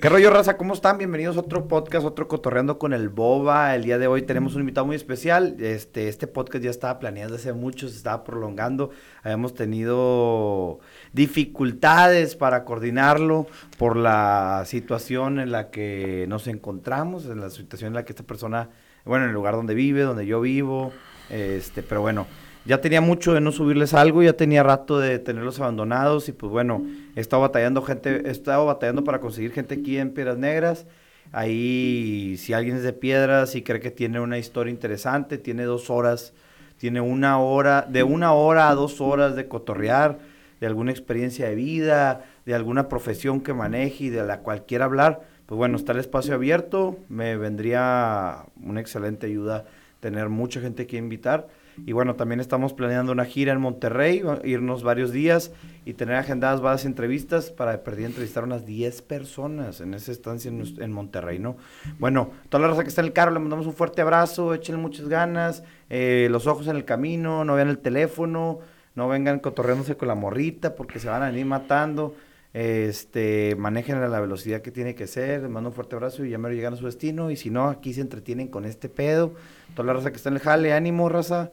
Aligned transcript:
¿Qué 0.00 0.08
rollo, 0.08 0.30
raza? 0.30 0.56
¿Cómo 0.56 0.74
están? 0.74 0.98
Bienvenidos 0.98 1.36
a 1.36 1.40
otro 1.40 1.68
podcast, 1.68 2.04
otro 2.04 2.26
Cotorreando 2.26 2.78
con 2.78 2.92
el 2.92 3.08
Boba. 3.08 3.74
El 3.74 3.84
día 3.84 3.98
de 3.98 4.08
hoy 4.08 4.22
tenemos 4.22 4.54
un 4.54 4.62
invitado 4.62 4.86
muy 4.86 4.96
especial. 4.96 5.56
Este, 5.60 6.08
este 6.08 6.26
podcast 6.26 6.64
ya 6.64 6.70
estaba 6.70 6.98
planeado 6.98 7.36
hace 7.36 7.52
mucho, 7.52 7.88
se 7.88 7.96
estaba 7.96 8.24
prolongando. 8.24 8.90
Habíamos 9.22 9.54
tenido 9.54 10.80
dificultades 11.12 12.34
para 12.34 12.64
coordinarlo 12.64 13.46
por 13.78 13.96
la 13.96 14.64
situación 14.66 15.38
en 15.38 15.52
la 15.52 15.70
que 15.70 16.26
nos 16.28 16.48
encontramos, 16.48 17.26
en 17.26 17.40
la 17.40 17.50
situación 17.50 17.88
en 17.88 17.94
la 17.94 18.04
que 18.04 18.12
esta 18.12 18.24
persona, 18.24 18.70
bueno, 19.04 19.24
en 19.24 19.30
el 19.30 19.34
lugar 19.34 19.54
donde 19.54 19.74
vive, 19.74 20.02
donde 20.02 20.26
yo 20.26 20.40
vivo. 20.40 20.92
Este, 21.30 21.82
pero 21.82 22.00
bueno, 22.00 22.26
ya 22.64 22.80
tenía 22.80 23.00
mucho 23.00 23.34
de 23.34 23.40
no 23.40 23.52
subirles 23.52 23.94
algo, 23.94 24.22
ya 24.22 24.34
tenía 24.34 24.62
rato 24.62 24.98
de 24.98 25.18
tenerlos 25.18 25.58
abandonados 25.60 26.28
y 26.28 26.32
pues 26.32 26.52
bueno, 26.52 26.86
he 27.16 27.20
estado 27.20 27.42
batallando 27.42 27.82
gente, 27.82 28.22
he 28.26 28.30
estado 28.30 28.66
batallando 28.66 29.04
para 29.04 29.20
conseguir 29.20 29.52
gente 29.52 29.74
aquí 29.74 29.98
en 29.98 30.12
Piedras 30.12 30.38
Negras. 30.38 30.86
Ahí, 31.32 32.36
si 32.38 32.52
alguien 32.52 32.76
es 32.76 32.82
de 32.82 32.92
Piedras 32.92 33.54
y 33.54 33.62
cree 33.62 33.80
que 33.80 33.90
tiene 33.90 34.20
una 34.20 34.38
historia 34.38 34.70
interesante, 34.70 35.38
tiene 35.38 35.64
dos 35.64 35.90
horas, 35.90 36.34
tiene 36.76 37.00
una 37.00 37.38
hora, 37.40 37.86
de 37.88 38.02
una 38.02 38.32
hora 38.32 38.68
a 38.68 38.74
dos 38.74 39.00
horas 39.00 39.34
de 39.34 39.48
cotorrear, 39.48 40.18
de 40.60 40.66
alguna 40.66 40.90
experiencia 40.92 41.48
de 41.48 41.54
vida, 41.54 42.24
de 42.44 42.54
alguna 42.54 42.88
profesión 42.88 43.40
que 43.40 43.54
maneje 43.54 44.04
y 44.04 44.10
de 44.10 44.24
la 44.24 44.40
cual 44.40 44.64
quiera 44.66 44.84
hablar, 44.84 45.22
pues 45.46 45.56
bueno, 45.56 45.76
está 45.76 45.92
el 45.92 45.98
espacio 45.98 46.34
abierto, 46.34 46.98
me 47.08 47.36
vendría 47.36 48.44
una 48.62 48.80
excelente 48.80 49.26
ayuda 49.26 49.64
tener 50.00 50.28
mucha 50.28 50.60
gente 50.60 50.86
que 50.86 50.96
invitar. 50.96 51.48
Y 51.86 51.92
bueno, 51.92 52.14
también 52.14 52.40
estamos 52.40 52.72
planeando 52.74 53.12
una 53.12 53.24
gira 53.24 53.52
en 53.52 53.60
Monterrey, 53.60 54.22
irnos 54.44 54.82
varios 54.82 55.12
días 55.12 55.52
y 55.84 55.94
tener 55.94 56.16
agendadas 56.16 56.60
varias 56.60 56.84
entrevistas 56.84 57.50
para 57.50 57.82
perder 57.82 58.06
entrevistar 58.06 58.44
unas 58.44 58.66
10 58.66 59.02
personas 59.02 59.80
en 59.80 59.94
esa 59.94 60.12
estancia 60.12 60.50
en, 60.50 60.92
Monterrey, 60.92 61.38
¿no? 61.38 61.56
Bueno, 61.98 62.30
toda 62.48 62.62
la 62.62 62.68
raza 62.68 62.82
que 62.82 62.90
está 62.90 63.00
en 63.00 63.08
el 63.08 63.12
carro, 63.12 63.32
le 63.32 63.40
mandamos 63.40 63.66
un 63.66 63.74
fuerte 63.74 64.02
abrazo, 64.02 64.54
échenle 64.54 64.80
muchas 64.80 65.08
ganas, 65.08 65.64
eh, 65.90 66.28
los 66.30 66.46
ojos 66.46 66.66
en 66.68 66.76
el 66.76 66.84
camino, 66.84 67.44
no 67.44 67.54
vean 67.54 67.68
el 67.68 67.78
teléfono, 67.78 68.60
no 68.94 69.08
vengan 69.08 69.40
cotorreándose 69.40 69.96
con 69.96 70.08
la 70.08 70.14
morrita 70.14 70.74
porque 70.74 70.98
se 70.98 71.08
van 71.08 71.22
a 71.22 71.26
venir 71.26 71.46
matando. 71.46 72.14
Este, 72.54 73.56
manejen 73.56 73.96
a 73.96 74.08
la 74.08 74.20
velocidad 74.20 74.60
que 74.60 74.70
tiene 74.70 74.94
que 74.94 75.06
ser, 75.06 75.40
les 75.40 75.50
mando 75.50 75.70
un 75.70 75.74
fuerte 75.74 75.96
abrazo 75.96 76.22
y 76.22 76.28
ya 76.28 76.36
me 76.36 76.50
llegan 76.54 76.74
a 76.74 76.76
su 76.76 76.84
destino. 76.84 77.30
Y 77.30 77.36
si 77.36 77.48
no, 77.48 77.68
aquí 77.68 77.94
se 77.94 78.02
entretienen 78.02 78.48
con 78.48 78.66
este 78.66 78.90
pedo. 78.90 79.34
Toda 79.74 79.86
la 79.86 79.94
raza 79.94 80.10
que 80.10 80.16
está 80.16 80.28
en 80.28 80.34
el 80.34 80.42
jale, 80.42 80.74
ánimo, 80.74 81.08
raza 81.08 81.50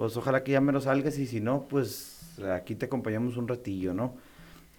pues 0.00 0.16
ojalá 0.16 0.42
que 0.42 0.52
ya 0.52 0.62
menos 0.62 0.84
salgas 0.84 1.18
y 1.18 1.26
si 1.26 1.40
no, 1.42 1.66
pues 1.68 2.22
aquí 2.54 2.74
te 2.74 2.86
acompañamos 2.86 3.36
un 3.36 3.46
ratillo, 3.46 3.92
¿no? 3.92 4.14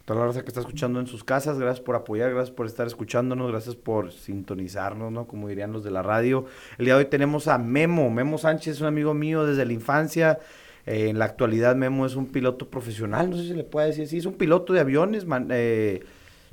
Toda 0.03 0.21
la 0.21 0.25
raza 0.25 0.41
que 0.41 0.47
está 0.47 0.61
escuchando 0.61 0.99
en 0.99 1.05
sus 1.05 1.23
casas, 1.23 1.59
gracias 1.59 1.79
por 1.79 1.95
apoyar, 1.95 2.31
gracias 2.31 2.49
por 2.49 2.65
estar 2.65 2.87
escuchándonos, 2.87 3.51
gracias 3.51 3.75
por 3.75 4.11
sintonizarnos, 4.11 5.11
¿no? 5.11 5.27
Como 5.27 5.47
dirían 5.47 5.73
los 5.73 5.83
de 5.83 5.91
la 5.91 6.01
radio. 6.01 6.45
El 6.79 6.85
día 6.85 6.95
de 6.95 7.01
hoy 7.01 7.05
tenemos 7.05 7.47
a 7.47 7.59
Memo, 7.59 8.09
Memo 8.09 8.39
Sánchez, 8.39 8.81
un 8.81 8.87
amigo 8.87 9.13
mío 9.13 9.45
desde 9.45 9.63
la 9.63 9.73
infancia. 9.73 10.39
Eh, 10.87 11.09
en 11.09 11.19
la 11.19 11.25
actualidad 11.25 11.75
Memo 11.75 12.07
es 12.07 12.15
un 12.15 12.25
piloto 12.25 12.71
profesional, 12.71 13.29
no 13.29 13.37
sé 13.37 13.43
si 13.43 13.53
le 13.53 13.63
puede 13.63 13.89
decir 13.89 14.05
así, 14.05 14.17
es 14.17 14.25
un 14.25 14.33
piloto 14.33 14.73
de 14.73 14.79
aviones, 14.79 15.23
eh, 15.51 16.03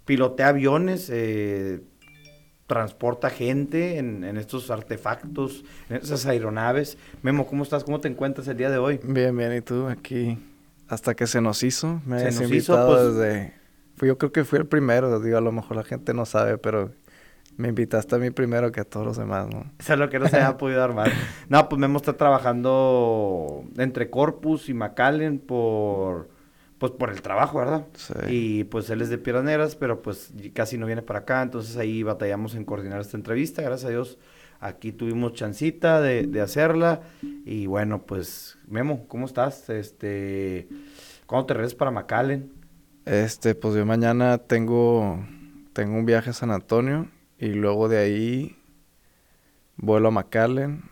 pilotea 0.04 0.48
aviones, 0.48 1.08
eh, 1.10 1.80
transporta 2.68 3.30
gente 3.30 3.96
en, 3.96 4.24
estos 4.36 4.70
artefactos, 4.70 5.64
en 5.88 5.96
esas 5.96 6.26
aeronaves. 6.26 6.98
Memo, 7.22 7.46
¿cómo 7.46 7.64
estás? 7.64 7.82
¿Cómo 7.82 7.98
te 7.98 8.08
encuentras 8.08 8.46
el 8.46 8.58
día 8.58 8.70
de 8.70 8.76
hoy? 8.76 9.00
Bien, 9.02 9.36
bien. 9.36 9.56
¿Y 9.56 9.62
tú? 9.62 9.88
Aquí, 9.88 10.38
hasta 10.86 11.16
que 11.16 11.26
se 11.26 11.40
nos 11.40 11.62
hizo. 11.62 12.00
Me 12.04 12.30
se 12.30 12.42
nos 12.42 12.52
hizo, 12.52 12.86
pues... 12.86 13.14
desde... 13.16 13.54
Yo 14.00 14.16
creo 14.16 14.30
que 14.30 14.44
fui 14.44 14.60
el 14.60 14.66
primero, 14.66 15.18
digo, 15.18 15.38
a 15.38 15.40
lo 15.40 15.50
mejor 15.50 15.76
la 15.76 15.82
gente 15.82 16.14
no 16.14 16.24
sabe, 16.24 16.56
pero 16.56 16.92
me 17.56 17.68
invitaste 17.68 18.14
a 18.14 18.18
mí 18.18 18.30
primero 18.30 18.70
que 18.70 18.80
a 18.80 18.84
todos 18.84 19.04
los 19.04 19.16
demás, 19.16 19.48
¿no? 19.48 19.64
Eso 19.80 19.94
es 19.94 19.98
lo 19.98 20.08
que 20.10 20.18
no 20.20 20.28
se 20.28 20.36
había 20.36 20.56
podido 20.56 20.84
armar. 20.84 21.10
No, 21.48 21.68
pues 21.68 21.80
Memo 21.80 21.96
está 21.96 22.12
trabajando 22.12 23.64
entre 23.78 24.10
Corpus 24.10 24.68
y 24.68 24.74
McAllen 24.74 25.38
por 25.38 26.28
pues 26.78 26.92
por 26.92 27.10
el 27.10 27.22
trabajo, 27.22 27.58
¿verdad? 27.58 27.86
Sí. 27.94 28.14
Y 28.28 28.64
pues 28.64 28.88
él 28.90 29.02
es 29.02 29.10
de 29.10 29.18
Piedras 29.18 29.74
pero 29.76 30.02
pues 30.02 30.32
casi 30.54 30.78
no 30.78 30.86
viene 30.86 31.02
para 31.02 31.20
acá, 31.20 31.42
entonces 31.42 31.76
ahí 31.76 32.02
batallamos 32.02 32.54
en 32.54 32.64
coordinar 32.64 33.00
esta 33.00 33.16
entrevista, 33.16 33.62
gracias 33.62 33.86
a 33.86 33.90
Dios 33.90 34.18
aquí 34.60 34.92
tuvimos 34.92 35.34
chancita 35.34 36.00
de, 36.00 36.26
de 36.26 36.40
hacerla 36.40 37.02
y 37.22 37.66
bueno, 37.66 38.02
pues 38.02 38.58
Memo, 38.66 39.06
¿cómo 39.08 39.26
estás? 39.26 39.68
Este, 39.70 40.68
¿cuándo 41.26 41.46
te 41.46 41.54
regresas 41.54 41.76
para 41.76 41.90
McAllen? 41.90 42.52
Este, 43.04 43.54
pues 43.54 43.74
yo 43.74 43.86
mañana 43.86 44.38
tengo, 44.38 45.24
tengo 45.72 45.96
un 45.96 46.06
viaje 46.06 46.30
a 46.30 46.34
San 46.34 46.50
Antonio 46.50 47.08
y 47.38 47.48
luego 47.48 47.88
de 47.88 47.98
ahí 47.98 48.56
vuelo 49.76 50.08
a 50.08 50.10
McAllen, 50.10 50.82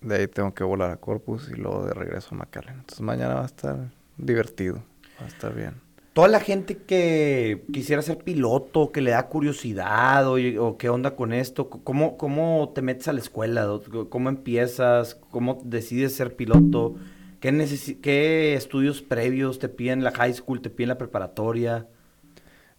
de 0.00 0.16
ahí 0.16 0.28
tengo 0.28 0.54
que 0.54 0.64
volar 0.64 0.90
a 0.90 0.96
Corpus 0.96 1.50
y 1.50 1.56
luego 1.56 1.84
de 1.84 1.92
regreso 1.92 2.34
a 2.34 2.38
McAllen. 2.38 2.76
Entonces 2.76 3.00
mañana 3.00 3.34
va 3.34 3.42
a 3.42 3.46
estar 3.46 3.90
divertido. 4.16 4.82
Va 5.20 5.24
a 5.24 5.28
estar 5.28 5.54
bien. 5.54 5.86
Toda 6.16 6.28
la 6.28 6.40
gente 6.40 6.78
que 6.78 7.66
quisiera 7.70 8.00
ser 8.00 8.16
piloto, 8.16 8.90
que 8.90 9.02
le 9.02 9.10
da 9.10 9.28
curiosidad 9.28 10.26
o, 10.26 10.78
qué 10.78 10.88
onda 10.88 11.14
con 11.14 11.34
esto, 11.34 11.68
¿cómo, 11.68 12.16
¿cómo 12.16 12.72
te 12.74 12.80
metes 12.80 13.08
a 13.08 13.12
la 13.12 13.20
escuela? 13.20 13.68
¿Cómo 14.08 14.30
empiezas? 14.30 15.16
¿Cómo 15.30 15.60
decides 15.62 16.14
ser 16.14 16.34
piloto? 16.34 16.94
¿Qué, 17.40 17.98
¿Qué 18.00 18.54
estudios 18.54 19.02
previos 19.02 19.58
te 19.58 19.68
piden 19.68 20.04
la 20.04 20.12
high 20.12 20.32
school, 20.32 20.62
te 20.62 20.70
piden 20.70 20.88
la 20.88 20.96
preparatoria? 20.96 21.86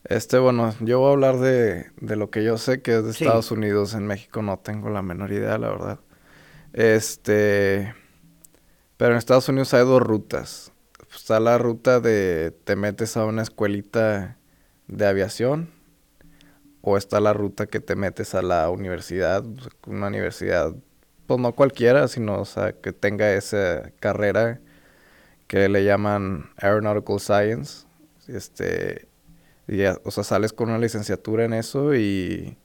Este, 0.03 0.39
bueno, 0.39 0.73
yo 0.79 0.97
voy 0.97 1.09
a 1.09 1.11
hablar 1.11 1.37
de, 1.37 1.91
lo 2.01 2.31
que 2.31 2.43
yo 2.43 2.57
sé 2.57 2.81
que 2.81 2.97
es 2.97 3.03
de 3.03 3.11
Estados 3.11 3.51
Unidos. 3.51 3.93
En 3.93 4.07
México 4.07 4.41
no 4.41 4.57
tengo 4.57 4.89
la 4.89 5.03
menor 5.03 5.31
idea, 5.31 5.59
la 5.59 5.69
verdad. 5.69 5.99
Este, 6.73 7.93
pero 8.97 9.11
en 9.11 9.17
Estados 9.19 9.47
Unidos 9.47 9.75
hay 9.75 9.85
dos 9.85 10.01
rutas 10.01 10.73
está 11.17 11.39
la 11.39 11.57
ruta 11.57 11.99
de 11.99 12.51
te 12.63 12.75
metes 12.75 13.17
a 13.17 13.25
una 13.25 13.41
escuelita 13.41 14.37
de 14.87 15.07
aviación 15.07 15.69
o 16.81 16.95
está 16.95 17.19
la 17.19 17.33
ruta 17.33 17.65
que 17.65 17.79
te 17.79 17.95
metes 17.95 18.35
a 18.35 18.41
la 18.41 18.69
universidad, 18.69 19.43
una 19.87 20.07
universidad, 20.07 20.73
pues 21.25 21.39
no 21.39 21.53
cualquiera, 21.53 22.07
sino 22.07 22.39
o 22.39 22.45
sea, 22.45 22.73
que 22.73 22.93
tenga 22.93 23.33
esa 23.33 23.91
carrera 23.99 24.61
que 25.47 25.67
le 25.69 25.83
llaman 25.83 26.51
Aeronautical 26.57 27.19
Science. 27.19 27.87
Este, 28.27 29.07
o 30.03 30.11
sea, 30.11 30.23
sales 30.23 30.53
con 30.53 30.69
una 30.69 30.79
licenciatura 30.79 31.45
en 31.45 31.53
eso 31.53 31.95
y 31.95 32.57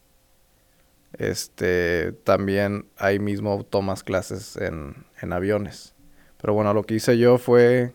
este 1.19 2.12
también 2.24 2.86
ahí 2.96 3.19
mismo 3.19 3.64
tomas 3.64 4.02
clases 4.04 4.56
en, 4.56 5.06
en 5.20 5.32
aviones. 5.32 5.94
Pero 6.40 6.54
bueno, 6.54 6.74
lo 6.74 6.82
que 6.84 6.94
hice 6.94 7.19
yo 7.19 7.38
fue 7.38 7.94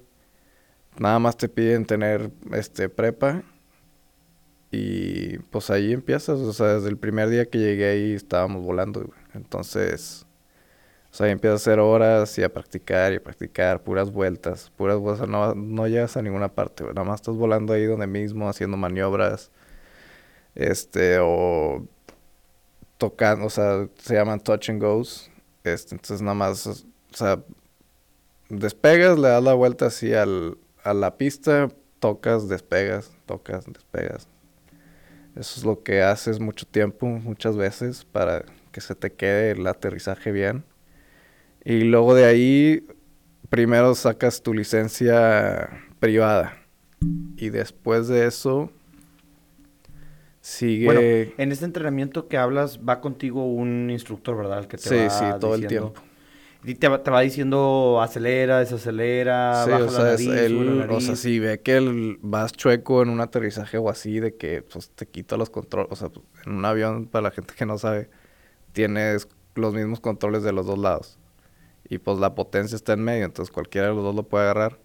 nada 1.00 1.20
más 1.20 1.38
te 1.38 1.50
piden 1.50 1.86
tener 1.86 2.32
este 2.52 2.90
prepa 2.90 3.44
y 4.72 5.38
pues 5.40 5.70
ahí 5.70 5.94
empiezas, 5.94 6.40
o 6.40 6.54
sea, 6.54 6.76
desde 6.76 6.90
el 6.90 6.98
primer 6.98 7.30
día 7.30 7.46
que 7.46 7.58
llegué 7.58 7.90
ahí 7.90 8.14
estábamos 8.14 8.64
volando, 8.66 9.10
Entonces, 9.34 10.26
o 11.12 11.16
sea, 11.16 11.28
ahí 11.28 11.32
empiezas 11.32 11.62
a 11.62 11.72
hacer 11.72 11.80
horas 11.80 12.38
y 12.38 12.44
a 12.44 12.54
practicar 12.54 13.14
y 13.14 13.18
a 13.18 13.24
practicar, 13.24 13.82
puras 13.84 14.12
vueltas, 14.12 14.72
puras 14.76 14.98
vueltas, 14.98 15.28
no, 15.30 15.56
no 15.56 15.88
llegas 15.88 16.18
a 16.18 16.22
ninguna 16.22 16.50
parte, 16.50 16.84
Nada 16.84 17.04
más 17.06 17.22
estás 17.22 17.36
volando 17.36 17.74
ahí 17.74 17.86
donde 17.86 18.08
mismo, 18.08 18.50
haciendo 18.50 18.78
maniobras, 18.78 19.52
este, 20.56 21.20
o 21.22 21.86
tocando, 22.98 23.46
o 23.46 23.50
sea, 23.50 23.88
se 23.98 24.16
llaman 24.16 24.40
touch 24.42 24.70
and 24.70 24.82
goes, 24.82 25.32
este, 25.64 25.96
entonces 25.96 26.22
nada 26.22 26.36
más, 26.36 26.68
o 26.68 26.76
sea, 27.14 27.42
despegas, 28.50 29.18
le 29.18 29.30
das 29.30 29.44
la 29.44 29.54
vuelta 29.54 29.88
así 29.88 30.14
al, 30.14 30.58
a 30.84 30.94
la 30.94 31.18
pista, 31.18 31.70
tocas, 32.00 32.48
despegas, 32.48 33.12
tocas, 33.26 33.66
despegas. 33.72 34.28
Eso 35.36 35.60
es 35.60 35.66
lo 35.66 35.84
que 35.84 36.02
haces 36.02 36.40
mucho 36.40 36.66
tiempo, 36.66 37.06
muchas 37.06 37.56
veces, 37.56 38.06
para 38.06 38.46
que 38.72 38.82
se 38.82 38.96
te 38.96 39.14
quede 39.14 39.52
el 39.52 39.68
aterrizaje 39.68 40.32
bien. 40.32 40.64
Y 41.64 41.82
luego 41.82 42.16
de 42.16 42.26
ahí, 42.26 42.88
primero 43.50 43.94
sacas 43.94 44.42
tu 44.42 44.54
licencia 44.54 45.70
privada. 46.00 46.58
Y 47.36 47.50
después 47.50 48.08
de 48.08 48.26
eso, 48.26 48.72
sigue... 50.42 50.86
Bueno, 50.86 51.02
en 51.02 51.52
este 51.52 51.66
entrenamiento 51.66 52.28
que 52.28 52.38
hablas, 52.38 52.80
va 52.80 53.00
contigo 53.02 53.46
un 53.46 53.90
instructor, 53.92 54.38
¿verdad? 54.38 54.60
El 54.60 54.68
que 54.68 54.78
te 54.78 54.90
sí, 54.90 55.16
sí, 55.16 55.26
todo 55.40 55.54
el 55.56 55.68
tiempo. 55.68 56.02
Y 56.64 56.76
te, 56.76 56.88
va 56.88 57.22
diciendo 57.22 58.02
acelera, 58.02 58.60
desacelera, 58.60 59.66
baja 59.66 59.86
o 59.86 59.90
sea, 59.90 60.04
la 60.04 60.50
nariz, 60.50 60.90
O 60.90 61.02
sea, 61.02 61.16
si 61.16 61.40
ve 61.40 61.62
que 61.62 61.78
el, 61.78 62.18
vas 62.22 62.52
chueco 62.52 63.04
en 63.04 63.10
un 63.10 63.22
aterrizaje 63.22 63.78
o 63.78 63.90
así, 63.90 64.20
de 64.20 64.36
que 64.36 64.64
pues, 64.64 64.90
te 64.90 65.06
quita 65.06 65.38
los 65.38 65.50
controles. 65.50 65.92
O 65.92 65.96
sea, 65.96 66.10
en 66.46 66.54
un 66.54 66.66
avión, 66.66 67.08
para 67.08 67.24
la 67.24 67.32
gente 67.32 67.54
que 67.56 67.66
no 67.66 67.78
sabe, 67.78 68.10
tienes 68.74 69.28
los 69.56 69.74
mismos 69.74 70.00
controles 70.00 70.44
de 70.44 70.52
los 70.52 70.66
dos 70.66 70.80
lados. 70.80 71.20
Y 71.90 72.00
pues 72.00 72.18
la 72.18 72.36
potencia 72.36 72.76
está 72.76 72.94
en 72.94 73.04
medio, 73.04 73.26
entonces 73.26 73.54
cualquiera 73.54 73.88
de 73.88 73.94
los 73.94 74.04
dos 74.04 74.16
lo 74.16 74.24
puede 74.24 74.46
agarrar. 74.46 74.80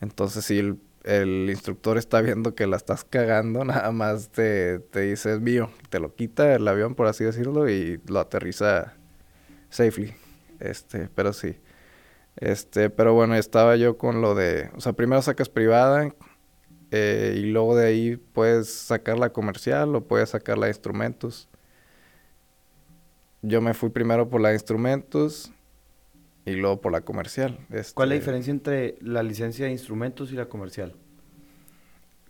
Entonces, 0.00 0.44
si 0.44 0.58
el 1.04 1.46
instructor 1.48 1.98
está 1.98 2.20
viendo 2.20 2.54
que 2.54 2.66
la 2.66 2.76
estás 2.76 3.04
cagando, 3.04 3.64
nada 3.64 3.90
más 3.92 4.30
te, 4.30 4.80
te 4.80 5.00
dice 5.00 5.34
es 5.34 5.40
mío, 5.40 5.70
te 5.88 6.00
lo 6.00 6.14
quita 6.14 6.54
el 6.54 6.66
avión, 6.68 6.94
por 6.94 7.06
así 7.06 7.24
decirlo, 7.24 7.70
y 7.70 8.00
lo 8.06 8.20
aterriza 8.20 8.94
safely. 9.70 10.14
Este, 10.60 11.08
pero 11.14 11.32
sí. 11.32 11.56
Este, 12.36 12.90
pero 12.90 13.14
bueno, 13.14 13.34
estaba 13.36 13.76
yo 13.76 13.98
con 13.98 14.20
lo 14.22 14.34
de, 14.34 14.70
o 14.76 14.80
sea, 14.80 14.92
primero 14.94 15.22
sacas 15.22 15.48
privada 15.48 16.14
eh, 16.90 17.36
y 17.38 17.46
luego 17.46 17.76
de 17.76 17.86
ahí 17.88 18.16
puedes 18.16 18.72
sacar 18.72 19.18
la 19.18 19.32
comercial 19.32 19.94
o 19.96 20.06
puedes 20.06 20.30
sacar 20.30 20.58
la 20.58 20.66
de 20.66 20.72
instrumentos. 20.72 21.48
Yo 23.42 23.60
me 23.60 23.74
fui 23.74 23.90
primero 23.90 24.28
por 24.28 24.40
la 24.40 24.48
de 24.50 24.54
instrumentos 24.56 25.52
y 26.44 26.52
luego 26.56 26.80
por 26.80 26.92
la 26.92 27.02
comercial. 27.02 27.58
¿Cuál 27.94 28.08
es 28.08 28.10
la 28.10 28.14
Este, 28.14 28.14
diferencia 28.16 28.50
entre 28.50 28.96
la 29.00 29.22
licencia 29.22 29.66
de 29.66 29.72
instrumentos 29.72 30.32
y 30.32 30.36
la 30.36 30.46
comercial? 30.48 30.94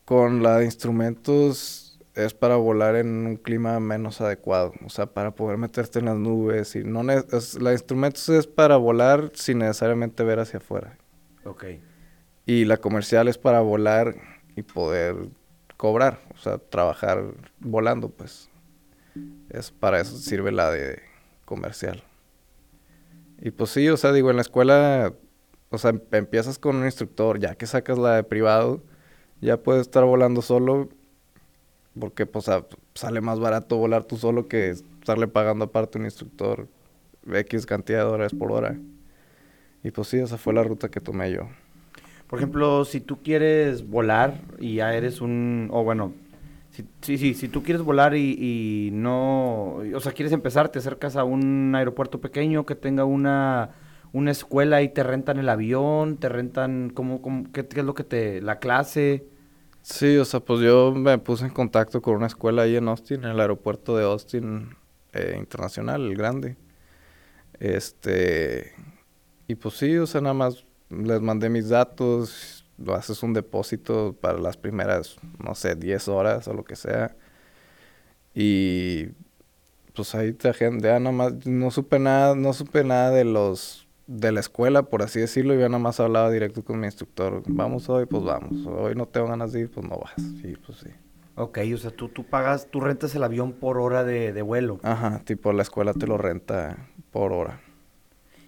Con 0.05 0.43
la 0.43 0.59
de 0.59 0.65
instrumentos 0.65 1.90
es 2.15 2.35
para 2.35 2.57
volar 2.57 2.97
en 2.97 3.27
un 3.27 3.37
clima 3.37 3.79
menos 3.81 4.21
adecuado, 4.21 4.73
o 4.85 4.89
sea, 4.89 5.07
para 5.07 5.31
poder 5.35 5.59
meterte 5.59 6.01
en 6.01 6.07
las 6.07 6.17
nubes 6.17 6.75
y 6.77 6.83
no 6.85 7.03
ne- 7.03 7.25
es- 7.33 7.61
la 7.61 7.73
instrumentos 7.73 8.29
es 8.29 8.47
para 8.47 8.77
volar 8.77 9.31
sin 9.35 9.59
necesariamente 9.59 10.25
ver 10.25 10.41
hacia 10.41 10.59
afuera. 10.59 10.97
Ok. 11.45 11.65
Y 12.47 12.65
la 12.65 12.79
comercial 12.79 13.29
es 13.29 13.39
para 13.39 13.61
volar 13.61 14.17
y 14.57 14.63
poder 14.63 15.15
cobrar, 15.77 16.21
o 16.35 16.39
sea, 16.39 16.59
trabajar 16.59 17.23
volando, 17.61 18.09
pues. 18.11 18.51
Es 19.49 19.71
para 19.71 20.01
eso 20.01 20.17
sirve 20.17 20.53
la 20.53 20.71
de 20.71 21.01
comercial. 21.45 22.03
Y 23.41 23.51
pues 23.53 23.71
sí, 23.71 23.89
o 23.89 23.97
sea, 23.97 24.13
digo, 24.13 24.31
en 24.31 24.37
la 24.37 24.43
escuela, 24.43 25.15
o 25.71 25.79
sea, 25.79 25.91
em- 25.91 26.01
empiezas 26.13 26.59
con 26.59 26.77
un 26.77 26.85
instructor, 26.85 27.39
ya 27.39 27.55
que 27.55 27.67
sacas 27.67 27.99
la 27.99 28.17
de 28.17 28.23
privado, 28.25 28.83
ya 29.41 29.57
puedes 29.63 29.83
estar 29.83 30.05
volando 30.05 30.43
solo, 30.43 30.91
porque 31.99 32.27
pues 32.27 32.47
sale 32.95 33.21
más 33.21 33.41
barato 33.41 33.77
volar 33.77 34.05
tú 34.05 34.17
solo 34.17 34.49
que 34.49 34.71
estarle 34.71 35.29
pagando 35.29 35.67
aparte 35.67 35.99
un 35.99 36.05
instructor 36.05 36.69
X 37.33 37.67
cantidad 37.67 38.01
de 38.01 38.05
dólares 38.11 38.35
por 38.35 38.53
hora. 38.53 38.81
Y 39.83 39.91
pues 39.91 40.09
sí, 40.09 40.19
esa 40.19 40.39
fue 40.39 40.55
la 40.55 40.63
ruta 40.63 40.91
que 40.91 41.01
tomé 41.01 41.33
yo. 41.33 41.49
Por 42.29 42.39
ejemplo, 42.39 42.85
si 42.85 43.01
tú 43.01 43.23
quieres 43.23 43.89
volar 43.89 44.35
y 44.59 44.77
ya 44.77 44.95
eres 44.95 45.21
un, 45.21 45.69
o 45.73 45.83
bueno, 45.83 46.13
si, 46.71 46.85
sí, 47.03 47.19
sí, 47.19 47.35
si 47.35 47.49
tú 47.49 47.63
quieres 47.63 47.83
volar 47.83 48.15
y, 48.15 48.37
y 48.89 48.91
no, 48.93 49.75
o 49.95 50.01
sea, 50.01 50.13
quieres 50.13 50.33
empezar, 50.33 50.69
te 50.69 50.79
acercas 50.79 51.17
a 51.17 51.25
un 51.25 51.75
aeropuerto 51.75 52.21
pequeño 52.21 52.67
que 52.67 52.77
tenga 52.77 53.05
una, 53.05 53.71
una 54.13 54.31
escuela 54.31 54.81
y 54.83 54.91
te 54.91 55.03
rentan 55.03 55.39
el 55.39 55.49
avión, 55.49 56.19
te 56.19 56.29
rentan, 56.29 56.91
¿cómo, 56.95 57.21
cómo- 57.21 57.51
qué, 57.53 57.67
qué 57.67 57.81
es 57.81 57.87
lo 57.87 57.95
que 57.95 58.05
te, 58.05 58.41
la 58.41 58.59
clase? 58.61 59.27
Sí, 59.83 60.17
o 60.19 60.25
sea, 60.25 60.41
pues 60.41 60.61
yo 60.61 60.93
me 60.93 61.19
puse 61.19 61.45
en 61.47 61.51
contacto 61.53 62.03
con 62.03 62.17
una 62.17 62.27
escuela 62.27 62.63
ahí 62.63 62.77
en 62.77 62.89
Austin, 62.89 63.25
en 63.25 63.31
el 63.31 63.41
aeropuerto 63.41 63.97
de 63.97 64.05
Austin 64.05 64.77
eh, 65.13 65.37
Internacional, 65.39 66.03
el 66.03 66.17
grande. 66.17 66.57
Este, 67.59 68.73
y 69.49 69.55
pues 69.57 69.75
sí, 69.77 69.97
o 69.97 70.07
sea, 70.07 70.21
nada 70.21 70.35
más 70.35 70.65
les 70.91 71.21
mandé 71.21 71.49
mis 71.51 71.69
datos, 71.69 72.67
lo 72.79 72.95
haces 72.95 73.23
un 73.23 73.33
depósito 73.33 74.17
para 74.21 74.39
las 74.39 74.57
primeras, 74.57 75.17
no 75.39 75.55
sé, 75.55 75.77
10 75.77 76.09
horas 76.09 76.49
o 76.49 76.55
lo 76.55 76.65
que 76.65 76.77
sea. 76.77 77.17
Y 78.35 79.09
pues 79.95 80.15
ahí 80.15 80.33
te 80.33 80.49
agendan, 80.49 81.05
nada 81.05 81.17
más, 81.17 81.47
no 81.47 81.71
supe 81.71 81.99
nada, 81.99 82.35
no 82.35 82.53
supe 82.53 82.85
nada 82.85 83.11
de 83.11 83.25
los, 83.25 83.87
de 84.11 84.33
la 84.33 84.41
escuela, 84.41 84.83
por 84.83 85.03
así 85.03 85.21
decirlo, 85.21 85.55
yo 85.55 85.69
nada 85.69 85.79
más 85.79 86.01
hablaba 86.01 86.31
directo 86.31 86.65
con 86.65 86.81
mi 86.81 86.87
instructor, 86.87 87.45
vamos 87.47 87.89
hoy, 87.89 88.07
pues 88.07 88.25
vamos, 88.25 88.67
hoy 88.67 88.97
no 88.97 89.07
tengo 89.07 89.29
ganas 89.29 89.53
de 89.53 89.61
ir, 89.61 89.71
pues 89.71 89.87
no 89.87 89.99
vas, 89.99 90.19
y 90.19 90.57
pues 90.57 90.79
sí. 90.79 90.89
Ok, 91.37 91.59
o 91.73 91.77
sea, 91.77 91.93
tú, 91.93 92.09
tú 92.09 92.25
pagas, 92.25 92.67
tú 92.73 92.81
rentas 92.81 93.15
el 93.15 93.23
avión 93.23 93.53
por 93.53 93.79
hora 93.79 94.03
de, 94.03 94.33
de 94.33 94.43
vuelo. 94.43 94.81
Ajá, 94.83 95.21
tipo 95.21 95.53
la 95.53 95.63
escuela 95.63 95.95
te 95.95 96.09
lo 96.09 96.19
renta 96.19 96.89
por 97.13 97.33
hora. 97.33 97.61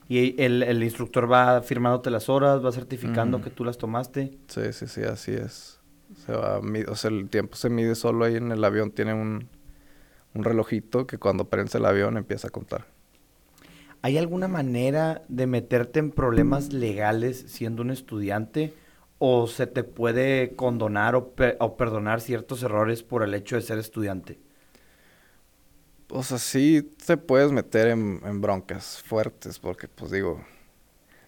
Y 0.09 0.43
el, 0.43 0.65
el 0.65 0.83
instructor 0.83 1.31
va 1.31 1.63
firmándote 1.63 2.11
las 2.11 2.29
horas, 2.29 2.63
va 2.63 2.73
certificando 2.73 3.41
que 3.41 3.51
tú 3.51 3.65
las 3.65 3.79
tomaste. 3.79 4.37
Sí, 4.49 4.73
sí, 4.73 4.89
sí, 4.89 5.03
así 5.05 5.31
es. 5.33 5.81
Se 6.27 6.33
va, 6.33 6.61
o 6.89 6.97
sea, 6.97 7.11
el 7.11 7.29
tiempo 7.31 7.55
se 7.55 7.71
mide 7.71 7.95
solo 7.95 8.25
ahí 8.25 8.35
en 8.35 8.51
el 8.51 8.63
avión, 8.65 8.91
tiene 8.91 9.15
un, 9.15 9.49
un 10.35 10.45
relojito 10.45 11.07
que 11.07 11.19
cuando 11.19 11.45
prensa 11.49 11.79
el 11.79 11.87
avión 11.87 12.17
empieza 12.17 12.49
a 12.49 12.51
contar. 12.51 12.87
¿Hay 14.03 14.19
alguna 14.19 14.49
manera 14.49 15.25
de 15.29 15.47
meterte 15.47 15.99
en 16.01 16.11
problemas 16.11 16.73
legales 16.73 17.45
siendo 17.49 17.83
un 17.83 17.91
estudiante? 17.91 18.75
¿O 19.19 19.47
se 19.47 19.67
te 19.69 19.85
puede 19.85 20.57
condonar 20.57 21.15
o, 21.15 21.35
pe- 21.35 21.57
o 21.61 21.77
perdonar 21.77 22.21
ciertos 22.21 22.63
errores 22.65 23.03
por 23.05 23.23
el 23.23 23.35
hecho 23.35 23.57
de 23.57 23.63
ser 23.63 23.79
estudiante? 23.79 24.41
O 26.11 26.23
sea, 26.23 26.39
sí 26.39 26.83
te 27.07 27.17
puedes 27.17 27.53
meter 27.53 27.89
en, 27.89 28.21
en 28.25 28.41
broncas 28.41 29.03
fuertes, 29.03 29.59
porque 29.59 29.89
pues 29.89 30.11
digo, 30.11 30.45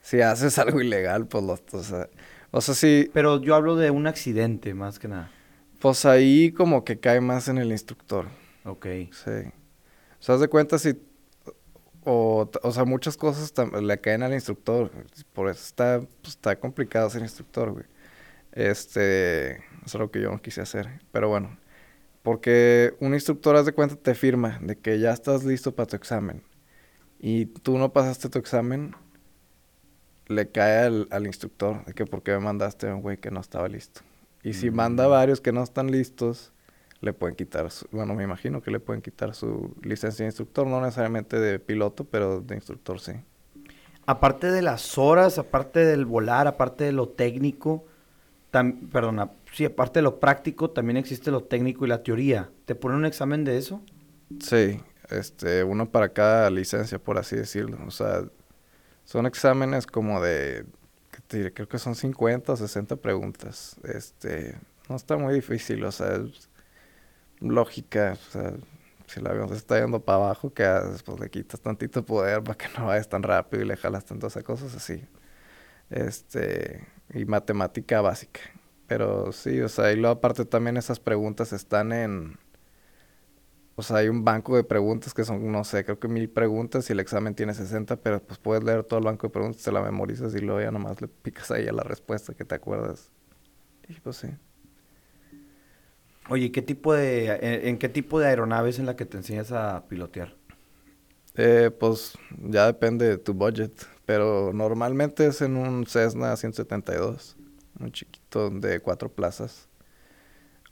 si 0.02 0.20
haces 0.22 0.58
algo 0.60 0.80
ilegal, 0.82 1.26
pues 1.28 1.44
lo, 1.44 1.54
o 1.54 1.82
sea, 1.84 2.08
o 2.52 2.60
sea, 2.62 2.74
sí, 2.74 3.12
Pero 3.12 3.40
yo 3.40 3.54
hablo 3.54 3.76
de 3.76 3.90
un 3.90 4.06
accidente, 4.06 4.74
más 4.74 4.98
que 4.98 5.08
nada. 5.08 5.32
pues 5.78 6.04
ahí 6.06 6.52
como 6.52 6.84
que 6.84 6.98
cae 7.00 7.20
más 7.20 7.48
en 7.48 7.58
el 7.58 7.70
instructor. 7.72 8.26
Ok. 8.64 8.86
Sí. 9.10 9.30
O 9.30 10.22
sea, 10.22 10.36
haz 10.36 10.40
de 10.40 10.48
cuenta 10.48 10.78
si... 10.78 10.94
O, 12.04 12.50
o 12.62 12.72
sea, 12.72 12.84
muchas 12.84 13.16
cosas 13.16 13.52
le 13.82 14.00
caen 14.00 14.22
al 14.22 14.34
instructor. 14.34 14.90
Por 15.32 15.48
eso 15.50 15.62
está, 15.64 16.00
pues, 16.22 16.34
está 16.34 16.58
complicado 16.60 17.10
ser 17.10 17.22
instructor, 17.22 17.72
güey. 17.72 17.86
Este... 18.52 19.56
Eso 19.86 19.98
es 19.98 20.00
lo 20.00 20.10
que 20.10 20.20
yo 20.22 20.30
no 20.32 20.42
quise 20.42 20.62
hacer. 20.62 21.02
Pero 21.12 21.28
bueno. 21.30 21.58
Porque 22.22 22.96
un 23.00 23.14
instructor, 23.14 23.56
haz 23.56 23.66
de 23.66 23.74
cuenta, 23.74 23.96
te 23.96 24.14
firma 24.14 24.58
de 24.62 24.78
que 24.78 25.00
ya 25.00 25.12
estás 25.12 25.44
listo 25.44 25.74
para 25.74 25.88
tu 25.88 25.96
examen. 25.96 26.44
Y 27.20 27.46
tú 27.46 27.78
no 27.78 27.92
pasaste 27.92 28.30
tu 28.30 28.38
examen, 28.40 28.96
le 30.28 30.50
cae 30.50 30.86
al, 30.86 31.08
al 31.10 31.26
instructor 31.26 31.84
de 31.86 31.94
que 31.94 32.06
por 32.06 32.22
qué 32.22 32.32
me 32.32 32.40
mandaste 32.40 32.88
a 32.88 32.94
un 32.94 33.02
güey 33.02 33.18
que 33.18 33.30
no 33.30 33.40
estaba 33.40 33.68
listo. 33.68 34.02
Y 34.42 34.54
si 34.54 34.70
manda 34.70 35.06
Mm. 35.06 35.10
varios 35.10 35.40
que 35.42 35.52
no 35.52 35.62
están 35.62 35.90
listos, 35.90 36.53
le 37.04 37.12
pueden 37.14 37.36
quitar, 37.36 37.70
su- 37.70 37.86
bueno, 37.92 38.14
me 38.14 38.24
imagino 38.24 38.62
que 38.62 38.70
le 38.72 38.80
pueden 38.80 39.02
quitar 39.02 39.34
su 39.34 39.74
licencia 39.82 40.24
de 40.24 40.28
instructor, 40.30 40.66
no 40.66 40.80
necesariamente 40.80 41.38
de 41.40 41.58
piloto, 41.60 42.04
pero 42.04 42.40
de 42.40 42.54
instructor 42.56 43.00
sí. 43.00 43.12
Aparte 44.06 44.50
de 44.50 44.60
las 44.62 44.98
horas, 44.98 45.38
aparte 45.38 45.84
del 45.84 46.04
volar, 46.04 46.46
aparte 46.46 46.84
de 46.84 46.92
lo 46.92 47.08
técnico, 47.08 47.84
tam- 48.52 48.90
perdona, 48.90 49.32
sí, 49.52 49.64
aparte 49.66 50.00
de 50.00 50.04
lo 50.04 50.20
práctico, 50.20 50.70
también 50.70 50.98
existe 50.98 51.30
lo 51.30 51.44
técnico 51.44 51.86
y 51.86 51.88
la 51.88 52.02
teoría. 52.02 52.50
¿Te 52.66 52.74
ponen 52.76 52.98
un 52.98 53.06
examen 53.06 53.44
de 53.44 53.58
eso? 53.58 53.82
Sí, 54.40 54.80
este, 55.10 55.64
uno 55.64 55.90
para 55.90 56.12
cada 56.12 56.50
licencia, 56.50 56.98
por 56.98 57.18
así 57.18 57.36
decirlo. 57.36 57.78
O 57.86 57.90
sea, 57.90 58.24
son 59.04 59.26
exámenes 59.26 59.86
como 59.86 60.22
de. 60.22 60.66
Creo 61.28 61.68
que 61.68 61.78
son 61.78 61.94
50 61.96 62.52
o 62.54 62.56
60 62.56 62.96
preguntas. 62.96 63.76
Este, 63.84 64.58
no 64.88 64.96
está 64.96 65.16
muy 65.18 65.34
difícil, 65.34 65.84
o 65.84 65.92
sea, 65.92 66.16
es 66.16 66.50
lógica, 67.50 68.14
o 68.14 68.30
sea, 68.32 68.52
si 69.06 69.20
el 69.20 69.26
avión 69.26 69.48
se 69.48 69.56
está 69.56 69.80
yendo 69.80 70.00
para 70.04 70.16
abajo, 70.18 70.52
¿qué 70.54 70.64
haces? 70.64 71.02
Pues 71.02 71.20
le 71.20 71.30
quitas 71.30 71.60
tantito 71.60 72.04
poder 72.04 72.42
para 72.42 72.56
que 72.58 72.66
no 72.78 72.86
vayas 72.86 73.08
tan 73.08 73.22
rápido 73.22 73.62
y 73.62 73.66
le 73.66 73.76
jalas 73.76 74.04
tantas 74.04 74.36
cosas 74.44 74.74
así. 74.74 75.06
Este, 75.90 76.86
y 77.14 77.24
matemática 77.26 78.00
básica. 78.00 78.40
Pero 78.86 79.32
sí, 79.32 79.60
o 79.60 79.68
sea, 79.68 79.92
y 79.92 79.96
luego 79.96 80.16
aparte 80.16 80.44
también 80.44 80.76
esas 80.76 81.00
preguntas 81.00 81.52
están 81.52 81.92
en... 81.92 82.38
O 83.76 83.82
sea, 83.82 83.98
hay 83.98 84.08
un 84.08 84.24
banco 84.24 84.56
de 84.56 84.62
preguntas 84.64 85.14
que 85.14 85.24
son, 85.24 85.50
no 85.50 85.64
sé, 85.64 85.84
creo 85.84 85.98
que 85.98 86.06
mil 86.08 86.30
preguntas 86.30 86.88
y 86.90 86.92
el 86.92 87.00
examen 87.00 87.34
tiene 87.34 87.54
60, 87.54 87.96
pero 87.96 88.22
pues 88.24 88.38
puedes 88.38 88.62
leer 88.62 88.84
todo 88.84 89.00
el 89.00 89.04
banco 89.04 89.26
de 89.26 89.32
preguntas, 89.32 89.62
te 89.62 89.72
la 89.72 89.82
memorizas 89.82 90.34
y 90.34 90.38
luego 90.38 90.60
ya 90.60 90.70
nomás 90.70 91.00
le 91.00 91.08
picas 91.08 91.50
ahí 91.50 91.66
a 91.66 91.72
la 91.72 91.82
respuesta 91.82 92.34
que 92.34 92.44
te 92.44 92.54
acuerdas. 92.54 93.10
Y 93.88 93.94
pues 94.00 94.16
sí. 94.16 94.28
Oye, 96.28 96.52
¿qué 96.52 96.62
tipo 96.62 96.92
de, 96.94 97.26
en, 97.28 97.68
en 97.68 97.78
qué 97.78 97.88
tipo 97.88 98.18
de 98.18 98.26
aeronave 98.28 98.70
es 98.70 98.78
en 98.78 98.86
la 98.86 98.96
que 98.96 99.06
te 99.06 99.16
enseñas 99.16 99.52
a 99.52 99.86
pilotear? 99.88 100.36
Eh, 101.36 101.70
pues 101.78 102.16
ya 102.38 102.66
depende 102.66 103.08
de 103.08 103.18
tu 103.18 103.34
budget, 103.34 103.72
pero 104.06 104.52
normalmente 104.52 105.26
es 105.26 105.42
en 105.42 105.56
un 105.56 105.84
Cessna 105.86 106.36
172, 106.36 107.36
un 107.80 107.90
chiquito 107.90 108.50
de 108.50 108.80
cuatro 108.80 109.12
plazas, 109.12 109.68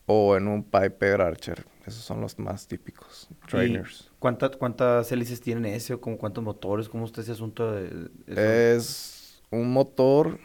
o 0.07 0.37
en 0.37 0.49
un 0.49 0.63
Piper 0.65 1.21
Archer, 1.21 1.65
esos 1.87 2.03
son 2.03 2.21
los 2.21 2.39
más 2.39 2.67
típicos, 2.67 3.29
trainers. 3.49 4.11
¿Y 4.11 4.19
cuántas, 4.19 4.57
cuántas 4.57 5.11
hélices 5.11 5.41
tienen 5.41 5.67
ese 5.67 5.95
o 5.95 6.01
como 6.01 6.19
cuántos 6.19 6.45
motores? 6.45 6.89
¿Cómo 6.89 7.07
está 7.07 7.21
ese 7.21 7.33
asunto 7.33 7.73
de? 7.73 8.09
Es 8.27 9.43
un 9.51 9.73
motor 9.73 10.39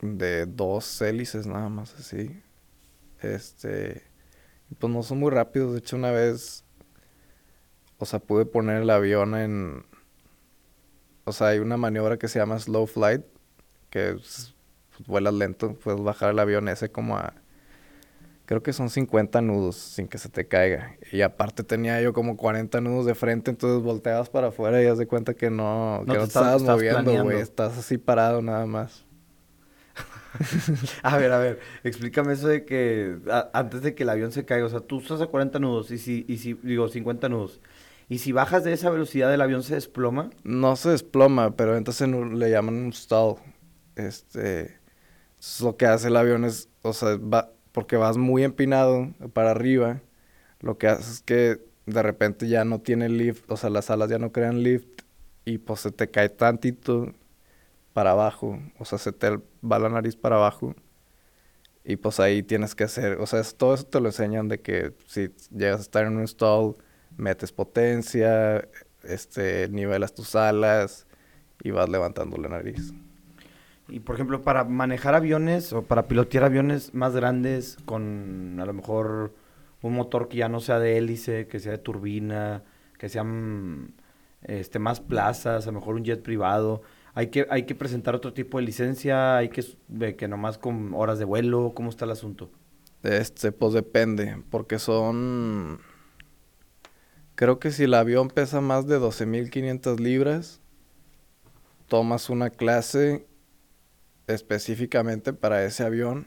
de 0.00 0.46
dos 0.46 1.00
hélices 1.02 1.46
nada 1.46 1.68
más 1.68 1.94
así. 1.94 2.42
Este, 3.22 4.02
pues 4.78 4.92
no 4.92 5.02
son 5.02 5.18
muy 5.18 5.30
rápidos. 5.30 5.72
De 5.72 5.78
hecho, 5.78 5.96
una 5.96 6.10
vez, 6.10 6.64
o 7.98 8.04
sea, 8.04 8.18
pude 8.18 8.44
poner 8.46 8.82
el 8.82 8.90
avión 8.90 9.34
en, 9.34 9.84
o 11.24 11.32
sea, 11.32 11.48
hay 11.48 11.58
una 11.58 11.76
maniobra 11.76 12.18
que 12.18 12.28
se 12.28 12.38
llama 12.38 12.58
slow 12.58 12.86
flight, 12.86 13.22
que 13.90 14.10
es 14.10 14.54
pues, 14.96 15.06
vuelas 15.06 15.34
lento, 15.34 15.74
puedes 15.74 16.00
bajar 16.02 16.30
el 16.30 16.38
avión 16.38 16.68
ese 16.68 16.90
como 16.90 17.16
a 17.16 17.34
creo 18.52 18.62
que 18.62 18.72
son 18.74 18.90
50 18.90 19.40
nudos 19.40 19.76
sin 19.76 20.08
que 20.08 20.18
se 20.18 20.28
te 20.28 20.46
caiga. 20.46 20.96
Y 21.10 21.22
aparte 21.22 21.64
tenía 21.64 22.00
yo 22.02 22.12
como 22.12 22.36
40 22.36 22.82
nudos 22.82 23.06
de 23.06 23.14
frente, 23.14 23.50
entonces 23.50 23.82
volteabas 23.82 24.28
para 24.28 24.48
afuera 24.48 24.82
y 24.82 24.86
haz 24.86 24.98
de 24.98 25.06
cuenta 25.06 25.32
que 25.32 25.50
no, 25.50 26.02
que 26.04 26.12
no 26.12 26.18
te, 26.18 26.24
estabas 26.24 26.62
moviendo, 26.62 27.22
güey. 27.22 27.40
Estás 27.40 27.78
así 27.78 27.96
parado 27.96 28.42
nada 28.42 28.66
más. 28.66 29.06
a 31.02 31.16
ver, 31.16 31.32
a 31.32 31.38
ver, 31.38 31.60
explícame 31.84 32.32
eso 32.32 32.48
de 32.48 32.64
que 32.64 33.16
antes 33.52 33.82
de 33.82 33.94
que 33.94 34.02
el 34.02 34.08
avión 34.08 34.32
se 34.32 34.44
caiga, 34.44 34.66
o 34.66 34.70
sea, 34.70 34.80
tú 34.80 35.00
estás 35.00 35.20
a 35.20 35.26
40 35.26 35.58
nudos 35.58 35.90
y 35.90 35.98
si, 35.98 36.24
y 36.28 36.38
si, 36.38 36.54
digo, 36.54 36.88
50 36.88 37.28
nudos. 37.28 37.60
¿Y 38.08 38.18
si 38.18 38.32
bajas 38.32 38.64
de 38.64 38.72
esa 38.72 38.90
velocidad, 38.90 39.32
el 39.32 39.40
avión 39.40 39.62
se 39.62 39.74
desploma? 39.74 40.30
No 40.44 40.76
se 40.76 40.90
desploma, 40.90 41.56
pero 41.56 41.76
entonces 41.76 42.08
le 42.08 42.50
llaman 42.50 42.74
un 42.74 42.92
stall. 42.92 43.36
Este, 43.96 44.76
lo 45.60 45.76
que 45.76 45.86
hace 45.86 46.08
el 46.08 46.16
avión 46.16 46.44
es, 46.44 46.68
o 46.82 46.92
sea, 46.92 47.16
va, 47.16 47.52
porque 47.72 47.96
vas 47.96 48.16
muy 48.16 48.44
empinado 48.44 49.12
para 49.32 49.50
arriba, 49.50 50.02
lo 50.60 50.78
que 50.78 50.88
hace 50.88 51.10
es 51.10 51.20
que 51.20 51.60
de 51.86 52.02
repente 52.02 52.48
ya 52.48 52.64
no 52.64 52.80
tiene 52.80 53.08
lift, 53.08 53.50
o 53.50 53.56
sea, 53.56 53.70
las 53.70 53.90
alas 53.90 54.10
ya 54.10 54.18
no 54.18 54.30
crean 54.32 54.62
lift 54.62 55.02
y 55.44 55.58
pues 55.58 55.80
se 55.80 55.90
te 55.90 56.08
cae 56.10 56.28
tantito 56.28 57.12
para 57.92 58.12
abajo, 58.12 58.58
o 58.78 58.84
sea, 58.84 58.98
se 58.98 59.12
te 59.12 59.38
va 59.62 59.78
la 59.78 59.88
nariz 59.88 60.16
para 60.16 60.36
abajo 60.36 60.74
y 61.84 61.96
pues 61.96 62.20
ahí 62.20 62.42
tienes 62.42 62.74
que 62.74 62.84
hacer, 62.84 63.18
o 63.20 63.26
sea, 63.26 63.42
todo 63.56 63.74
eso 63.74 63.84
te 63.84 64.00
lo 64.00 64.06
enseñan 64.06 64.48
de 64.48 64.60
que 64.60 64.94
si 65.06 65.30
llegas 65.50 65.78
a 65.78 65.82
estar 65.82 66.06
en 66.06 66.16
un 66.16 66.26
stall, 66.26 66.76
metes 67.16 67.52
potencia, 67.52 68.68
este, 69.02 69.68
nivelas 69.68 70.14
tus 70.14 70.36
alas 70.36 71.06
y 71.62 71.70
vas 71.70 71.88
levantando 71.88 72.36
la 72.36 72.48
nariz. 72.48 72.92
Y 73.88 74.00
por 74.00 74.14
ejemplo, 74.14 74.42
para 74.42 74.64
manejar 74.64 75.14
aviones 75.14 75.72
o 75.72 75.82
para 75.82 76.06
pilotear 76.06 76.44
aviones 76.44 76.94
más 76.94 77.14
grandes 77.14 77.76
con 77.84 78.58
a 78.60 78.64
lo 78.64 78.72
mejor 78.72 79.34
un 79.82 79.94
motor 79.94 80.28
que 80.28 80.38
ya 80.38 80.48
no 80.48 80.60
sea 80.60 80.78
de 80.78 80.96
hélice, 80.96 81.46
que 81.48 81.58
sea 81.58 81.72
de 81.72 81.78
turbina, 81.78 82.62
que 82.98 83.08
sean 83.08 83.94
este, 84.42 84.78
más 84.78 85.00
plazas, 85.00 85.66
a 85.66 85.72
lo 85.72 85.80
mejor 85.80 85.96
un 85.96 86.04
jet 86.04 86.22
privado, 86.22 86.82
hay 87.14 87.28
que, 87.28 87.46
hay 87.50 87.64
que 87.64 87.74
presentar 87.74 88.14
otro 88.14 88.32
tipo 88.32 88.58
de 88.58 88.64
licencia, 88.64 89.36
hay 89.36 89.50
que, 89.50 89.64
que 90.16 90.28
nomás 90.28 90.58
con 90.58 90.94
horas 90.94 91.18
de 91.18 91.24
vuelo, 91.24 91.72
¿cómo 91.74 91.90
está 91.90 92.04
el 92.06 92.12
asunto? 92.12 92.50
Este, 93.02 93.52
pues 93.52 93.72
depende, 93.72 94.42
porque 94.50 94.78
son... 94.78 95.80
Creo 97.34 97.58
que 97.58 97.70
si 97.70 97.84
el 97.84 97.94
avión 97.94 98.28
pesa 98.28 98.60
más 98.60 98.86
de 98.86 98.98
12.500 98.98 99.98
libras, 99.98 100.60
tomas 101.88 102.30
una 102.30 102.50
clase 102.50 103.26
específicamente 104.26 105.32
para 105.32 105.64
ese 105.64 105.84
avión 105.84 106.26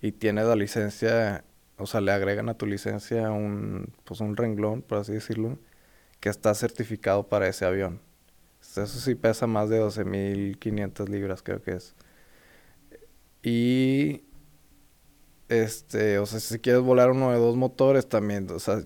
y 0.00 0.12
tiene 0.12 0.44
la 0.44 0.54
licencia, 0.54 1.44
o 1.76 1.86
sea, 1.86 2.00
le 2.00 2.12
agregan 2.12 2.48
a 2.48 2.54
tu 2.54 2.66
licencia 2.66 3.30
un, 3.30 3.92
pues 4.04 4.20
un 4.20 4.36
renglón, 4.36 4.82
por 4.82 4.98
así 4.98 5.12
decirlo, 5.12 5.58
que 6.20 6.28
está 6.28 6.54
certificado 6.54 7.28
para 7.28 7.48
ese 7.48 7.64
avión. 7.64 8.00
Eso 8.76 8.86
sí 8.86 9.14
pesa 9.14 9.46
más 9.46 9.68
de 9.70 9.80
12.500 9.80 11.08
libras, 11.08 11.42
creo 11.42 11.62
que 11.62 11.72
es. 11.72 11.94
Y, 13.42 14.24
este, 15.48 16.18
o 16.18 16.26
sea, 16.26 16.40
si 16.40 16.58
quieres 16.58 16.82
volar 16.82 17.10
uno 17.10 17.32
de 17.32 17.38
dos 17.38 17.56
motores 17.56 18.08
también, 18.08 18.50
o 18.50 18.58
sea, 18.58 18.82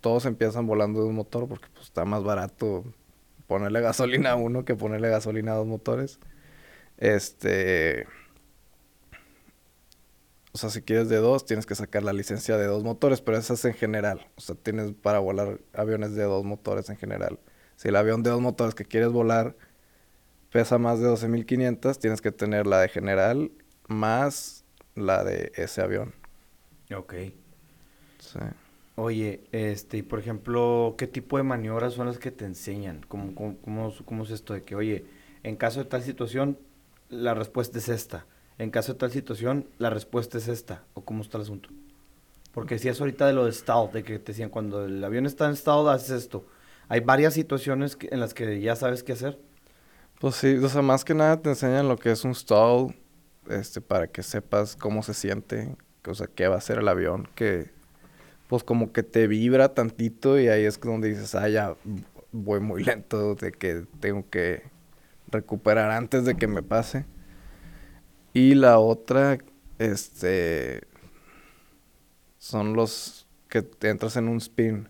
todos 0.00 0.26
empiezan 0.26 0.66
volando 0.66 1.00
de 1.02 1.08
un 1.08 1.16
motor 1.16 1.48
porque 1.48 1.66
pues, 1.72 1.86
está 1.86 2.04
más 2.04 2.24
barato 2.24 2.84
ponerle 3.46 3.80
gasolina 3.80 4.32
a 4.32 4.36
uno 4.36 4.64
que 4.64 4.74
ponerle 4.76 5.08
gasolina 5.10 5.52
a 5.52 5.56
dos 5.56 5.66
motores. 5.66 6.20
Este. 6.98 8.06
O 10.52 10.58
sea, 10.58 10.70
si 10.70 10.82
quieres 10.82 11.08
de 11.10 11.16
dos, 11.16 11.44
tienes 11.44 11.66
que 11.66 11.74
sacar 11.74 12.02
la 12.02 12.14
licencia 12.14 12.56
de 12.56 12.66
dos 12.66 12.82
motores, 12.82 13.20
pero 13.20 13.36
esa 13.36 13.54
es 13.54 13.64
en 13.66 13.74
general. 13.74 14.26
O 14.36 14.40
sea, 14.40 14.54
tienes 14.56 14.92
para 14.92 15.18
volar 15.18 15.60
aviones 15.74 16.14
de 16.14 16.22
dos 16.24 16.44
motores 16.44 16.88
en 16.88 16.96
general. 16.96 17.38
Si 17.76 17.88
el 17.88 17.96
avión 17.96 18.22
de 18.22 18.30
dos 18.30 18.40
motores 18.40 18.74
que 18.74 18.84
quieres 18.84 19.10
volar 19.10 19.56
pesa 20.50 20.78
más 20.78 21.00
de 21.00 21.08
12.500, 21.08 21.98
tienes 21.98 22.20
que 22.20 22.32
tener 22.32 22.66
la 22.66 22.80
de 22.80 22.88
general 22.88 23.50
más 23.88 24.64
la 24.94 25.22
de 25.24 25.52
ese 25.54 25.82
avión. 25.82 26.14
Ok. 26.94 27.14
Sí. 28.18 28.38
Oye, 28.96 29.42
este, 29.52 30.02
por 30.02 30.18
ejemplo, 30.18 30.94
¿qué 30.96 31.06
tipo 31.06 31.36
de 31.36 31.42
maniobras 31.42 31.92
son 31.92 32.06
las 32.06 32.18
que 32.18 32.30
te 32.30 32.46
enseñan? 32.46 33.04
¿Cómo, 33.08 33.34
cómo, 33.34 33.92
cómo 34.04 34.24
es 34.24 34.30
esto 34.30 34.54
de 34.54 34.62
que, 34.62 34.74
oye, 34.74 35.04
en 35.42 35.56
caso 35.56 35.80
de 35.80 35.84
tal 35.84 36.02
situación, 36.02 36.58
la 37.10 37.34
respuesta 37.34 37.78
es 37.78 37.90
esta. 37.90 38.24
En 38.58 38.70
caso 38.70 38.94
de 38.94 38.98
tal 38.98 39.10
situación, 39.10 39.68
la 39.78 39.90
respuesta 39.90 40.38
es 40.38 40.48
esta. 40.48 40.84
¿O 40.94 41.04
cómo 41.04 41.22
está 41.22 41.36
el 41.36 41.42
asunto? 41.42 41.68
Porque 42.52 42.78
si 42.78 42.88
es 42.88 42.98
ahorita 42.98 43.26
de 43.26 43.34
lo 43.34 43.44
de 43.44 43.52
stall, 43.52 43.92
de 43.92 44.02
que 44.02 44.18
te 44.18 44.32
decían, 44.32 44.48
cuando 44.48 44.86
el 44.86 45.04
avión 45.04 45.26
está 45.26 45.46
en 45.46 45.56
stall, 45.56 45.90
haces 45.90 46.10
esto. 46.10 46.46
Hay 46.88 47.00
varias 47.00 47.34
situaciones 47.34 47.98
en 48.00 48.20
las 48.20 48.34
que 48.34 48.60
ya 48.60 48.76
sabes 48.76 49.02
qué 49.02 49.12
hacer. 49.12 49.38
Pues 50.20 50.36
sí, 50.36 50.56
o 50.56 50.68
sea, 50.68 50.82
más 50.82 51.04
que 51.04 51.14
nada 51.14 51.40
te 51.40 51.50
enseñan 51.50 51.88
lo 51.88 51.98
que 51.98 52.10
es 52.10 52.24
un 52.24 52.34
stall, 52.34 52.94
este, 53.50 53.80
para 53.80 54.06
que 54.06 54.22
sepas 54.22 54.76
cómo 54.76 55.02
se 55.02 55.14
siente, 55.14 55.76
o 56.06 56.14
sea, 56.14 56.26
qué 56.26 56.48
va 56.48 56.54
a 56.54 56.58
hacer 56.58 56.78
el 56.78 56.88
avión, 56.88 57.28
que 57.34 57.70
pues 58.48 58.62
como 58.62 58.92
que 58.92 59.02
te 59.02 59.26
vibra 59.26 59.74
tantito 59.74 60.38
y 60.38 60.48
ahí 60.48 60.64
es 60.64 60.80
donde 60.80 61.08
dices, 61.08 61.34
ah, 61.34 61.48
ya 61.48 61.74
voy 62.32 62.60
muy 62.60 62.84
lento, 62.84 63.34
de 63.34 63.52
que 63.52 63.84
tengo 64.00 64.28
que 64.30 64.62
recuperar 65.28 65.90
antes 65.90 66.24
de 66.24 66.36
que 66.36 66.46
me 66.46 66.62
pase. 66.62 67.04
Y 68.32 68.54
la 68.54 68.78
otra, 68.78 69.38
este, 69.78 70.82
son 72.38 72.74
los 72.74 73.26
que 73.48 73.62
te 73.62 73.88
entras 73.88 74.16
en 74.16 74.28
un 74.28 74.38
spin. 74.38 74.88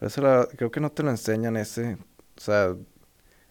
Eso 0.00 0.48
creo 0.56 0.70
que 0.70 0.80
no 0.80 0.90
te 0.90 1.02
lo 1.02 1.10
enseñan 1.10 1.56
ese. 1.56 1.98
O 2.36 2.40
sea, 2.40 2.76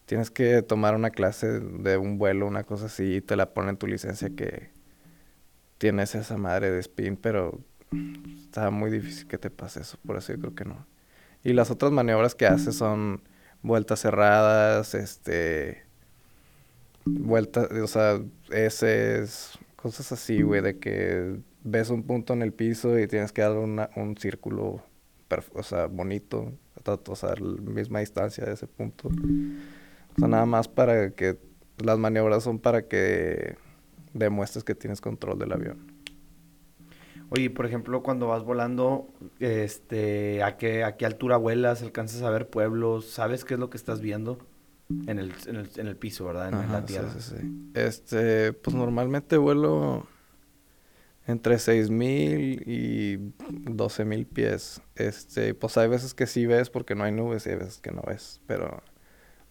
tienes 0.05 0.31
que 0.31 0.61
tomar 0.61 0.95
una 0.95 1.09
clase 1.11 1.47
de 1.59 1.97
un 1.97 2.17
vuelo, 2.17 2.47
una 2.47 2.63
cosa 2.63 2.85
así, 2.85 3.15
y 3.17 3.21
te 3.21 3.35
la 3.35 3.53
ponen 3.53 3.71
en 3.71 3.77
tu 3.77 3.87
licencia 3.87 4.29
que 4.29 4.71
tienes 5.77 6.15
esa 6.15 6.37
madre 6.37 6.71
de 6.71 6.79
spin, 6.79 7.17
pero 7.17 7.59
está 8.45 8.71
muy 8.71 8.89
difícil 8.89 9.27
que 9.27 9.37
te 9.37 9.49
pase 9.49 9.81
eso, 9.81 9.97
por 10.05 10.17
eso 10.17 10.33
yo 10.33 10.39
creo 10.39 10.55
que 10.55 10.65
no. 10.65 10.87
Y 11.43 11.53
las 11.53 11.71
otras 11.71 11.91
maniobras 11.91 12.35
que 12.35 12.47
haces 12.47 12.75
son 12.75 13.21
vueltas 13.61 14.01
cerradas, 14.01 14.95
este, 14.95 15.83
vueltas, 17.05 17.69
o 17.71 17.87
sea, 17.87 18.19
ese 18.49 19.25
cosas 19.75 20.11
así, 20.11 20.41
güey, 20.41 20.61
de 20.61 20.79
que 20.79 21.39
ves 21.63 21.89
un 21.89 22.03
punto 22.03 22.33
en 22.33 22.41
el 22.41 22.53
piso 22.53 22.97
y 22.97 23.07
tienes 23.07 23.31
que 23.31 23.41
dar 23.41 23.57
un 23.57 24.15
círculo, 24.17 24.83
o 25.53 25.63
sea, 25.63 25.87
bonito, 25.87 26.53
o 26.85 27.15
sea, 27.15 27.35
la 27.35 27.71
misma 27.71 27.99
distancia 27.99 28.45
de 28.45 28.53
ese 28.53 28.67
punto. 28.67 29.09
O 29.09 30.19
sea, 30.19 30.27
nada 30.27 30.45
más 30.45 30.67
para 30.67 31.11
que 31.11 31.37
las 31.83 31.97
maniobras 31.97 32.43
son 32.43 32.59
para 32.59 32.87
que 32.87 33.55
demuestres 34.13 34.63
que 34.63 34.75
tienes 34.75 35.01
control 35.01 35.39
del 35.39 35.53
avión. 35.53 35.97
Oye, 37.29 37.49
por 37.49 37.65
ejemplo, 37.65 38.03
cuando 38.03 38.27
vas 38.27 38.43
volando, 38.43 39.07
este, 39.39 40.41
¿a 40.43 40.57
qué, 40.57 40.83
a 40.83 40.95
qué 40.95 41.05
altura 41.05 41.35
vuelas? 41.35 41.81
¿Alcanzas 41.81 42.21
a 42.21 42.29
ver 42.29 42.49
pueblos? 42.49 43.05
¿Sabes 43.09 43.43
qué 43.43 43.55
es 43.55 43.59
lo 43.59 43.69
que 43.69 43.77
estás 43.77 43.99
viendo? 43.99 44.37
En 45.07 45.19
el, 45.19 45.33
en 45.45 45.57
el, 45.57 45.69
en 45.75 45.87
el 45.87 45.97
piso, 45.97 46.25
¿verdad? 46.25 46.47
En, 46.47 46.71
la 46.71 46.85
tierra. 46.85 47.11
Sí, 47.11 47.35
sí, 47.35 47.71
Este, 47.73 48.53
pues 48.53 48.73
normalmente 48.73 49.35
vuelo 49.35 50.07
entre 51.27 51.55
6.000 51.55 52.63
y 52.65 53.17
12.000 53.17 54.25
pies. 54.27 54.81
Este, 54.95 55.53
pues 55.53 55.77
hay 55.77 55.87
veces 55.87 56.13
que 56.13 56.25
sí 56.25 56.45
ves 56.45 56.69
porque 56.69 56.95
no 56.95 57.03
hay 57.03 57.11
nubes 57.11 57.45
y 57.45 57.49
hay 57.49 57.57
veces 57.57 57.79
que 57.79 57.91
no 57.91 58.01
ves. 58.01 58.41
Pero, 58.47 58.81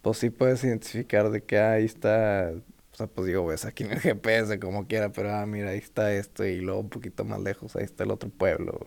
pues 0.03 0.19
sí 0.19 0.31
puedes 0.31 0.65
identificar 0.65 1.31
de 1.31 1.43
que 1.43 1.59
ahí 1.59 1.85
está... 1.85 2.53
O 2.93 2.97
sea, 2.97 3.07
pues 3.09 3.27
digo, 3.27 3.45
ves 3.47 3.67
aquí 3.67 3.85
en 3.85 3.93
el 3.93 4.01
GPS 4.01 4.59
como 4.59 4.87
quiera, 4.87 5.13
pero 5.13 5.35
ah, 5.35 5.45
mira, 5.45 5.71
ahí 5.71 5.79
está 5.79 6.15
esto 6.15 6.47
y 6.47 6.61
luego 6.63 6.81
un 6.81 6.89
poquito 6.89 7.25
más 7.27 7.41
lejos, 7.41 7.77
ahí 7.77 7.85
está 7.85 8.05
el 8.05 8.11
otro 8.11 8.31
pueblo. 8.31 8.81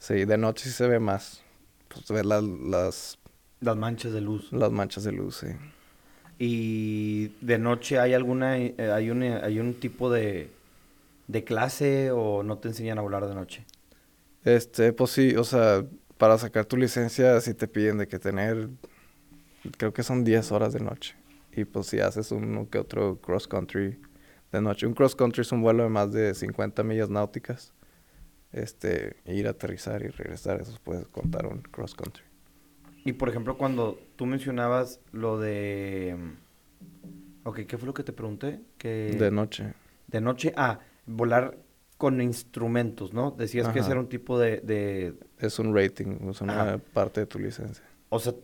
Sí, 0.00 0.24
de 0.24 0.36
noche 0.36 0.64
sí 0.64 0.72
se 0.72 0.88
ve 0.88 0.98
más. 0.98 1.42
Pues 1.88 2.08
ves 2.08 2.26
las, 2.26 2.42
las 2.42 3.18
las 3.60 3.76
manchas 3.76 4.12
de 4.12 4.20
luz. 4.20 4.52
Las 4.52 4.70
manchas 4.70 5.04
de 5.04 5.12
luz, 5.12 5.36
sí. 5.36 5.48
¿Y 6.38 7.28
de 7.40 7.58
noche 7.58 7.98
hay 7.98 8.12
alguna, 8.12 8.58
eh, 8.58 8.74
hay, 8.92 9.10
un, 9.10 9.22
hay 9.22 9.58
un 9.58 9.74
tipo 9.74 10.10
de, 10.10 10.50
de 11.28 11.44
clase 11.44 12.10
o 12.10 12.42
no 12.42 12.58
te 12.58 12.68
enseñan 12.68 12.98
a 12.98 13.02
volar 13.02 13.26
de 13.26 13.34
noche? 13.34 13.66
Este, 14.44 14.92
pues 14.92 15.10
sí, 15.10 15.34
o 15.36 15.44
sea, 15.44 15.84
para 16.18 16.38
sacar 16.38 16.66
tu 16.66 16.76
licencia 16.76 17.40
sí 17.40 17.54
te 17.54 17.68
piden 17.68 17.98
de 17.98 18.06
que 18.06 18.18
tener, 18.18 18.68
creo 19.76 19.92
que 19.92 20.02
son 20.02 20.24
10 20.24 20.52
horas 20.52 20.72
de 20.72 20.80
noche. 20.80 21.14
Y 21.52 21.64
pues 21.64 21.86
si 21.86 22.00
haces 22.00 22.30
uno 22.32 22.68
que 22.68 22.78
otro 22.78 23.18
cross 23.20 23.48
country 23.48 23.98
de 24.52 24.60
noche. 24.60 24.86
Un 24.86 24.94
cross 24.94 25.16
country 25.16 25.42
es 25.42 25.52
un 25.52 25.62
vuelo 25.62 25.82
de 25.82 25.88
más 25.88 26.12
de 26.12 26.34
50 26.34 26.82
millas 26.84 27.10
náuticas. 27.10 27.72
Este, 28.52 29.16
ir 29.26 29.48
a 29.48 29.50
aterrizar 29.50 30.02
y 30.02 30.08
regresar, 30.08 30.60
eso 30.60 30.78
puedes 30.82 31.06
contar 31.08 31.46
un 31.46 31.60
cross 31.62 31.94
country. 31.94 32.24
Y 33.04 33.12
por 33.12 33.28
ejemplo, 33.28 33.56
cuando 33.58 33.98
tú 34.16 34.26
mencionabas 34.26 35.00
lo 35.12 35.38
de 35.38 36.16
Ok, 37.46 37.60
¿qué 37.68 37.78
fue 37.78 37.86
lo 37.86 37.94
que 37.94 38.02
te 38.02 38.12
pregunté? 38.12 38.58
Que... 38.76 39.14
De 39.16 39.30
noche. 39.30 39.72
De 40.08 40.20
noche, 40.20 40.52
ah, 40.56 40.80
volar 41.06 41.58
con 41.96 42.20
instrumentos, 42.20 43.14
¿no? 43.14 43.30
Decías 43.30 43.68
que 43.68 43.78
ese 43.78 43.90
era 43.90 44.00
un 44.00 44.08
tipo 44.08 44.38
de, 44.38 44.60
de... 44.60 45.14
Es 45.38 45.58
un 45.58 45.74
rating, 45.74 46.28
es 46.28 46.40
una 46.40 46.62
Ajá. 46.62 46.78
parte 46.92 47.20
de 47.20 47.26
tu 47.26 47.38
licencia. 47.38 47.82
O 48.10 48.18
sea, 48.18 48.34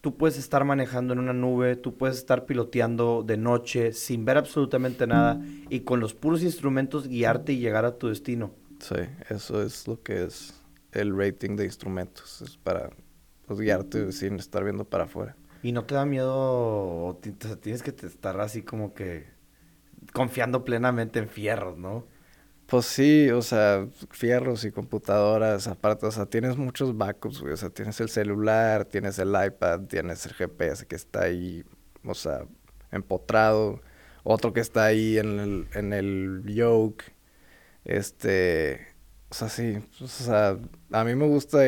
tú 0.00 0.16
puedes 0.16 0.38
estar 0.38 0.64
manejando 0.64 1.12
en 1.12 1.18
una 1.18 1.32
nube, 1.32 1.76
tú 1.76 1.96
puedes 1.96 2.16
estar 2.16 2.46
piloteando 2.46 3.22
de 3.22 3.36
noche 3.36 3.92
sin 3.92 4.24
ver 4.24 4.38
absolutamente 4.38 5.06
nada 5.06 5.40
y 5.68 5.80
con 5.80 6.00
los 6.00 6.14
puros 6.14 6.42
instrumentos 6.42 7.08
guiarte 7.08 7.52
y 7.52 7.58
llegar 7.58 7.84
a 7.84 7.98
tu 7.98 8.08
destino. 8.08 8.52
Sí, 8.80 8.96
eso 9.28 9.62
es 9.62 9.86
lo 9.86 10.02
que 10.02 10.24
es 10.24 10.62
el 10.92 11.16
rating 11.16 11.56
de 11.56 11.64
instrumentos. 11.64 12.42
Es 12.42 12.56
para 12.56 12.90
pues, 13.46 13.60
guiarte 13.60 14.12
sin 14.12 14.36
estar 14.36 14.64
viendo 14.64 14.84
para 14.84 15.04
afuera. 15.04 15.36
¿Y 15.62 15.72
no 15.72 15.84
te 15.84 15.94
da 15.94 16.04
miedo 16.04 16.34
o 16.34 17.18
tienes 17.60 17.82
que 17.82 18.06
estar 18.06 18.38
así 18.40 18.62
como 18.62 18.92
que 18.92 19.33
confiando 20.14 20.64
plenamente 20.64 21.18
en 21.18 21.28
fierros, 21.28 21.76
¿no? 21.76 22.06
Pues 22.66 22.86
sí, 22.86 23.28
o 23.30 23.42
sea, 23.42 23.88
fierros 24.10 24.64
y 24.64 24.70
computadoras, 24.70 25.66
aparte, 25.66 26.06
o 26.06 26.10
sea, 26.12 26.26
tienes 26.26 26.56
muchos 26.56 26.96
backups, 26.96 27.40
güey. 27.40 27.52
O 27.52 27.56
sea, 27.56 27.68
tienes 27.68 28.00
el 28.00 28.08
celular, 28.08 28.86
tienes 28.86 29.18
el 29.18 29.30
iPad, 29.30 29.80
tienes 29.82 30.24
el 30.24 30.32
GPS 30.32 30.86
que 30.86 30.96
está 30.96 31.24
ahí, 31.24 31.64
o 32.04 32.14
sea, 32.14 32.46
empotrado. 32.92 33.80
Otro 34.22 34.52
que 34.54 34.60
está 34.60 34.86
ahí 34.86 35.18
en 35.18 35.40
el, 35.40 35.68
en 35.74 35.92
el 35.92 36.42
yoke. 36.46 37.12
Este, 37.84 38.86
o 39.30 39.34
sea, 39.34 39.48
sí, 39.48 39.78
o 40.00 40.06
sea, 40.06 40.56
a 40.92 41.04
mí 41.04 41.14
me 41.16 41.26
gusta, 41.26 41.58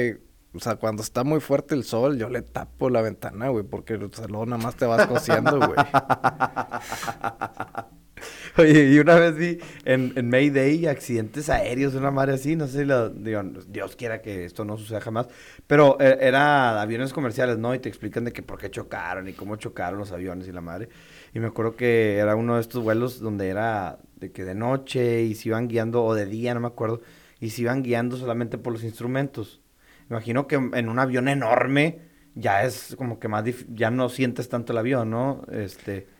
o 0.55 0.61
sea, 0.61 0.77
cuando 0.77 1.03
está 1.03 1.25
muy 1.25 1.41
fuerte 1.41 1.75
el 1.75 1.85
sol, 1.85 2.17
yo 2.17 2.29
le 2.31 2.43
tapo 2.43 2.91
la 2.91 3.03
ventana, 3.03 3.49
güey, 3.49 3.65
porque 3.65 3.95
o 3.97 4.13
sea, 4.13 4.29
luego 4.29 4.47
nada 4.47 4.63
más 4.63 4.77
te 4.77 4.87
vas 4.87 5.07
cociendo, 5.07 5.59
güey. 5.59 5.77
Oye, 8.59 8.91
y 8.91 8.99
una 8.99 9.17
vez 9.17 9.37
vi 9.37 9.59
en, 9.85 10.13
en 10.17 10.29
Mayday 10.29 10.87
accidentes 10.87 11.49
aéreos, 11.51 11.95
una 11.95 12.11
madre 12.11 12.35
así, 12.35 12.57
no 12.57 12.67
sé 12.67 12.81
si 12.81 12.85
lo, 12.85 13.11
digo, 13.11 13.43
Dios 13.69 13.97
quiera 13.97 14.23
que 14.23 14.45
esto 14.45 14.65
no 14.65 14.77
suceda 14.79 15.01
jamás, 15.01 15.29
pero 15.67 15.99
eh, 16.01 16.19
era 16.21 16.81
aviones 16.81 17.13
comerciales, 17.13 17.59
¿no? 17.59 17.75
Y 17.75 17.79
te 17.79 17.89
explican 17.89 18.25
de 18.25 18.33
que 18.33 18.43
por 18.43 18.59
qué 18.59 18.71
chocaron 18.71 19.29
y 19.29 19.33
cómo 19.33 19.57
chocaron 19.57 19.99
los 19.99 20.13
aviones 20.13 20.49
y 20.49 20.53
la 20.53 20.61
madre. 20.61 20.89
Y 21.35 21.41
me 21.41 21.49
acuerdo 21.49 21.77
que 21.77 22.17
era 22.17 22.37
uno 22.37 22.57
de 22.57 22.61
estos 22.61 22.83
vuelos 22.83 23.21
donde 23.21 23.49
era 23.49 23.99
de 24.17 24.33
que 24.33 24.45
de 24.45 24.55
noche 24.55 25.23
y 25.23 25.35
se 25.35 25.51
iban 25.51 25.69
guiando, 25.69 26.05
o 26.05 26.15
de 26.15 26.27
día, 26.27 26.55
no 26.55 26.61
me 26.61 26.69
acuerdo, 26.69 27.03
y 27.41 27.51
se 27.51 27.63
iban 27.63 27.83
guiando 27.83 28.17
solamente 28.17 28.59
por 28.59 28.73
los 28.73 28.85
instrumentos. 28.85 29.61
Me 30.09 30.17
imagino 30.17 30.47
que 30.47 30.55
en 30.57 30.89
un 30.89 30.99
avión 30.99 31.29
enorme 31.29 32.01
ya 32.35 32.65
es 32.65 32.95
como 32.97 33.19
que 33.19 33.29
más, 33.29 33.45
ya 33.69 33.91
no 33.91 34.09
sientes 34.09 34.49
tanto 34.49 34.73
el 34.73 34.79
avión, 34.79 35.11
¿no? 35.11 35.43
Este... 35.51 36.16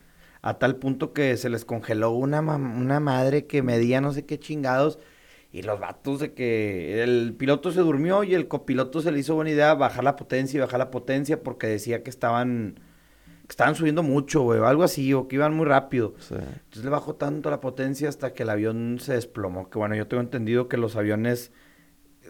A 0.47 0.61
tal 0.61 0.77
punto 0.77 1.13
que 1.13 1.37
se 1.37 1.51
les 1.51 1.65
congeló 1.65 2.13
una, 2.13 2.41
una 2.41 3.01
madre 3.01 3.47
que 3.47 3.63
medía 3.63 4.01
no 4.01 4.13
sé 4.13 4.27
qué 4.27 4.39
chingados. 4.39 5.01
Y 5.51 5.63
los 5.63 5.81
vatos 5.81 6.21
de 6.21 6.35
que 6.35 7.03
el 7.03 7.35
piloto 7.37 7.73
se 7.73 7.81
durmió 7.81 8.23
y 8.23 8.33
el 8.33 8.47
copiloto 8.47 9.01
se 9.01 9.11
le 9.11 9.19
hizo 9.19 9.35
buena 9.35 9.51
idea 9.51 9.75
bajar 9.75 10.05
la 10.05 10.15
potencia 10.15 10.59
y 10.59 10.61
bajar 10.61 10.79
la 10.79 10.93
potencia 10.93 11.43
porque 11.43 11.67
decía 11.67 12.05
que 12.05 12.11
estaban, 12.11 12.79
que 13.43 13.51
estaban 13.51 13.75
subiendo 13.75 14.05
mucho, 14.05 14.43
güey, 14.43 14.61
o 14.61 14.67
algo 14.67 14.85
así, 14.85 15.13
o 15.15 15.27
que 15.27 15.35
iban 15.35 15.53
muy 15.53 15.67
rápido. 15.67 16.15
Sí. 16.21 16.37
Entonces 16.37 16.85
le 16.85 16.91
bajó 16.91 17.17
tanto 17.17 17.51
la 17.51 17.61
potencia 17.61 18.09
hasta 18.09 18.33
que 18.33 18.45
el 18.45 18.51
avión 18.51 18.99
se 19.01 19.15
desplomó. 19.15 19.69
Que 19.69 19.79
bueno, 19.79 19.97
yo 19.97 20.07
tengo 20.07 20.23
entendido 20.23 20.69
que 20.69 20.77
los 20.77 20.95
aviones 20.95 21.51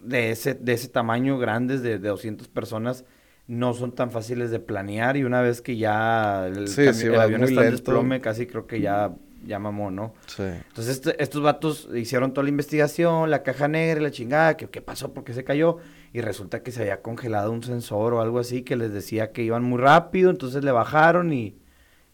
de 0.03 0.31
ese, 0.31 0.55
de 0.55 0.73
ese 0.73 0.89
tamaño, 0.89 1.37
grandes, 1.37 1.83
de, 1.83 1.99
de 1.99 2.09
200 2.09 2.49
personas, 2.49 3.05
no 3.49 3.75
son 3.75 3.93
tan 3.93 4.11
fáciles 4.11 4.51
de 4.51 4.59
planear. 4.61 5.17
Y 5.17 5.25
una 5.25 5.41
vez 5.41 5.61
que 5.63 5.77
ya 5.77 6.47
el, 6.47 6.69
Sí, 6.69 6.87
avión 6.87 7.45
está 7.45 7.65
en 7.65 7.71
desplome, 7.73 8.21
casi 8.21 8.47
creo 8.47 8.67
que 8.67 8.81
ya, 8.81 9.13
ya 9.45 9.59
mamó, 9.59 9.91
¿no? 9.91 10.15
Sí. 10.27 10.43
Entonces 10.43 10.89
este- 10.97 11.23
estos 11.23 11.43
vatos 11.43 11.89
hicieron 11.95 12.33
toda 12.33 12.43
la 12.45 12.51
investigación, 12.51 13.31
la 13.31 13.43
caja 13.43 13.69
negra 13.69 14.01
y 14.01 14.03
la 14.03 14.11
chingada, 14.11 14.57
que 14.57 14.69
qué 14.69 14.81
pasó, 14.83 15.13
por 15.15 15.23
qué 15.25 15.33
se 15.33 15.45
cayó. 15.45 15.79
Y 16.13 16.21
resulta 16.23 16.63
que 16.63 16.73
se 16.73 16.81
había 16.83 17.03
congelado 17.03 17.53
un 17.53 17.63
sensor 17.63 18.15
o 18.15 18.21
algo 18.21 18.39
así 18.39 18.63
que 18.63 18.75
les 18.77 18.93
decía 18.93 19.33
que 19.33 19.43
iban 19.43 19.63
muy 19.63 19.79
rápido, 19.81 20.31
entonces 20.31 20.65
le 20.65 20.73
bajaron 20.73 21.33
y, 21.33 21.57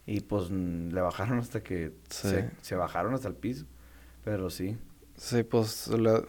y 0.05 0.19
pues 0.21 0.51
le 0.51 0.99
bajaron 1.01 1.39
hasta 1.39 1.63
que 1.63 1.93
Sí. 2.09 2.27
se, 2.29 2.49
se 2.61 2.75
bajaron 2.75 3.13
hasta 3.13 3.27
el 3.29 3.35
piso. 3.35 3.65
Pero 4.23 4.49
sí. 4.49 4.77
Sí, 5.15 5.43
pues 5.43 5.87
la- 5.87 6.23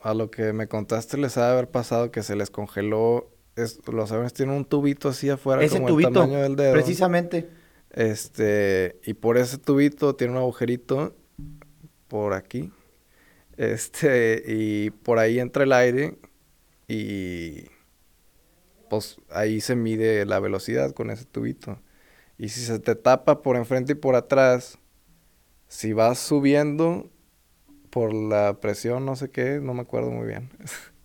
a 0.00 0.14
lo 0.14 0.30
que 0.30 0.52
me 0.52 0.68
contaste 0.68 1.16
les 1.18 1.36
ha 1.36 1.46
de 1.46 1.52
haber 1.52 1.68
pasado 1.70 2.10
que 2.10 2.22
se 2.22 2.34
les 2.34 2.50
congeló. 2.50 3.30
Es- 3.62 3.80
los 3.92 4.10
aviones 4.12 4.32
tienen 4.32 4.54
un 4.54 4.64
tubito 4.64 5.08
así 5.08 5.28
afuera 5.30 5.62
Ese 5.62 5.76
como 5.76 5.88
tubito, 5.88 6.08
el 6.08 6.14
tamaño 6.14 6.42
del 6.42 6.56
dedo. 6.56 6.72
precisamente. 6.72 7.48
Este, 7.90 9.00
y 9.04 9.14
por 9.14 9.38
ese 9.38 9.58
tubito 9.58 10.14
tiene 10.14 10.32
un 10.34 10.38
agujerito 10.38 11.16
por 12.08 12.34
aquí. 12.34 12.70
Este, 13.56 14.42
y 14.46 14.90
por 14.90 15.18
ahí 15.18 15.40
entra 15.40 15.64
el 15.64 15.72
aire 15.72 16.18
y 16.86 17.64
pues 18.88 19.16
ahí 19.30 19.60
se 19.60 19.74
mide 19.76 20.24
la 20.24 20.40
velocidad 20.40 20.92
con 20.92 21.10
ese 21.10 21.24
tubito. 21.24 21.78
Y 22.38 22.48
si 22.50 22.60
se 22.60 22.78
te 22.78 22.94
tapa 22.94 23.42
por 23.42 23.56
enfrente 23.56 23.92
y 23.92 23.96
por 23.96 24.14
atrás, 24.14 24.78
si 25.66 25.92
vas 25.92 26.18
subiendo 26.18 27.10
por 27.90 28.14
la 28.14 28.60
presión, 28.60 29.04
no 29.04 29.16
sé 29.16 29.30
qué, 29.30 29.60
no 29.60 29.74
me 29.74 29.80
acuerdo 29.82 30.10
muy 30.10 30.26
bien. 30.26 30.50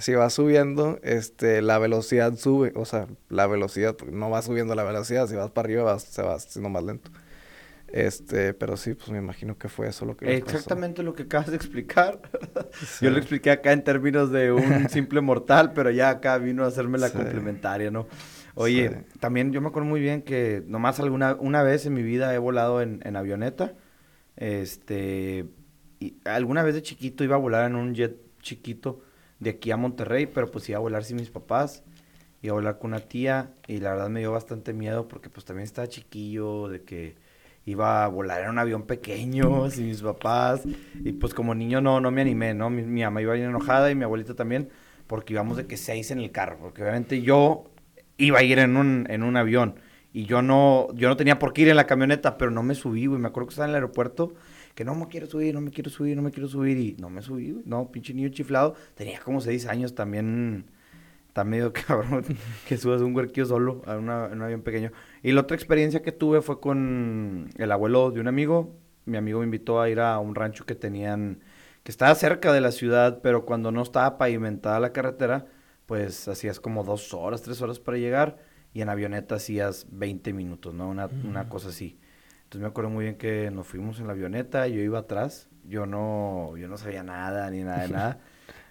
si 0.00 0.14
vas 0.14 0.32
subiendo, 0.32 0.98
este, 1.02 1.62
la 1.62 1.78
velocidad 1.78 2.34
sube, 2.36 2.72
o 2.74 2.84
sea, 2.84 3.06
la 3.28 3.46
velocidad, 3.46 3.96
porque 3.96 4.14
no 4.14 4.30
va 4.30 4.42
subiendo 4.42 4.74
la 4.74 4.84
velocidad, 4.84 5.26
si 5.28 5.36
vas 5.36 5.50
para 5.50 5.66
arriba 5.66 5.82
vas, 5.84 6.02
se 6.02 6.22
va 6.22 6.34
haciendo 6.34 6.68
más 6.70 6.82
lento. 6.84 7.10
Este, 7.92 8.54
pero 8.54 8.76
sí, 8.76 8.94
pues 8.94 9.10
me 9.10 9.18
imagino 9.18 9.58
que 9.58 9.68
fue 9.68 9.88
eso 9.88 10.04
lo 10.06 10.16
que 10.16 10.24
pasó. 10.26 10.56
Exactamente 10.56 11.02
lo 11.02 11.12
que 11.14 11.24
acabas 11.24 11.50
de 11.50 11.56
explicar. 11.56 12.20
Sí. 12.80 13.04
Yo 13.04 13.10
lo 13.10 13.18
expliqué 13.18 13.50
acá 13.50 13.72
en 13.72 13.82
términos 13.82 14.30
de 14.30 14.52
un 14.52 14.88
simple 14.90 15.20
mortal, 15.20 15.72
pero 15.74 15.90
ya 15.90 16.08
acá 16.10 16.38
vino 16.38 16.64
a 16.64 16.68
hacerme 16.68 16.98
la 16.98 17.08
Sí. 17.08 17.16
complementaria, 17.16 17.90
¿no? 17.90 18.06
Oye, 18.54 18.88
Sí. 18.90 19.18
también 19.18 19.52
yo 19.52 19.60
me 19.60 19.68
acuerdo 19.68 19.88
muy 19.88 20.00
bien 20.00 20.22
que 20.22 20.62
nomás 20.66 21.00
alguna 21.00 21.36
una 21.40 21.62
vez 21.64 21.84
en 21.86 21.94
mi 21.94 22.02
vida 22.04 22.32
he 22.34 22.38
volado 22.38 22.80
en, 22.80 23.00
en 23.04 23.16
avioneta. 23.16 23.74
Este, 24.36 25.46
y 25.98 26.14
alguna 26.24 26.62
vez 26.62 26.74
de 26.74 26.82
chiquito 26.82 27.24
iba 27.24 27.36
a 27.36 27.38
volar 27.38 27.66
en 27.66 27.76
un 27.76 27.94
jet 27.94 28.16
chiquito 28.40 29.02
de 29.40 29.50
aquí 29.50 29.70
a 29.70 29.76
Monterrey, 29.76 30.26
pero 30.26 30.50
pues 30.50 30.68
iba 30.68 30.78
a 30.78 30.80
volar 30.80 31.04
sin 31.04 31.16
mis 31.16 31.30
papás. 31.30 31.82
Iba 32.42 32.52
a 32.52 32.54
volar 32.54 32.78
con 32.78 32.92
una 32.92 33.00
tía 33.00 33.50
y 33.66 33.78
la 33.78 33.90
verdad 33.90 34.08
me 34.08 34.20
dio 34.20 34.32
bastante 34.32 34.72
miedo 34.72 35.08
porque 35.08 35.28
pues 35.28 35.44
también 35.44 35.64
estaba 35.64 35.88
chiquillo, 35.88 36.68
de 36.68 36.82
que 36.82 37.16
iba 37.66 38.04
a 38.04 38.08
volar 38.08 38.42
en 38.42 38.50
un 38.50 38.58
avión 38.58 38.84
pequeño 38.84 39.68
sin 39.70 39.86
mis 39.86 40.02
papás. 40.02 40.62
Y 41.04 41.12
pues 41.12 41.34
como 41.34 41.54
niño 41.54 41.80
no, 41.80 42.00
no 42.00 42.10
me 42.10 42.20
animé, 42.22 42.54
¿no? 42.54 42.70
Mi, 42.70 42.82
mi 42.82 43.02
mamá 43.02 43.20
iba 43.22 43.34
bien 43.34 43.48
enojada 43.48 43.90
y 43.90 43.94
mi 43.94 44.04
abuelita 44.04 44.34
también, 44.34 44.70
porque 45.06 45.34
íbamos 45.34 45.56
de 45.56 45.66
que 45.66 45.76
seis 45.76 46.10
en 46.10 46.20
el 46.20 46.30
carro. 46.30 46.58
Porque 46.60 46.82
obviamente 46.82 47.20
yo 47.22 47.64
iba 48.16 48.38
a 48.38 48.42
ir 48.42 48.58
en 48.58 48.76
un, 48.76 49.06
en 49.08 49.22
un 49.22 49.36
avión. 49.36 49.76
Y 50.12 50.24
yo 50.24 50.42
no, 50.42 50.88
yo 50.94 51.08
no 51.08 51.16
tenía 51.16 51.38
por 51.38 51.52
qué 51.52 51.62
ir 51.62 51.68
en 51.68 51.76
la 51.76 51.86
camioneta, 51.86 52.36
pero 52.36 52.50
no 52.50 52.62
me 52.62 52.74
subí, 52.74 53.06
güey. 53.06 53.20
Me 53.20 53.28
acuerdo 53.28 53.48
que 53.48 53.52
estaba 53.52 53.66
en 53.66 53.70
el 53.70 53.76
aeropuerto, 53.76 54.34
que 54.80 54.84
no 54.86 54.94
me 54.94 55.08
quiero 55.08 55.26
subir, 55.26 55.52
no 55.54 55.60
me 55.60 55.70
quiero 55.70 55.90
subir, 55.90 56.16
no 56.16 56.22
me 56.22 56.30
quiero 56.30 56.48
subir. 56.48 56.78
Y 56.78 56.96
no 56.98 57.10
me 57.10 57.20
subí, 57.20 57.50
güey. 57.52 57.62
No, 57.66 57.90
pinche 57.92 58.14
niño 58.14 58.30
chiflado. 58.30 58.74
Tenía 58.94 59.20
como 59.20 59.42
seis 59.42 59.66
años 59.66 59.94
también. 59.94 60.64
Está 61.28 61.44
medio 61.44 61.70
cabrón 61.86 62.24
que 62.66 62.78
subas 62.78 63.02
un 63.02 63.14
huerquillo 63.14 63.44
solo 63.44 63.82
a 63.84 63.98
una- 63.98 64.28
en 64.28 64.38
un 64.38 64.42
avión 64.42 64.62
pequeño. 64.62 64.90
Y 65.22 65.32
la 65.32 65.42
otra 65.42 65.54
experiencia 65.54 66.00
que 66.00 66.12
tuve 66.12 66.40
fue 66.40 66.60
con 66.60 67.50
el 67.58 67.70
abuelo 67.72 68.10
de 68.10 68.20
un 68.20 68.28
amigo. 68.28 68.74
Mi 69.04 69.18
amigo 69.18 69.40
me 69.40 69.44
invitó 69.44 69.82
a 69.82 69.90
ir 69.90 70.00
a 70.00 70.18
un 70.18 70.34
rancho 70.34 70.64
que 70.64 70.74
tenían, 70.74 71.40
que 71.82 71.92
estaba 71.92 72.14
cerca 72.14 72.50
de 72.50 72.62
la 72.62 72.72
ciudad, 72.72 73.20
pero 73.22 73.44
cuando 73.44 73.70
no 73.72 73.82
estaba 73.82 74.16
pavimentada 74.16 74.80
la 74.80 74.94
carretera, 74.94 75.44
pues 75.84 76.26
hacías 76.26 76.58
como 76.58 76.84
dos 76.84 77.12
horas, 77.12 77.42
tres 77.42 77.60
horas 77.60 77.78
para 77.80 77.98
llegar. 77.98 78.38
Y 78.72 78.80
en 78.80 78.88
avioneta 78.88 79.34
hacías 79.34 79.86
20 79.90 80.32
minutos, 80.32 80.72
¿no? 80.72 80.88
Una, 80.88 81.10
una 81.28 81.50
cosa 81.50 81.68
así. 81.68 81.98
Entonces 82.50 82.62
me 82.62 82.68
acuerdo 82.70 82.90
muy 82.90 83.04
bien 83.04 83.14
que 83.14 83.48
nos 83.52 83.64
fuimos 83.68 84.00
en 84.00 84.08
la 84.08 84.12
avioneta, 84.12 84.66
yo 84.66 84.80
iba 84.80 84.98
atrás, 84.98 85.48
yo 85.68 85.86
no, 85.86 86.56
yo 86.56 86.66
no 86.66 86.78
sabía 86.78 87.04
nada, 87.04 87.48
ni 87.48 87.60
nada 87.62 87.82
de 87.82 87.88
nada. 87.92 88.18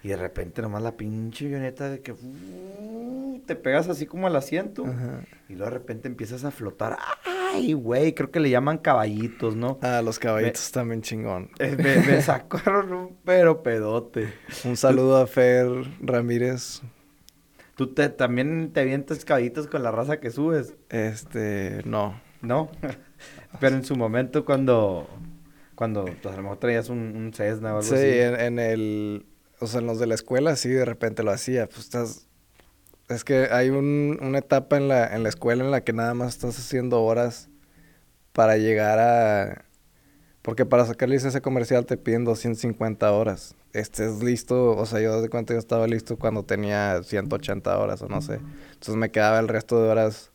Y 0.03 0.09
de 0.09 0.17
repente 0.17 0.61
nomás 0.61 0.83
la 0.83 0.97
pinche 0.97 1.45
avioneta 1.45 1.89
de 1.89 2.01
que 2.01 2.11
uh, 2.11 3.41
te 3.45 3.55
pegas 3.55 3.87
así 3.87 4.05
como 4.05 4.27
al 4.27 4.35
asiento. 4.35 4.85
Ajá. 4.85 5.21
Y 5.47 5.53
luego 5.53 5.71
de 5.71 5.77
repente 5.77 6.09
empiezas 6.09 6.43
a 6.43 6.51
flotar. 6.51 6.97
Ay, 7.53 7.71
güey, 7.71 8.13
creo 8.13 8.31
que 8.31 8.41
le 8.41 8.49
llaman 8.49 8.79
caballitos, 8.79 9.55
¿no? 9.55 9.79
Ah, 9.81 10.01
los 10.03 10.19
caballitos 10.19 10.73
también 10.73 11.01
chingón. 11.01 11.49
Eh, 11.59 11.77
me, 11.77 12.05
me 12.05 12.21
sacaron 12.21 12.91
un 12.91 13.17
pero 13.23 13.63
pedote. 13.63 14.27
Un 14.65 14.75
saludo 14.75 15.21
a 15.21 15.25
Fer 15.25 15.69
Ramírez. 16.01 16.81
Tú 17.77 17.93
te, 17.93 18.09
también 18.09 18.71
te 18.73 18.81
avientas 18.81 19.23
caballitos 19.23 19.67
con 19.67 19.83
la 19.83 19.91
raza 19.91 20.19
que 20.19 20.31
subes, 20.31 20.75
Este, 20.89 21.81
no. 21.85 22.19
¿no? 22.41 22.69
pero 23.59 23.75
en 23.75 23.83
su 23.83 23.95
momento 23.95 24.45
cuando, 24.45 25.07
cuando 25.75 26.05
pues, 26.05 26.33
a 26.33 26.37
lo 26.37 26.43
mejor 26.43 26.57
traías 26.57 26.89
un, 26.89 26.99
un 27.15 27.33
Cessna 27.33 27.73
o 27.75 27.77
algo 27.79 27.83
Sí, 27.87 27.95
así. 27.95 28.05
en, 28.05 28.39
en 28.39 28.59
el, 28.59 29.25
o 29.59 29.67
sea, 29.67 29.81
en 29.81 29.87
los 29.87 29.99
de 29.99 30.07
la 30.07 30.15
escuela 30.15 30.55
sí 30.55 30.69
de 30.69 30.85
repente 30.85 31.23
lo 31.23 31.31
hacía. 31.31 31.67
Pues 31.67 31.79
estás, 31.79 32.27
es 33.09 33.23
que 33.23 33.49
hay 33.51 33.69
un, 33.69 34.17
una 34.21 34.39
etapa 34.39 34.77
en 34.77 34.87
la, 34.87 35.07
en 35.15 35.23
la 35.23 35.29
escuela 35.29 35.63
en 35.63 35.71
la 35.71 35.83
que 35.83 35.93
nada 35.93 36.13
más 36.13 36.33
estás 36.35 36.57
haciendo 36.59 37.01
horas 37.03 37.49
para 38.33 38.57
llegar 38.57 38.99
a... 38.99 39.65
Porque 40.41 40.65
para 40.65 40.85
sacar 40.85 41.09
licencia 41.09 41.41
comercial 41.41 41.85
te 41.85 41.97
piden 41.97 42.23
250 42.23 43.11
horas. 43.11 43.55
Estés 43.73 44.23
listo, 44.23 44.71
o 44.77 44.85
sea, 44.85 44.99
yo 45.01 45.21
de 45.21 45.29
cuenta 45.29 45.53
yo 45.53 45.59
estaba 45.59 45.85
listo 45.85 46.17
cuando 46.17 46.43
tenía 46.43 47.03
180 47.03 47.77
horas 47.77 48.01
o 48.01 48.07
no 48.07 48.21
sé. 48.21 48.35
Entonces 48.73 48.95
me 48.95 49.11
quedaba 49.11 49.39
el 49.39 49.47
resto 49.49 49.83
de 49.83 49.89
horas, 49.89 50.31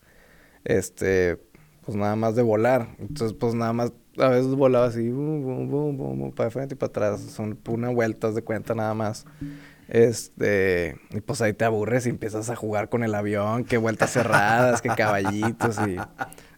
este, 0.65 1.41
pues 1.85 1.97
nada 1.97 2.17
más 2.17 2.35
de 2.35 2.43
volar. 2.43 2.89
Entonces 2.99 3.37
pues 3.39 3.55
nada 3.55 3.73
más, 3.73 3.93
a 4.19 4.29
veces 4.29 4.55
volaba 4.55 4.87
así, 4.87 5.11
bum, 5.11 5.69
bum, 5.69 5.97
bum, 5.97 6.33
para 6.33 6.51
frente 6.51 6.75
y 6.75 6.79
para 6.79 6.89
atrás. 6.89 7.21
Son 7.21 7.59
una 7.69 7.91
vueltas 7.91 8.35
de 8.35 8.43
cuenta 8.43 8.75
nada 8.75 8.95
más. 8.95 9.27
Este, 9.89 10.97
y 11.11 11.21
pues 11.21 11.43
ahí 11.43 11.53
te 11.53 11.65
aburres 11.65 12.07
y 12.07 12.11
empiezas 12.11 12.49
a 12.49 12.57
jugar 12.57 12.89
con 12.89 13.05
el 13.05 13.15
avión, 13.15 13.65
que 13.65 13.77
vueltas 13.77 14.13
cerradas, 14.13 14.81
que 14.81 14.89
caballitos 14.91 15.79
y... 15.87 15.97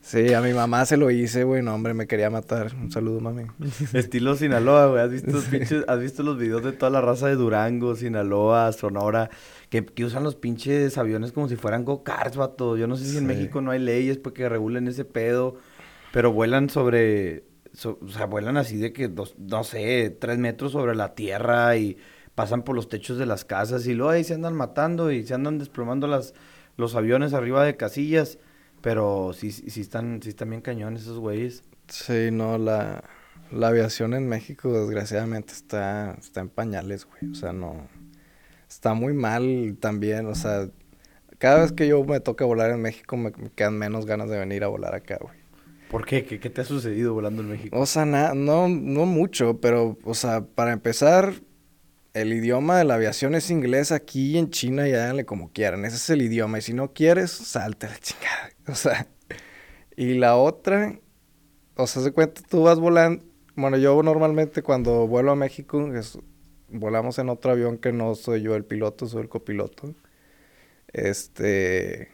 Sí, 0.06 0.32
a 0.34 0.40
mi 0.40 0.52
mamá 0.52 0.86
se 0.86 0.96
lo 0.96 1.10
hice, 1.10 1.42
güey, 1.42 1.62
no, 1.62 1.74
hombre, 1.74 1.92
me 1.92 2.06
quería 2.06 2.30
matar. 2.30 2.72
Un 2.80 2.92
saludo, 2.92 3.18
mami. 3.18 3.42
Estilo 3.92 4.36
Sinaloa, 4.36 4.86
güey, 4.86 5.02
¿has 5.02 5.10
visto 5.10 5.32
los 5.32 5.46
pinches, 5.46 5.84
has 5.88 5.98
visto 5.98 6.22
los 6.22 6.38
videos 6.38 6.62
de 6.62 6.70
toda 6.70 6.90
la 6.90 7.00
raza 7.00 7.26
de 7.26 7.34
Durango, 7.34 7.96
Sinaloa, 7.96 8.70
Sonora, 8.70 9.30
que, 9.68 9.84
que 9.84 10.04
usan 10.04 10.22
los 10.22 10.36
pinches 10.36 10.96
aviones 10.96 11.32
como 11.32 11.48
si 11.48 11.56
fueran 11.56 11.84
go-karts, 11.84 12.36
vato. 12.36 12.76
Yo 12.76 12.86
no 12.86 12.94
sé 12.94 13.04
si 13.04 13.18
en 13.18 13.26
México 13.26 13.60
no 13.60 13.72
hay 13.72 13.80
leyes 13.80 14.16
porque 14.16 14.48
regulen 14.48 14.86
ese 14.86 15.04
pedo, 15.04 15.56
pero 16.12 16.30
vuelan 16.32 16.70
sobre, 16.70 17.42
o 17.82 18.08
sea, 18.08 18.26
vuelan 18.26 18.56
así 18.58 18.76
de 18.76 18.92
que, 18.92 19.08
dos, 19.08 19.34
no 19.38 19.64
sé, 19.64 20.16
tres 20.20 20.38
metros 20.38 20.70
sobre 20.70 20.94
la 20.94 21.16
tierra 21.16 21.76
y 21.78 21.98
pasan 22.36 22.62
por 22.62 22.76
los 22.76 22.88
techos 22.88 23.18
de 23.18 23.26
las 23.26 23.44
casas 23.44 23.84
y 23.88 23.94
luego 23.94 24.12
ahí 24.12 24.22
se 24.22 24.34
andan 24.34 24.54
matando 24.54 25.10
y 25.10 25.26
se 25.26 25.34
andan 25.34 25.58
desplomando 25.58 26.06
las, 26.06 26.32
los 26.76 26.94
aviones 26.94 27.34
arriba 27.34 27.64
de 27.64 27.76
casillas. 27.76 28.38
Pero 28.86 29.32
sí, 29.32 29.50
sí 29.50 29.80
están, 29.80 30.20
sí 30.22 30.28
están 30.28 30.50
bien 30.50 30.62
cañones 30.62 31.02
esos 31.02 31.18
güeyes. 31.18 31.64
Sí, 31.88 32.30
no, 32.30 32.56
la, 32.56 33.02
la 33.50 33.66
aviación 33.66 34.14
en 34.14 34.28
México 34.28 34.72
desgraciadamente 34.72 35.54
está, 35.54 36.16
está 36.20 36.42
en 36.42 36.48
pañales, 36.48 37.04
güey. 37.04 37.32
O 37.32 37.34
sea, 37.34 37.52
no. 37.52 37.88
Está 38.68 38.94
muy 38.94 39.12
mal 39.12 39.76
también, 39.80 40.26
o 40.26 40.36
sea, 40.36 40.68
cada 41.38 41.62
vez 41.62 41.72
que 41.72 41.88
yo 41.88 42.04
me 42.04 42.20
toca 42.20 42.44
volar 42.44 42.70
en 42.70 42.80
México 42.80 43.16
me, 43.16 43.32
quedan 43.56 43.76
menos 43.76 44.06
ganas 44.06 44.30
de 44.30 44.38
venir 44.38 44.62
a 44.62 44.68
volar 44.68 44.94
acá, 44.94 45.18
güey. 45.20 45.34
¿Por 45.90 46.06
qué? 46.06 46.24
qué? 46.24 46.38
¿Qué, 46.38 46.48
te 46.48 46.60
ha 46.60 46.64
sucedido 46.64 47.12
volando 47.12 47.42
en 47.42 47.48
México? 47.48 47.76
O 47.76 47.86
sea, 47.86 48.04
no, 48.04 48.68
no 48.68 49.04
mucho, 49.04 49.60
pero, 49.60 49.98
o 50.04 50.14
sea, 50.14 50.42
para 50.42 50.72
empezar, 50.72 51.34
el 52.16 52.32
idioma 52.32 52.78
de 52.78 52.84
la 52.84 52.94
aviación 52.94 53.34
es 53.34 53.50
inglés 53.50 53.92
aquí 53.92 54.38
en 54.38 54.48
China 54.48 54.88
y 54.88 54.92
háganle 54.92 55.26
como 55.26 55.52
quieran. 55.52 55.84
Ese 55.84 55.96
es 55.96 56.08
el 56.10 56.22
idioma. 56.22 56.58
Y 56.58 56.62
si 56.62 56.72
no 56.72 56.94
quieres, 56.94 57.30
salte 57.30 57.88
la 57.88 57.98
chingada. 57.98 58.50
O 58.68 58.74
sea, 58.74 59.06
y 59.96 60.14
la 60.14 60.36
otra, 60.36 60.98
o 61.76 61.86
sea, 61.86 62.02
se 62.02 62.10
cuenta, 62.12 62.40
tú 62.48 62.62
vas 62.62 62.80
volando. 62.80 63.22
Bueno, 63.54 63.76
yo 63.76 64.02
normalmente 64.02 64.62
cuando 64.62 65.06
vuelo 65.06 65.30
a 65.30 65.36
México, 65.36 65.88
volamos 66.68 67.18
en 67.18 67.28
otro 67.28 67.52
avión 67.52 67.78
que 67.78 67.92
no 67.92 68.14
soy 68.16 68.42
yo 68.42 68.56
el 68.56 68.64
piloto, 68.64 69.06
soy 69.06 69.22
el 69.22 69.28
copiloto. 69.28 69.94
Este. 70.88 72.08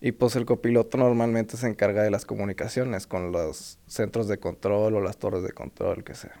Y 0.00 0.12
pues 0.12 0.36
el 0.36 0.46
copiloto 0.46 0.96
normalmente 0.98 1.56
se 1.56 1.66
encarga 1.66 2.02
de 2.02 2.10
las 2.10 2.24
comunicaciones 2.24 3.06
con 3.06 3.32
los 3.32 3.78
centros 3.86 4.28
de 4.28 4.38
control 4.38 4.94
o 4.94 5.00
las 5.00 5.18
torres 5.18 5.42
de 5.42 5.52
control, 5.52 6.04
que 6.04 6.14
sea. 6.14 6.40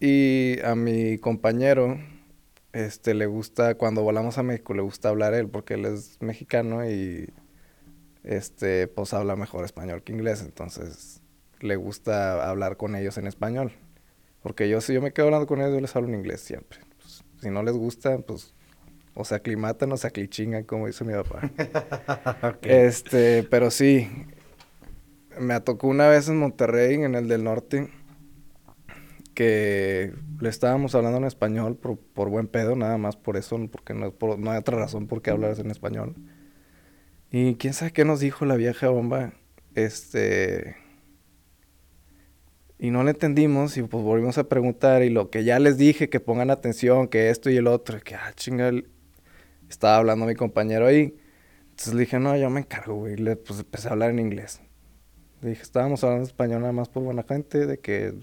Y 0.00 0.58
a 0.64 0.74
mi 0.74 1.18
compañero, 1.18 1.98
este, 2.72 3.12
le 3.14 3.26
gusta, 3.26 3.74
cuando 3.74 4.02
volamos 4.02 4.38
a 4.38 4.42
México, 4.42 4.72
le 4.72 4.80
gusta 4.82 5.10
hablar 5.10 5.34
él, 5.34 5.48
porque 5.48 5.74
él 5.74 5.84
es 5.84 6.16
mexicano 6.20 6.88
y, 6.88 7.32
este, 8.24 8.86
pues 8.88 9.12
habla 9.12 9.36
mejor 9.36 9.64
español 9.64 10.02
que 10.02 10.12
inglés, 10.12 10.42
entonces 10.42 11.22
le 11.60 11.76
gusta 11.76 12.48
hablar 12.48 12.76
con 12.76 12.96
ellos 12.96 13.18
en 13.18 13.26
español. 13.26 13.72
Porque 14.42 14.68
yo, 14.68 14.80
si 14.80 14.94
yo 14.94 15.02
me 15.02 15.12
quedo 15.12 15.26
hablando 15.26 15.46
con 15.46 15.60
ellos, 15.60 15.74
yo 15.74 15.80
les 15.80 15.94
hablo 15.94 16.08
en 16.08 16.14
inglés 16.14 16.40
siempre. 16.40 16.80
Pues, 16.98 17.22
si 17.42 17.50
no 17.50 17.62
les 17.62 17.76
gusta, 17.76 18.18
pues, 18.18 18.54
o 19.14 19.24
se 19.24 19.34
aclimatan 19.34 19.92
o 19.92 19.96
se 19.98 20.06
aclichingan, 20.06 20.64
como 20.64 20.86
dice 20.86 21.04
mi 21.04 21.12
papá. 21.12 21.50
Este, 22.62 23.42
pero 23.42 23.70
sí, 23.70 24.08
me 25.38 25.60
tocó 25.60 25.88
una 25.88 26.08
vez 26.08 26.28
en 26.28 26.38
Monterrey, 26.38 26.94
en 26.94 27.14
el 27.14 27.28
del 27.28 27.44
norte, 27.44 27.90
que 29.34 30.12
le 30.40 30.48
estábamos 30.48 30.94
hablando 30.94 31.18
en 31.18 31.24
español 31.24 31.76
por, 31.76 32.28
buen 32.28 32.48
pedo, 32.48 32.76
nada 32.76 32.98
más 32.98 33.16
por 33.16 33.36
eso, 33.36 33.58
porque 33.70 33.94
no, 33.94 34.14
no 34.38 34.50
hay 34.50 34.58
otra 34.58 34.78
razón 34.78 35.06
por 35.06 35.22
qué 35.22 35.30
hablar 35.30 35.58
en 35.58 35.70
español. 35.70 36.14
Y 37.30 37.54
quién 37.56 37.74
sabe 37.74 37.92
qué 37.92 38.04
nos 38.04 38.20
dijo 38.20 38.44
la 38.44 38.56
vieja 38.56 38.88
bomba, 38.88 39.32
este... 39.74 40.76
Y 42.78 42.90
no 42.90 43.04
le 43.04 43.10
entendimos 43.10 43.76
y 43.76 43.82
pues 43.82 44.02
volvimos 44.02 44.38
a 44.38 44.48
preguntar 44.48 45.02
y 45.02 45.10
lo 45.10 45.28
que 45.28 45.44
ya 45.44 45.58
les 45.58 45.76
dije, 45.76 46.08
que 46.08 46.18
pongan 46.18 46.50
atención, 46.50 47.08
que 47.08 47.28
esto 47.28 47.50
y 47.50 47.56
el 47.56 47.66
otro, 47.66 48.00
que 48.00 48.14
ah, 48.14 48.32
chinga, 48.34 48.72
estaba 49.68 49.98
hablando 49.98 50.24
mi 50.24 50.34
compañero 50.34 50.86
ahí. 50.86 51.14
Entonces 51.68 51.92
le 51.92 52.00
dije, 52.00 52.18
no, 52.18 52.34
yo 52.36 52.48
me 52.48 52.60
encargo, 52.60 52.94
güey. 52.96 53.16
Le, 53.16 53.36
pues 53.36 53.60
empecé 53.60 53.88
a 53.88 53.92
hablar 53.92 54.10
en 54.10 54.18
inglés. 54.18 54.60
Le 55.42 55.50
dije, 55.50 55.62
estábamos 55.62 56.02
hablando 56.04 56.24
español 56.26 56.60
nada 56.60 56.72
más 56.72 56.88
por 56.88 57.02
buena 57.02 57.22
gente, 57.22 57.66
de 57.66 57.78
que 57.78 58.14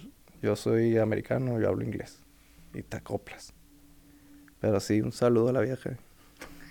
yo 0.42 0.56
soy 0.56 0.98
americano, 0.98 1.60
yo 1.60 1.68
hablo 1.68 1.84
inglés. 1.84 2.20
Y 2.74 2.84
te 2.84 2.98
acoplas. 2.98 3.54
Pero 4.60 4.80
sí, 4.80 5.02
un 5.02 5.12
saludo 5.12 5.50
a 5.50 5.54
la 5.54 5.62
vieja. 5.62 5.98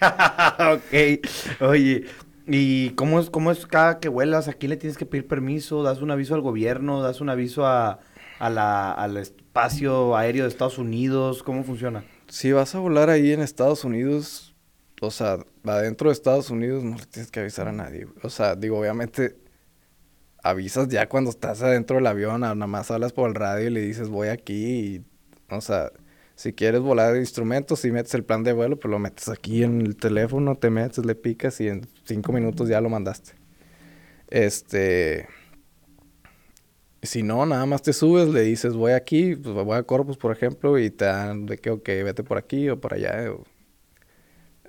ok. 0.74 1.62
Oye, 1.62 2.04
¿y 2.46 2.90
cómo 2.90 3.20
es, 3.20 3.30
cómo 3.30 3.50
es 3.50 3.66
cada 3.66 3.98
que 3.98 4.08
vuelas? 4.08 4.48
¿Aquí 4.48 4.68
le 4.68 4.76
tienes 4.76 4.98
que 4.98 5.06
pedir 5.06 5.26
permiso? 5.26 5.82
¿Das 5.82 6.02
un 6.02 6.10
aviso 6.10 6.34
al 6.34 6.40
gobierno? 6.40 7.02
¿Das 7.02 7.20
un 7.20 7.28
aviso 7.28 7.66
a, 7.66 8.00
la, 8.40 8.92
al 8.92 9.16
espacio 9.16 10.16
aéreo 10.16 10.44
de 10.44 10.48
Estados 10.48 10.78
Unidos? 10.78 11.42
¿Cómo 11.42 11.64
funciona? 11.64 12.04
Si 12.28 12.52
vas 12.52 12.74
a 12.74 12.78
volar 12.78 13.08
ahí 13.08 13.32
en 13.32 13.40
Estados 13.40 13.84
Unidos, 13.84 14.54
o 15.00 15.10
sea, 15.10 15.38
adentro 15.64 16.08
de 16.08 16.12
Estados 16.12 16.50
Unidos 16.50 16.82
no 16.82 16.96
le 16.96 17.06
tienes 17.06 17.30
que 17.30 17.40
avisar 17.40 17.68
a 17.68 17.72
nadie. 17.72 18.06
O 18.22 18.30
sea, 18.30 18.56
digo, 18.56 18.78
obviamente 18.78 19.45
avisas 20.48 20.88
ya 20.88 21.08
cuando 21.08 21.30
estás 21.30 21.62
adentro 21.62 21.96
del 21.96 22.06
avión, 22.06 22.40
nada 22.40 22.54
más 22.54 22.90
hablas 22.90 23.12
por 23.12 23.28
el 23.28 23.34
radio 23.34 23.68
y 23.68 23.70
le 23.70 23.80
dices 23.80 24.08
voy 24.08 24.28
aquí 24.28 25.04
o 25.50 25.60
sea, 25.60 25.92
si 26.34 26.52
quieres 26.52 26.80
volar 26.80 27.16
instrumentos, 27.16 27.80
si 27.80 27.90
metes 27.90 28.14
el 28.14 28.24
plan 28.24 28.42
de 28.42 28.52
vuelo, 28.52 28.78
pues 28.78 28.90
lo 28.90 28.98
metes 28.98 29.28
aquí 29.28 29.62
en 29.62 29.80
el 29.80 29.96
teléfono, 29.96 30.56
te 30.56 30.70
metes, 30.70 31.04
le 31.04 31.14
picas 31.14 31.60
y 31.60 31.68
en 31.68 31.86
cinco 32.04 32.32
minutos 32.32 32.68
ya 32.68 32.80
lo 32.80 32.88
mandaste. 32.88 33.32
Este, 34.28 35.28
si 37.02 37.22
no, 37.22 37.46
nada 37.46 37.64
más 37.66 37.82
te 37.82 37.92
subes, 37.92 38.28
le 38.28 38.42
dices 38.42 38.74
voy 38.74 38.92
aquí, 38.92 39.36
pues 39.36 39.54
voy 39.54 39.76
a 39.76 39.84
Corpus, 39.84 40.16
por 40.16 40.32
ejemplo, 40.32 40.78
y 40.78 40.90
te 40.90 41.04
dan 41.04 41.46
de 41.46 41.58
que, 41.58 41.70
ok, 41.70 41.86
vete 41.86 42.24
por 42.24 42.38
aquí 42.38 42.68
o 42.68 42.80
por 42.80 42.94
allá, 42.94 43.32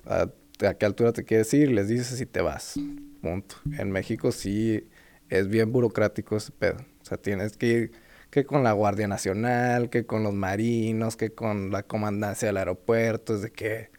a, 0.06 0.30
a 0.66 0.74
qué 0.74 0.86
altura 0.86 1.12
te 1.12 1.24
quieres 1.24 1.52
ir, 1.54 1.72
les 1.72 1.88
dices 1.88 2.20
y 2.20 2.26
te 2.26 2.40
vas. 2.40 2.78
Punto. 3.20 3.56
En 3.78 3.90
México 3.90 4.30
sí 4.30 4.88
es 5.30 5.48
bien 5.48 5.72
burocrático 5.72 6.36
ese 6.36 6.52
pedo. 6.52 6.78
O 7.02 7.04
sea, 7.04 7.18
tienes 7.18 7.56
que 7.56 7.66
ir 7.66 7.92
que 8.30 8.44
con 8.44 8.62
la 8.62 8.72
Guardia 8.72 9.08
Nacional, 9.08 9.90
que 9.90 10.04
con 10.06 10.22
los 10.22 10.34
marinos, 10.34 11.16
que 11.16 11.30
con 11.30 11.70
la 11.70 11.82
comandancia 11.82 12.48
del 12.48 12.58
aeropuerto, 12.58 13.34
es 13.34 13.42
de 13.42 13.50
que 13.50 13.90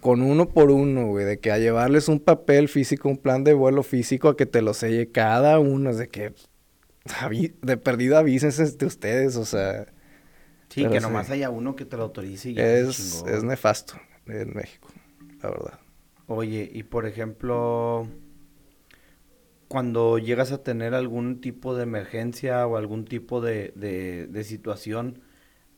con 0.00 0.22
uno 0.22 0.48
por 0.48 0.70
uno, 0.70 1.08
güey, 1.08 1.24
de 1.24 1.38
que 1.38 1.50
a 1.50 1.58
llevarles 1.58 2.08
un 2.08 2.20
papel 2.20 2.68
físico, 2.68 3.08
un 3.08 3.18
plan 3.18 3.44
de 3.44 3.52
vuelo 3.52 3.82
físico 3.82 4.28
a 4.28 4.36
que 4.36 4.46
te 4.46 4.62
lo 4.62 4.74
selle 4.74 5.10
cada 5.10 5.58
uno, 5.58 5.90
es 5.90 5.98
de 5.98 6.08
que 6.08 6.32
de 7.62 7.76
perdido 7.76 8.16
avísense 8.16 8.64
de 8.64 8.86
ustedes, 8.86 9.36
o 9.36 9.44
sea. 9.44 9.86
Sí, 10.68 10.86
que 10.86 11.00
nomás 11.00 11.28
haya 11.30 11.50
uno 11.50 11.76
que 11.76 11.84
te 11.84 11.98
lo 11.98 12.04
autorice 12.04 12.50
y 12.50 12.58
es, 12.58 13.22
es 13.26 13.44
nefasto 13.44 13.94
en 14.26 14.54
México, 14.54 14.88
la 15.42 15.50
verdad. 15.50 15.80
Oye, 16.26 16.70
y 16.72 16.84
por 16.84 17.04
ejemplo, 17.04 18.08
cuando 19.72 20.18
llegas 20.18 20.52
a 20.52 20.62
tener 20.62 20.92
algún 20.92 21.40
tipo 21.40 21.74
de 21.74 21.84
emergencia 21.84 22.66
o 22.66 22.76
algún 22.76 23.06
tipo 23.06 23.40
de, 23.40 23.72
de, 23.74 24.44
situación, 24.44 25.22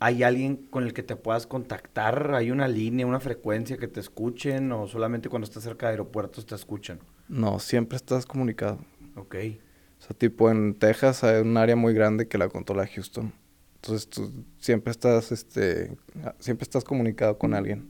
¿hay 0.00 0.24
alguien 0.24 0.56
con 0.56 0.82
el 0.82 0.92
que 0.92 1.04
te 1.04 1.14
puedas 1.14 1.46
contactar? 1.46 2.34
¿Hay 2.34 2.50
una 2.50 2.66
línea, 2.66 3.06
una 3.06 3.20
frecuencia 3.20 3.76
que 3.76 3.86
te 3.86 4.00
escuchen 4.00 4.72
o 4.72 4.88
solamente 4.88 5.28
cuando 5.28 5.44
estás 5.44 5.62
cerca 5.62 5.86
de 5.86 5.92
aeropuertos 5.92 6.44
te 6.44 6.56
escuchan? 6.56 6.98
No, 7.28 7.60
siempre 7.60 7.94
estás 7.94 8.26
comunicado. 8.26 8.80
Ok. 9.14 9.36
O 10.00 10.02
sea, 10.02 10.18
tipo 10.18 10.50
en 10.50 10.74
Texas 10.74 11.22
hay 11.22 11.42
un 11.42 11.56
área 11.56 11.76
muy 11.76 11.94
grande 11.94 12.26
que 12.26 12.36
la 12.36 12.48
controla 12.48 12.88
Houston. 12.88 13.32
Entonces 13.76 14.08
tú 14.08 14.28
siempre 14.58 14.90
estás, 14.90 15.30
este, 15.30 15.96
siempre 16.40 16.64
estás 16.64 16.82
comunicado 16.82 17.38
con 17.38 17.54
alguien. 17.54 17.88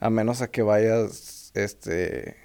A 0.00 0.10
menos 0.10 0.42
a 0.42 0.50
que 0.50 0.60
vayas, 0.60 1.50
este, 1.54 2.36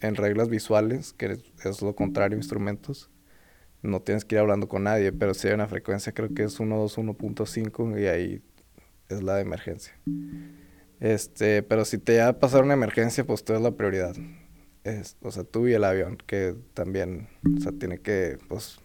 en 0.00 0.14
reglas 0.14 0.48
visuales, 0.48 1.12
que 1.12 1.38
es 1.64 1.82
lo 1.82 1.94
contrario 1.94 2.36
instrumentos, 2.36 3.10
no 3.82 4.00
tienes 4.02 4.24
que 4.24 4.34
ir 4.34 4.40
hablando 4.40 4.68
con 4.68 4.84
nadie, 4.84 5.12
pero 5.12 5.34
si 5.34 5.48
hay 5.48 5.54
una 5.54 5.68
frecuencia 5.68 6.12
creo 6.12 6.34
que 6.34 6.44
es 6.44 6.60
1.2.1.5 6.60 8.00
y 8.00 8.06
ahí 8.06 8.42
es 9.08 9.22
la 9.22 9.36
de 9.36 9.42
emergencia. 9.42 9.94
Este, 11.00 11.62
pero 11.62 11.84
si 11.84 11.98
te 11.98 12.18
va 12.18 12.28
a 12.28 12.38
pasar 12.38 12.62
una 12.62 12.74
emergencia, 12.74 13.24
pues 13.24 13.42
tú 13.42 13.54
es 13.54 13.60
la 13.60 13.72
prioridad. 13.72 14.14
Es, 14.84 15.16
o 15.22 15.30
sea, 15.30 15.44
tú 15.44 15.66
y 15.66 15.72
el 15.72 15.84
avión, 15.84 16.18
que 16.26 16.54
también, 16.74 17.28
o 17.56 17.60
sea, 17.60 17.72
tiene 17.72 17.98
que, 17.98 18.38
pues, 18.48 18.80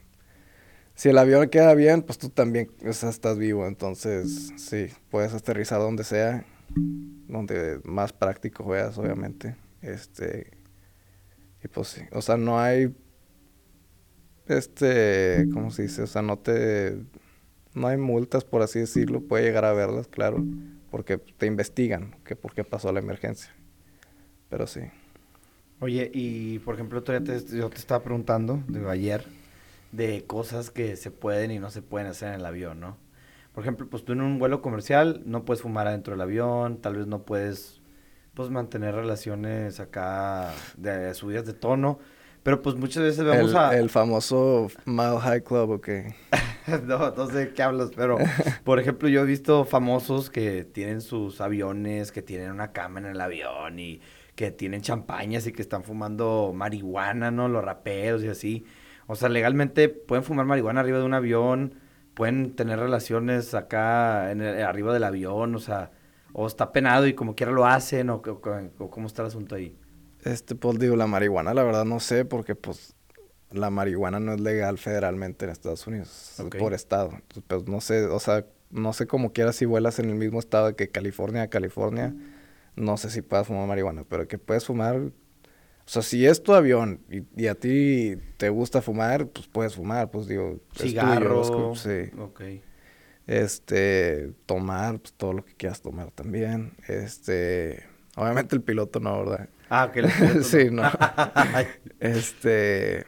si 0.93 1.09
el 1.09 1.17
avión 1.17 1.49
queda 1.49 1.73
bien, 1.73 2.01
pues 2.01 2.17
tú 2.17 2.29
también, 2.29 2.71
o 2.87 2.93
sea, 2.93 3.09
estás 3.09 3.37
vivo, 3.37 3.67
entonces, 3.67 4.53
sí, 4.55 4.87
puedes 5.09 5.33
aterrizar 5.33 5.79
donde 5.79 6.05
sea, 6.05 6.45
donde 7.27 7.81
más 7.83 8.13
práctico 8.13 8.65
veas, 8.65 8.97
obviamente, 8.97 9.55
este, 9.81 10.51
y 11.65 11.67
pues 11.67 11.87
sí, 11.87 12.01
o 12.11 12.21
sea, 12.21 12.37
no 12.37 12.59
hay, 12.59 12.95
este, 14.45 15.47
¿cómo 15.51 15.71
se 15.71 15.81
dice? 15.81 16.03
O 16.03 16.07
sea, 16.07 16.21
no 16.21 16.37
te, 16.37 16.95
no 17.73 17.87
hay 17.87 17.97
multas, 17.97 18.45
por 18.45 18.61
así 18.61 18.77
decirlo, 18.77 19.21
puede 19.21 19.45
llegar 19.45 19.65
a 19.65 19.73
verlas, 19.73 20.07
claro, 20.07 20.45
porque 20.91 21.17
te 21.17 21.47
investigan 21.47 22.15
que 22.23 22.35
por 22.35 22.53
qué 22.53 22.63
pasó 22.63 22.93
la 22.93 22.99
emergencia, 22.99 23.51
pero 24.47 24.67
sí. 24.67 24.81
Oye, 25.79 26.11
y 26.13 26.59
por 26.59 26.75
ejemplo, 26.75 27.01
te, 27.01 27.19
yo 27.19 27.69
te 27.71 27.77
estaba 27.77 28.03
preguntando, 28.03 28.63
digo, 28.67 28.89
ayer, 28.91 29.25
de 29.91 30.23
cosas 30.27 30.69
que 30.69 30.95
se 30.97 31.09
pueden 31.09 31.49
y 31.49 31.57
no 31.57 31.71
se 31.71 31.81
pueden 31.81 32.07
hacer 32.07 32.29
en 32.29 32.41
el 32.41 32.45
avión, 32.45 32.79
¿no? 32.79 32.97
Por 33.53 33.63
ejemplo, 33.63 33.87
pues 33.89 34.05
tú 34.05 34.13
en 34.13 34.21
un 34.21 34.37
vuelo 34.37 34.61
comercial 34.61 35.23
no 35.25 35.45
puedes 35.45 35.63
fumar 35.63 35.87
adentro 35.87 36.13
del 36.13 36.21
avión, 36.21 36.77
tal 36.77 36.97
vez 36.97 37.07
no 37.07 37.23
puedes, 37.23 37.81
pues, 38.35 38.49
mantener 38.49 38.93
relaciones 38.95 39.79
acá 39.79 40.51
de 40.77 41.13
subidas 41.13 41.45
de 41.45 41.53
tono, 41.53 41.99
pero 42.43 42.61
pues 42.61 42.75
muchas 42.75 43.01
veces 43.01 43.25
vamos 43.25 43.51
el, 43.51 43.57
a... 43.57 43.75
El 43.75 43.89
famoso 43.89 44.67
Mile 44.85 45.19
High 45.19 45.41
Club, 45.41 45.69
¿o 45.71 45.81
qué? 45.81 46.13
no, 46.83 47.11
no 47.11 47.27
sé 47.27 47.53
qué 47.53 47.63
hablas, 47.63 47.89
pero 47.95 48.17
por 48.63 48.79
ejemplo 48.79 49.09
yo 49.09 49.21
he 49.21 49.25
visto 49.25 49.65
famosos 49.65 50.29
que 50.29 50.63
tienen 50.63 51.01
sus 51.01 51.41
aviones, 51.41 52.11
que 52.11 52.21
tienen 52.21 52.51
una 52.51 52.71
cama 52.71 52.99
en 52.99 53.07
el 53.07 53.21
avión 53.21 53.79
y 53.79 53.99
que 54.35 54.51
tienen 54.51 54.81
champañas 54.81 55.47
y 55.47 55.53
que 55.53 55.61
están 55.61 55.83
fumando 55.83 56.51
marihuana, 56.53 57.31
¿no? 57.31 57.47
Los 57.47 57.63
raperos 57.63 58.23
y 58.23 58.27
así. 58.27 58.65
O 59.07 59.15
sea, 59.15 59.29
legalmente 59.29 59.89
pueden 59.89 60.23
fumar 60.23 60.45
marihuana 60.45 60.81
arriba 60.81 60.99
de 60.99 61.05
un 61.05 61.13
avión, 61.13 61.75
pueden 62.13 62.55
tener 62.55 62.79
relaciones 62.79 63.53
acá 63.53 64.31
en 64.31 64.41
arriba 64.41 64.93
del 64.93 65.03
avión, 65.03 65.55
o 65.55 65.59
sea, 65.59 65.91
o 66.37 66.47
está 66.47 66.73
penado 66.73 67.07
y 67.07 67.13
como 67.13 67.33
quiera 67.33 67.51
lo 67.53 67.65
hacen, 67.65 68.09
o, 68.09 68.21
cómo 68.21 69.07
está 69.07 69.21
el 69.21 69.29
asunto 69.29 69.55
ahí. 69.55 69.77
Este, 70.23 70.55
pues 70.55 70.77
digo, 70.77 70.95
la 70.95 71.07
marihuana, 71.07 71.53
la 71.53 71.63
verdad 71.63 71.85
no 71.85 71.99
sé, 72.01 72.25
porque 72.25 72.55
pues 72.55 72.93
la 73.51 73.69
marihuana 73.69 74.19
no 74.19 74.33
es 74.33 74.41
legal 74.41 74.77
federalmente 74.77 75.45
en 75.45 75.51
Estados 75.51 75.87
Unidos, 75.87 76.35
por 76.59 76.73
estado. 76.73 77.11
pues 77.47 77.67
no 77.67 77.79
sé, 77.79 78.05
o 78.05 78.19
sea, 78.19 78.45
no 78.69 78.91
sé 78.91 79.07
cómo 79.07 79.31
quiera 79.31 79.53
si 79.53 79.63
vuelas 79.63 79.99
en 79.99 80.09
el 80.09 80.15
mismo 80.15 80.39
estado 80.39 80.75
que 80.75 80.89
California 80.89 81.43
a 81.43 81.47
California 81.47 82.13
no 82.75 82.97
sé 82.97 83.09
si 83.09 83.21
puedas 83.21 83.47
fumar 83.47 83.67
marihuana, 83.67 84.03
pero 84.07 84.27
que 84.27 84.37
puedes 84.37 84.65
fumar. 84.65 84.97
O 84.97 85.87
sea, 85.87 86.01
si 86.01 86.25
es 86.25 86.43
tu 86.43 86.53
avión 86.53 86.99
y, 87.09 87.47
a 87.47 87.55
ti 87.55 88.17
te 88.37 88.49
gusta 88.49 88.81
fumar, 88.81 89.27
pues 89.27 89.47
puedes 89.47 89.75
fumar, 89.75 90.11
pues 90.11 90.27
digo. 90.27 90.59
Cigarro. 90.73 91.75
sí. 91.75 92.11
Ok. 92.19 92.41
Este, 93.27 94.33
tomar, 94.45 94.99
pues 94.99 95.13
todo 95.13 95.33
lo 95.33 95.45
que 95.45 95.53
quieras 95.55 95.81
tomar 95.81 96.11
también. 96.11 96.73
Este, 96.87 97.85
obviamente 98.15 98.55
el 98.55 98.61
piloto 98.61 98.99
no, 98.99 99.25
¿verdad? 99.25 99.49
Ah, 99.69 99.91
que 99.91 100.01
el 100.01 100.11
piloto 100.11 100.43
Sí, 100.43 100.69
no. 100.71 100.83
este, 101.99 103.05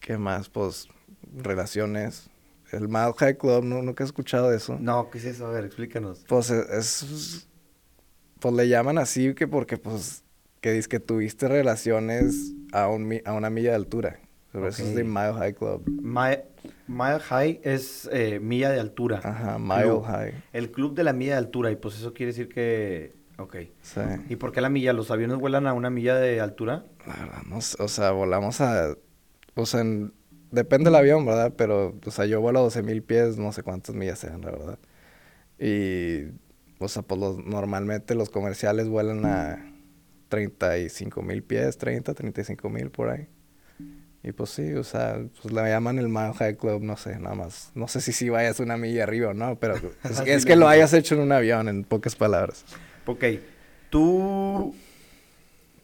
¿qué 0.00 0.18
más? 0.18 0.48
Pues 0.48 0.88
relaciones. 1.34 2.28
El 2.72 2.88
Mad 2.88 3.14
High 3.18 3.36
Club, 3.36 3.64
¿no? 3.64 3.82
¿nunca 3.82 4.04
has 4.04 4.08
escuchado 4.08 4.52
eso? 4.52 4.78
No, 4.78 5.10
¿qué 5.10 5.18
es 5.18 5.24
eso? 5.24 5.46
A 5.46 5.50
ver, 5.50 5.64
explícanos. 5.64 6.24
Pues 6.28 6.50
es 6.50 7.48
pues 8.40 8.54
le 8.54 8.68
llaman 8.68 8.98
así 8.98 9.34
que 9.34 9.46
porque 9.46 9.76
pues 9.76 10.24
que 10.60 10.72
dices 10.72 10.88
que 10.88 11.00
tuviste 11.00 11.48
relaciones 11.48 12.52
a, 12.72 12.88
un, 12.88 13.20
a 13.24 13.32
una 13.32 13.48
milla 13.50 13.70
de 13.70 13.76
altura. 13.76 14.20
Eso 14.52 14.66
es 14.66 14.94
de 14.94 15.04
Mile 15.04 15.34
High 15.34 15.54
Club. 15.54 15.88
Mile, 16.90 17.20
High 17.20 17.60
es 17.62 18.08
eh, 18.12 18.40
milla 18.40 18.70
de 18.70 18.80
altura. 18.80 19.20
Ajá, 19.22 19.58
Mile 19.58 20.00
High. 20.04 20.34
El 20.52 20.70
club 20.70 20.94
de 20.94 21.04
la 21.04 21.12
milla 21.12 21.32
de 21.32 21.38
altura. 21.38 21.70
Y 21.70 21.76
pues 21.76 21.96
eso 21.96 22.12
quiere 22.12 22.32
decir 22.32 22.48
que... 22.48 23.14
Ok. 23.38 23.56
Sí. 23.80 24.00
¿Y 24.28 24.36
por 24.36 24.52
qué 24.52 24.60
la 24.60 24.68
milla? 24.68 24.92
¿Los 24.92 25.10
aviones 25.10 25.38
vuelan 25.38 25.66
a 25.66 25.72
una 25.72 25.88
milla 25.88 26.16
de 26.16 26.40
altura? 26.40 26.84
La 27.06 27.14
verdad, 27.14 27.42
no 27.46 27.60
sé. 27.60 27.82
O 27.82 27.88
sea, 27.88 28.10
volamos 28.10 28.60
a... 28.60 28.96
O 29.54 29.66
sea, 29.66 29.84
depende 30.50 30.90
del 30.90 30.96
avión, 30.96 31.24
¿verdad? 31.24 31.54
Pero, 31.56 31.96
o 32.04 32.10
sea, 32.10 32.26
yo 32.26 32.40
vuelo 32.40 32.58
a 32.58 32.62
12 32.62 32.82
mil 32.82 33.02
pies, 33.02 33.38
no 33.38 33.52
sé 33.52 33.62
cuántas 33.62 33.94
millas 33.94 34.18
sean, 34.18 34.40
la 34.42 34.50
verdad. 34.50 34.78
Y 35.58 36.32
o 36.80 36.88
sea, 36.88 37.02
pues 37.02 37.20
los, 37.20 37.44
normalmente 37.44 38.14
los 38.14 38.30
comerciales 38.30 38.88
vuelan 38.88 39.26
a 39.26 39.74
35 40.28 41.22
mil 41.22 41.42
pies, 41.42 41.76
30, 41.76 42.14
35 42.14 42.70
mil 42.70 42.90
por 42.90 43.10
ahí. 43.10 43.28
Y 44.22 44.32
pues 44.32 44.50
sí, 44.50 44.74
o 44.74 44.84
sea, 44.84 45.18
pues 45.40 45.52
le 45.52 45.62
llaman 45.62 45.98
el 45.98 46.08
Mile 46.08 46.34
High 46.34 46.56
Club, 46.56 46.82
no 46.82 46.96
sé, 46.96 47.18
nada 47.18 47.34
más. 47.34 47.70
No 47.74 47.88
sé 47.88 48.02
si 48.02 48.12
sí 48.12 48.28
vayas 48.28 48.60
una 48.60 48.76
milla 48.76 49.04
arriba 49.04 49.30
o 49.30 49.34
no, 49.34 49.58
pero 49.58 49.76
es, 50.04 50.20
es 50.26 50.44
que 50.44 50.56
lo 50.56 50.68
hayas 50.68 50.92
hecho 50.92 51.14
en 51.14 51.22
un 51.22 51.32
avión, 51.32 51.68
en 51.68 51.84
pocas 51.84 52.16
palabras. 52.16 52.64
Ok, 53.06 53.24
tú, 53.88 54.74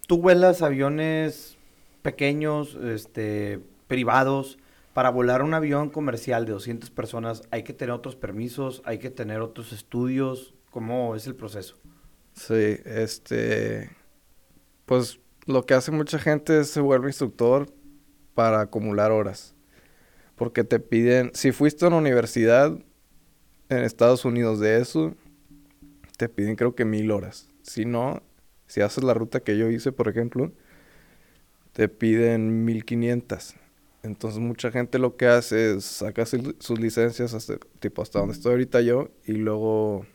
tú 0.07 0.19
vuelas 0.19 0.61
aviones 0.61 1.57
pequeños, 2.03 2.75
este, 2.75 3.61
privados. 3.89 4.59
Para 4.93 5.11
volar 5.11 5.43
un 5.43 5.53
avión 5.53 5.91
comercial 5.91 6.47
de 6.47 6.53
200 6.53 6.89
personas 6.91 7.43
hay 7.51 7.65
que 7.65 7.75
tener 7.75 7.93
otros 7.93 8.17
permisos, 8.17 8.81
hay 8.85 8.99
que 8.99 9.11
tener 9.11 9.41
otros 9.41 9.73
estudios. 9.73 10.55
¿Cómo 10.71 11.17
es 11.17 11.27
el 11.27 11.35
proceso? 11.35 11.77
Sí, 12.33 12.79
este, 12.85 13.91
pues 14.85 15.19
lo 15.47 15.65
que 15.65 15.75
hace 15.75 15.91
mucha 15.91 16.19
gente 16.19 16.61
es 16.61 16.71
se 16.71 16.81
vuelve 16.81 17.09
instructor 17.09 17.69
para 18.37 18.61
acumular 18.61 19.11
horas. 19.11 19.57
Porque 20.37 20.63
te 20.63 20.79
piden, 20.79 21.33
si 21.35 21.51
fuiste 21.51 21.85
a 21.85 21.89
una 21.89 21.97
universidad 21.97 22.79
en 23.71 23.79
Estados 23.79 24.25
Unidos 24.25 24.61
de 24.61 24.79
eso, 24.79 25.15
te 26.19 26.29
piden 26.29 26.55
creo 26.55 26.75
que 26.75 26.85
mil 26.85 27.11
horas. 27.11 27.49
Si 27.63 27.87
no, 27.87 28.23
si 28.67 28.83
haces 28.83 29.03
la 29.03 29.15
ruta 29.15 29.41
que 29.41 29.57
yo 29.57 29.71
hice, 29.71 29.91
por 29.91 30.09
ejemplo, 30.09 30.53
te 31.73 31.89
piden 31.89 32.65
mil 32.65 32.85
quinientas. 32.85 33.57
Entonces 34.03 34.39
mucha 34.39 34.71
gente 34.71 34.99
lo 34.99 35.17
que 35.17 35.27
hace 35.27 35.77
es 35.77 35.85
sacar 35.87 36.27
sus 36.27 36.79
licencias 36.79 37.33
hasta, 37.33 37.57
tipo 37.81 38.03
hasta 38.03 38.19
donde 38.19 38.35
estoy 38.35 38.53
ahorita 38.53 38.83
yo 38.83 39.09
y 39.25 39.33
luego 39.33 40.07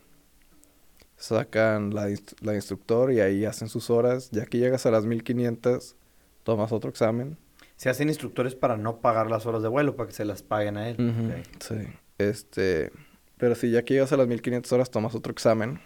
sacan 1.16 1.92
la, 1.92 2.08
la 2.40 2.54
instructor 2.54 3.12
y 3.12 3.20
ahí 3.20 3.44
hacen 3.44 3.68
sus 3.68 3.90
horas. 3.90 4.30
Ya 4.30 4.46
que 4.46 4.58
llegas 4.58 4.86
a 4.86 4.92
las 4.92 5.04
1500, 5.04 5.96
tomas 6.44 6.70
otro 6.70 6.88
examen. 6.88 7.36
Se 7.82 7.90
hacen 7.90 8.08
instructores 8.08 8.54
para 8.54 8.76
no 8.76 9.00
pagar 9.00 9.28
las 9.28 9.44
horas 9.44 9.60
de 9.60 9.68
vuelo, 9.68 9.96
para 9.96 10.06
que 10.06 10.14
se 10.14 10.24
las 10.24 10.44
paguen 10.44 10.76
a 10.76 10.88
él. 10.88 11.42
Sí. 11.58 11.74
Este, 12.16 12.92
pero 13.38 13.56
si 13.56 13.72
ya 13.72 13.82
que 13.82 13.94
llegas 13.94 14.12
a 14.12 14.16
las 14.16 14.28
1500 14.28 14.70
horas, 14.70 14.88
tomas 14.88 15.16
otro 15.16 15.32
examen 15.32 15.80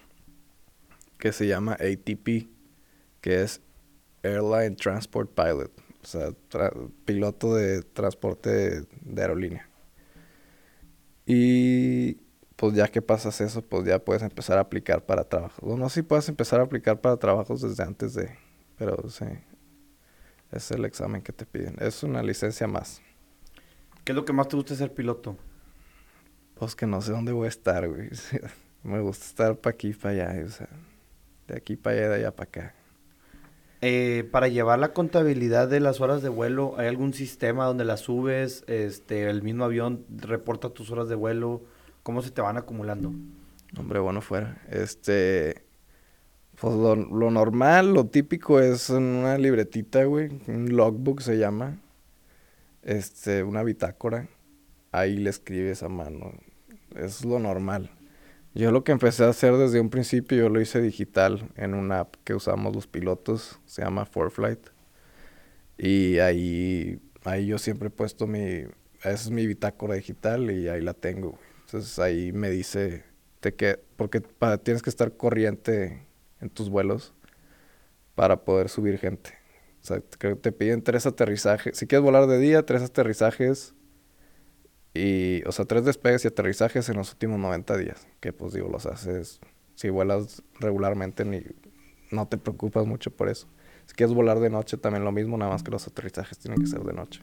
que 1.19 1.33
se 1.33 1.47
llama 1.47 1.73
ATP, 1.73 2.49
que 3.23 3.41
es 3.41 3.63
Airline 4.23 4.77
Transport 4.77 5.31
Pilot, 5.31 5.73
o 6.03 6.07
sea, 6.07 6.29
piloto 7.07 7.55
de 7.55 7.81
transporte 7.81 8.83
de 8.83 9.23
aerolínea. 9.23 9.67
Y 11.25 12.17
pues 12.57 12.75
ya 12.75 12.89
que 12.89 13.01
pasas 13.01 13.41
eso, 13.41 13.63
pues 13.63 13.87
ya 13.87 14.01
puedes 14.01 14.23
empezar 14.23 14.59
a 14.59 14.61
aplicar 14.61 15.07
para 15.07 15.25
trabajos. 15.25 15.67
Bueno, 15.67 15.89
sí 15.89 16.03
puedes 16.03 16.29
empezar 16.29 16.61
a 16.61 16.65
aplicar 16.65 17.01
para 17.01 17.17
trabajos 17.17 17.63
desde 17.63 17.83
antes 17.83 18.13
de, 18.13 18.37
pero 18.77 19.09
sí, 19.09 19.25
es 20.53 20.71
el 20.71 20.85
examen 20.85 21.23
que 21.23 21.33
te 21.33 21.47
piden. 21.47 21.77
Es 21.81 22.03
una 22.03 22.23
licencia 22.23 22.67
más. 22.67 23.03
¿Qué 24.05 24.13
es 24.13 24.17
lo 24.17 24.25
que 24.25 24.33
más 24.33 24.49
te 24.49 24.57
gusta 24.57 24.75
ser 24.75 24.93
piloto? 24.93 25.37
Pues 26.55 26.75
que 26.75 26.87
no 26.87 27.01
sé 27.01 27.13
dónde 27.13 27.33
voy 27.33 27.47
a 27.47 27.49
estar, 27.49 27.89
güey. 27.89 28.11
Me 28.83 29.01
gusta 29.01 29.25
estar 29.25 29.57
para 29.57 29.75
aquí, 29.75 29.93
para 29.93 30.29
allá, 30.29 30.45
o 30.45 30.49
sea, 30.49 30.69
de 31.49 31.57
aquí 31.57 31.77
para 31.77 31.97
allá, 31.97 32.09
de 32.09 32.15
allá 32.17 32.37
para 32.37 32.49
acá. 32.49 32.75
Eh, 33.83 34.29
para 34.31 34.49
llevar 34.49 34.79
la 34.79 34.93
contabilidad 34.93 35.69
de 35.69 35.81
las 35.81 36.01
horas 36.01 36.23
de 36.23 36.29
vuelo, 36.29 36.75
¿hay 36.79 36.87
algún 36.87 37.13
sistema 37.13 37.67
donde 37.67 37.85
las 37.85 38.01
subes? 38.01 38.65
Este, 38.69 39.29
el 39.29 39.43
mismo 39.43 39.65
avión 39.65 40.07
reporta 40.09 40.71
tus 40.71 40.91
horas 40.91 41.09
de 41.09 41.15
vuelo 41.15 41.63
¿Cómo 42.07 42.23
se 42.23 42.31
te 42.31 42.41
van 42.41 42.57
acumulando? 42.57 43.13
Hombre, 43.77 43.99
bueno, 43.99 44.21
fuera. 44.21 44.63
Este. 44.71 45.66
Pues 46.61 46.75
lo, 46.75 46.97
normal, 47.31 47.92
lo 47.92 48.07
típico 48.07 48.61
es 48.61 48.88
en 48.88 49.03
una 49.03 49.37
libretita, 49.37 50.05
güey. 50.05 50.31
Un 50.49 50.75
logbook 50.75 51.21
se 51.21 51.37
llama. 51.37 51.79
Este, 52.83 53.42
una 53.42 53.62
bitácora. 53.62 54.29
Ahí 54.90 55.16
le 55.16 55.31
escribes 55.31 55.83
a 55.83 55.88
mano. 55.88 56.33
Es 56.95 57.25
lo 57.25 57.38
normal. 57.38 57.90
Yo 58.55 58.73
lo 58.73 58.85
que 58.85 58.92
empecé 58.92 59.25
a 59.25 59.29
hacer 59.29 59.55
desde 59.59 59.81
un 59.81 59.90
principio, 59.90 60.38
yo 60.38 60.49
lo 60.49 60.61
hice 60.61 60.81
digital 60.81 61.51
en 61.57 61.75
una 61.75 62.01
app 62.01 62.14
que 62.25 62.35
usamos 62.35 62.75
los 62.75 62.87
pilotos. 62.87 63.61
Se 63.66 63.83
llama 63.83 64.07
ForFlight. 64.07 64.61
Y 65.77 66.19
ahí, 66.21 67.01
ahí 67.25 67.47
yo 67.47 67.59
siempre 67.59 67.88
he 67.88 67.90
puesto 67.90 68.27
mi... 68.27 68.64
Esa 69.01 69.11
es 69.11 69.31
mi 69.31 69.47
bitácora 69.47 69.95
digital 69.95 70.51
y 70.51 70.69
ahí 70.69 70.81
la 70.81 70.95
tengo, 70.95 71.38
entonces 71.66 71.99
ahí 71.99 72.33
me 72.33 72.51
dice 72.51 73.05
de 73.42 73.55
que, 73.55 73.79
porque 73.97 74.23
tienes 74.64 74.83
que 74.83 74.90
estar 74.90 75.16
corriente 75.16 76.06
en 76.40 76.51
tus 76.51 76.68
vuelos 76.68 77.14
para 78.14 78.44
poder 78.44 78.68
subir 78.68 78.99
gente. 78.99 79.31
O 79.83 79.87
sea, 79.87 80.03
creo 80.18 80.37
que 80.37 80.40
te 80.40 80.53
piden 80.53 80.83
tres 80.83 81.07
aterrizajes. 81.07 81.77
Si 81.77 81.87
quieres 81.87 82.05
volar 82.05 82.27
de 82.27 82.38
día, 82.38 82.66
tres 82.66 82.83
aterrizajes. 82.83 83.75
Y, 84.94 85.42
o 85.46 85.53
sea, 85.53 85.66
tres 85.66 85.85
despegues 85.85 86.25
y 86.25 86.29
aterrizajes 86.29 86.88
en 86.88 86.96
los 86.96 87.12
últimos 87.12 87.38
90 87.38 87.77
días. 87.77 88.09
Que 88.20 88.33
pues 88.33 88.53
digo, 88.53 88.68
los 88.68 88.87
haces. 88.87 89.40
Si 89.75 89.90
vuelas 89.90 90.42
regularmente, 90.59 91.25
ni, 91.25 91.42
no 92.11 92.27
te 92.27 92.38
preocupas 92.38 92.87
mucho 92.87 93.11
por 93.11 93.29
eso. 93.29 93.46
Si 93.87 93.94
quieres 93.94 94.14
volar 94.14 94.40
de 94.40 94.51
noche, 94.51 94.77
también 94.77 95.05
lo 95.05 95.12
mismo, 95.12 95.37
nada 95.37 95.53
más 95.53 95.62
que 95.62 95.70
los 95.70 95.87
aterrizajes 95.87 96.38
tienen 96.38 96.61
que 96.61 96.66
ser 96.66 96.81
de 96.81 96.92
noche. 96.92 97.22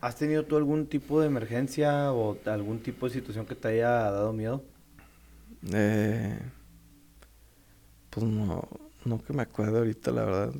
¿Has 0.00 0.16
tenido 0.16 0.44
tú 0.44 0.56
algún 0.56 0.86
tipo 0.86 1.20
de 1.20 1.26
emergencia 1.26 2.12
o 2.12 2.36
algún 2.46 2.80
tipo 2.80 3.06
de 3.06 3.12
situación 3.12 3.46
que 3.46 3.54
te 3.54 3.68
haya 3.68 3.88
dado 3.88 4.32
miedo? 4.32 4.62
Eh, 5.72 6.38
pues 8.10 8.26
no, 8.26 8.68
no 9.04 9.22
que 9.24 9.32
me 9.32 9.42
acuerde 9.42 9.78
ahorita, 9.78 10.10
la 10.12 10.24
verdad. 10.24 10.54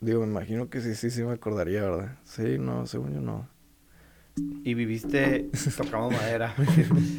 Digo, 0.00 0.20
me 0.20 0.26
imagino 0.26 0.68
que 0.70 0.80
sí, 0.80 0.94
sí, 0.94 1.10
sí 1.10 1.22
me 1.22 1.32
acordaría, 1.32 1.82
¿verdad? 1.82 2.18
Sí, 2.24 2.58
no, 2.58 2.86
según 2.86 3.14
yo 3.14 3.20
no. 3.20 3.48
Y 4.64 4.74
viviste, 4.74 5.50
tocamos 5.76 6.12
madera, 6.12 6.54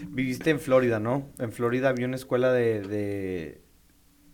viviste 0.09 0.49
en 0.49 0.59
Florida, 0.59 0.99
¿no? 0.99 1.27
En 1.39 1.51
Florida 1.51 1.89
había 1.89 2.07
una 2.07 2.15
escuela 2.15 2.51
de, 2.51 2.81
de, 2.81 3.61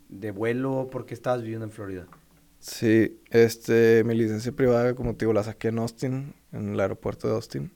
de 0.10 0.32
vuelo, 0.32 0.90
¿por 0.92 1.06
qué 1.06 1.14
estabas 1.16 1.42
viviendo 1.42 1.66
en 1.66 1.72
Florida? 1.72 2.08
Sí, 2.60 3.22
este, 3.30 4.04
mi 4.06 4.16
licencia 4.16 4.52
privada, 4.52 4.94
como 4.96 5.16
te 5.16 5.26
digo, 5.26 5.34
la 5.34 5.44
saqué 5.44 5.70
en 5.70 5.80
Austin, 5.80 6.36
en 6.52 6.74
el 6.74 6.80
aeropuerto 6.80 7.28
de 7.28 7.36
Austin. 7.36 7.72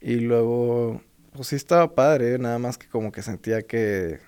Y 0.00 0.16
luego, 0.20 1.02
pues 1.32 1.48
sí 1.48 1.56
estaba 1.56 1.94
padre, 1.94 2.38
nada 2.38 2.58
más 2.58 2.78
que 2.78 2.88
como 2.88 3.12
que 3.12 3.22
sentía 3.22 3.62
que 3.62 4.20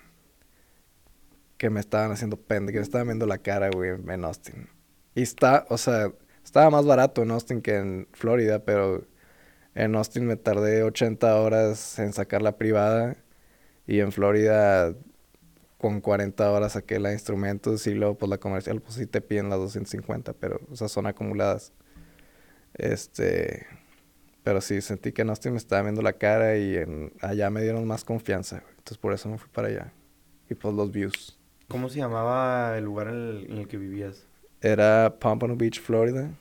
que 1.59 1.69
me 1.69 1.81
estaban 1.81 2.11
haciendo 2.11 2.37
pende, 2.37 2.71
que 2.71 2.79
me 2.79 2.83
estaban 2.83 3.07
viendo 3.07 3.27
la 3.27 3.39
cara, 3.39 3.69
güey, 3.69 3.91
en 3.91 4.25
Austin. 4.25 4.69
Y 5.13 5.23
está, 5.23 5.65
o 5.69 5.77
sea, 5.77 6.13
estaba 6.43 6.69
más 6.71 6.85
barato 6.85 7.21
en 7.21 7.31
Austin 7.31 7.61
que 7.61 7.77
en 7.77 8.07
Florida, 8.13 8.63
pero 8.65 9.05
en 9.75 9.95
Austin 9.95 10.25
me 10.25 10.37
tardé 10.37 10.83
80 10.83 11.35
horas 11.35 11.99
en 11.99 12.13
sacar 12.13 12.41
la 12.41 12.57
privada 12.57 13.17
y 13.87 13.99
en 13.99 14.11
Florida 14.13 14.95
con 15.77 16.01
40 16.01 16.51
horas 16.51 16.73
saqué 16.73 16.99
la 16.99 17.13
instrumentos 17.13 17.87
y 17.87 17.93
luego 17.93 18.17
pues 18.17 18.29
la 18.29 18.37
comercial 18.37 18.81
pues 18.81 18.95
sí 18.95 19.05
te 19.05 19.21
piden 19.21 19.49
las 19.49 19.59
250, 19.59 20.33
pero 20.33 20.61
o 20.71 20.75
sea, 20.77 20.87
son 20.87 21.07
acumuladas. 21.07 21.73
Este, 22.75 23.67
pero 24.43 24.61
sí 24.61 24.81
sentí 24.81 25.11
que 25.11 25.23
en 25.23 25.29
Austin 25.31 25.53
me 25.53 25.57
estaba 25.57 25.83
viendo 25.83 26.01
la 26.01 26.13
cara 26.13 26.57
y 26.57 26.77
en, 26.77 27.13
allá 27.21 27.49
me 27.49 27.61
dieron 27.61 27.85
más 27.87 28.05
confianza, 28.05 28.63
entonces 28.69 28.97
por 28.97 29.13
eso 29.13 29.29
me 29.29 29.37
fui 29.37 29.49
para 29.49 29.67
allá. 29.69 29.93
Y 30.49 30.55
pues 30.55 30.73
los 30.73 30.91
views. 30.91 31.38
¿Cómo 31.69 31.87
se 31.87 31.99
llamaba 31.99 32.75
el 32.79 32.83
lugar 32.83 33.09
en 33.09 33.57
el, 33.57 33.67
que 33.67 33.77
vivías? 33.77 34.25
Era 34.59 35.15
Pompano 35.19 35.55
Beach, 35.55 35.79
Florida. 35.79 36.31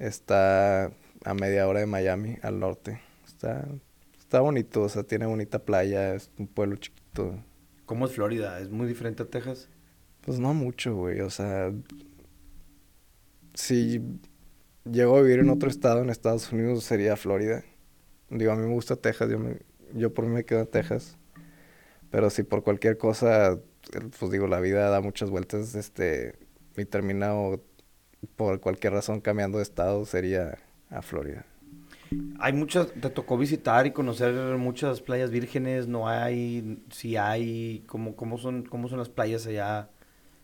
Está 0.00 0.90
a 1.24 1.34
media 1.34 1.68
hora 1.68 1.78
de 1.78 1.86
Miami, 1.86 2.36
al 2.42 2.58
norte. 2.58 3.00
Está, 3.24 3.64
está 4.18 4.40
bonito, 4.40 4.82
o 4.82 4.88
sea, 4.88 5.04
tiene 5.04 5.26
bonita 5.26 5.60
playa, 5.60 6.14
es 6.14 6.32
un 6.36 6.48
pueblo 6.48 6.74
chiquito. 6.76 7.38
¿Cómo 7.86 8.06
es 8.06 8.12
Florida? 8.12 8.58
¿Es 8.58 8.70
muy 8.70 8.88
diferente 8.88 9.22
a 9.22 9.26
Texas? 9.26 9.68
Pues 10.22 10.40
no 10.40 10.52
mucho, 10.52 10.96
güey, 10.96 11.20
o 11.20 11.30
sea... 11.30 11.72
Si 13.54 14.02
llego 14.90 15.16
a 15.16 15.22
vivir 15.22 15.38
en 15.38 15.50
otro 15.50 15.68
estado 15.68 16.02
en 16.02 16.10
Estados 16.10 16.50
Unidos 16.50 16.82
sería 16.82 17.16
Florida. 17.16 17.62
Digo, 18.30 18.50
a 18.50 18.56
mí 18.56 18.66
me 18.66 18.74
gusta 18.74 18.96
Texas, 18.96 19.30
yo, 19.30 19.38
me, 19.38 19.58
yo 19.94 20.12
por 20.12 20.26
mí 20.26 20.34
me 20.34 20.44
quedo 20.44 20.60
en 20.60 20.66
Texas. 20.66 21.16
Pero 22.10 22.30
si 22.30 22.42
por 22.42 22.64
cualquier 22.64 22.98
cosa 22.98 23.60
pues 24.18 24.30
digo, 24.30 24.46
la 24.46 24.60
vida 24.60 24.88
da 24.90 25.00
muchas 25.00 25.30
vueltas, 25.30 25.74
este, 25.74 26.38
y 26.76 26.84
terminado 26.84 27.62
por 28.36 28.60
cualquier 28.60 28.92
razón 28.92 29.20
cambiando 29.20 29.58
de 29.58 29.64
estado, 29.64 30.04
sería 30.04 30.58
a 30.90 31.02
Florida. 31.02 31.44
Hay 32.38 32.52
muchas, 32.52 32.92
te 32.92 33.08
tocó 33.08 33.38
visitar 33.38 33.86
y 33.86 33.92
conocer 33.92 34.34
muchas 34.58 35.00
playas 35.00 35.30
vírgenes, 35.30 35.88
no 35.88 36.08
hay, 36.08 36.82
si 36.90 37.16
hay, 37.16 37.84
¿cómo, 37.86 38.16
cómo, 38.16 38.36
son, 38.36 38.64
cómo 38.64 38.88
son 38.88 38.98
las 38.98 39.08
playas 39.08 39.46
allá 39.46 39.88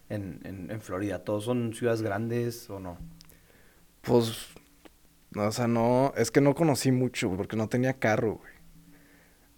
en, 0.08 0.40
en, 0.44 0.70
en 0.70 0.80
Florida? 0.80 1.22
¿Todos 1.24 1.44
son 1.44 1.74
ciudades 1.74 2.00
grandes 2.00 2.70
o 2.70 2.80
no? 2.80 2.96
Pues, 4.00 4.46
o 5.36 5.52
sea, 5.52 5.68
no, 5.68 6.14
es 6.16 6.30
que 6.30 6.40
no 6.40 6.54
conocí 6.54 6.90
mucho 6.90 7.30
porque 7.36 7.56
no 7.56 7.68
tenía 7.68 7.92
carro, 7.92 8.36
güey. 8.36 8.57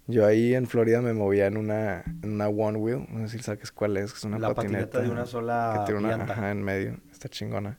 Yo 0.07 0.25
ahí 0.25 0.55
en 0.55 0.67
Florida 0.67 1.01
me 1.01 1.13
movía 1.13 1.47
en 1.47 1.57
una, 1.57 2.03
en 2.23 2.33
una 2.33 2.49
one 2.49 2.77
wheel, 2.77 3.05
no 3.09 3.27
sé 3.27 3.37
si 3.37 3.43
sabes 3.43 3.71
cuál 3.71 3.97
es, 3.97 4.13
es 4.13 4.23
una 4.23 4.39
la 4.39 4.53
patineta, 4.53 4.99
de 4.99 5.09
una 5.09 5.25
sola 5.25 5.85
que 5.85 5.91
tiene 5.91 6.13
una 6.13 6.23
ajá, 6.23 6.51
en 6.51 6.63
medio, 6.63 6.97
está 7.11 7.29
chingona. 7.29 7.77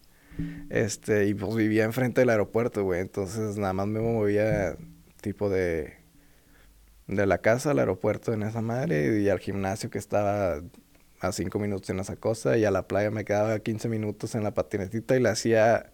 Este, 0.71 1.27
y 1.27 1.35
pues 1.35 1.55
vivía 1.55 1.85
enfrente 1.85 2.23
del 2.23 2.31
aeropuerto, 2.31 2.85
güey, 2.85 3.01
entonces 3.01 3.59
nada 3.59 3.75
más 3.75 3.87
me 3.87 4.01
movía 4.01 4.77
tipo 5.21 5.51
de 5.51 6.03
de 7.07 7.27
la 7.27 7.39
casa 7.39 7.73
al 7.73 7.79
aeropuerto 7.79 8.33
en 8.33 8.43
esa 8.43 8.61
madre 8.61 9.21
y 9.21 9.29
al 9.29 9.39
gimnasio 9.39 9.91
que 9.91 9.99
estaba 9.99 10.61
a 11.21 11.33
cinco 11.33 11.59
minutos 11.59 11.89
en 11.91 12.01
esa 12.01 12.17
cosa 12.17 12.57
y 12.57 12.65
a 12.65 12.71
la 12.71 12.89
playa 12.89 13.11
me 13.11 13.25
quedaba 13.25 13.59
15 13.59 13.89
minutos 13.89 14.35
en 14.35 14.43
la 14.43 14.55
patinetita 14.55 15.17
y 15.17 15.21
le 15.21 15.29
hacía, 15.29 15.93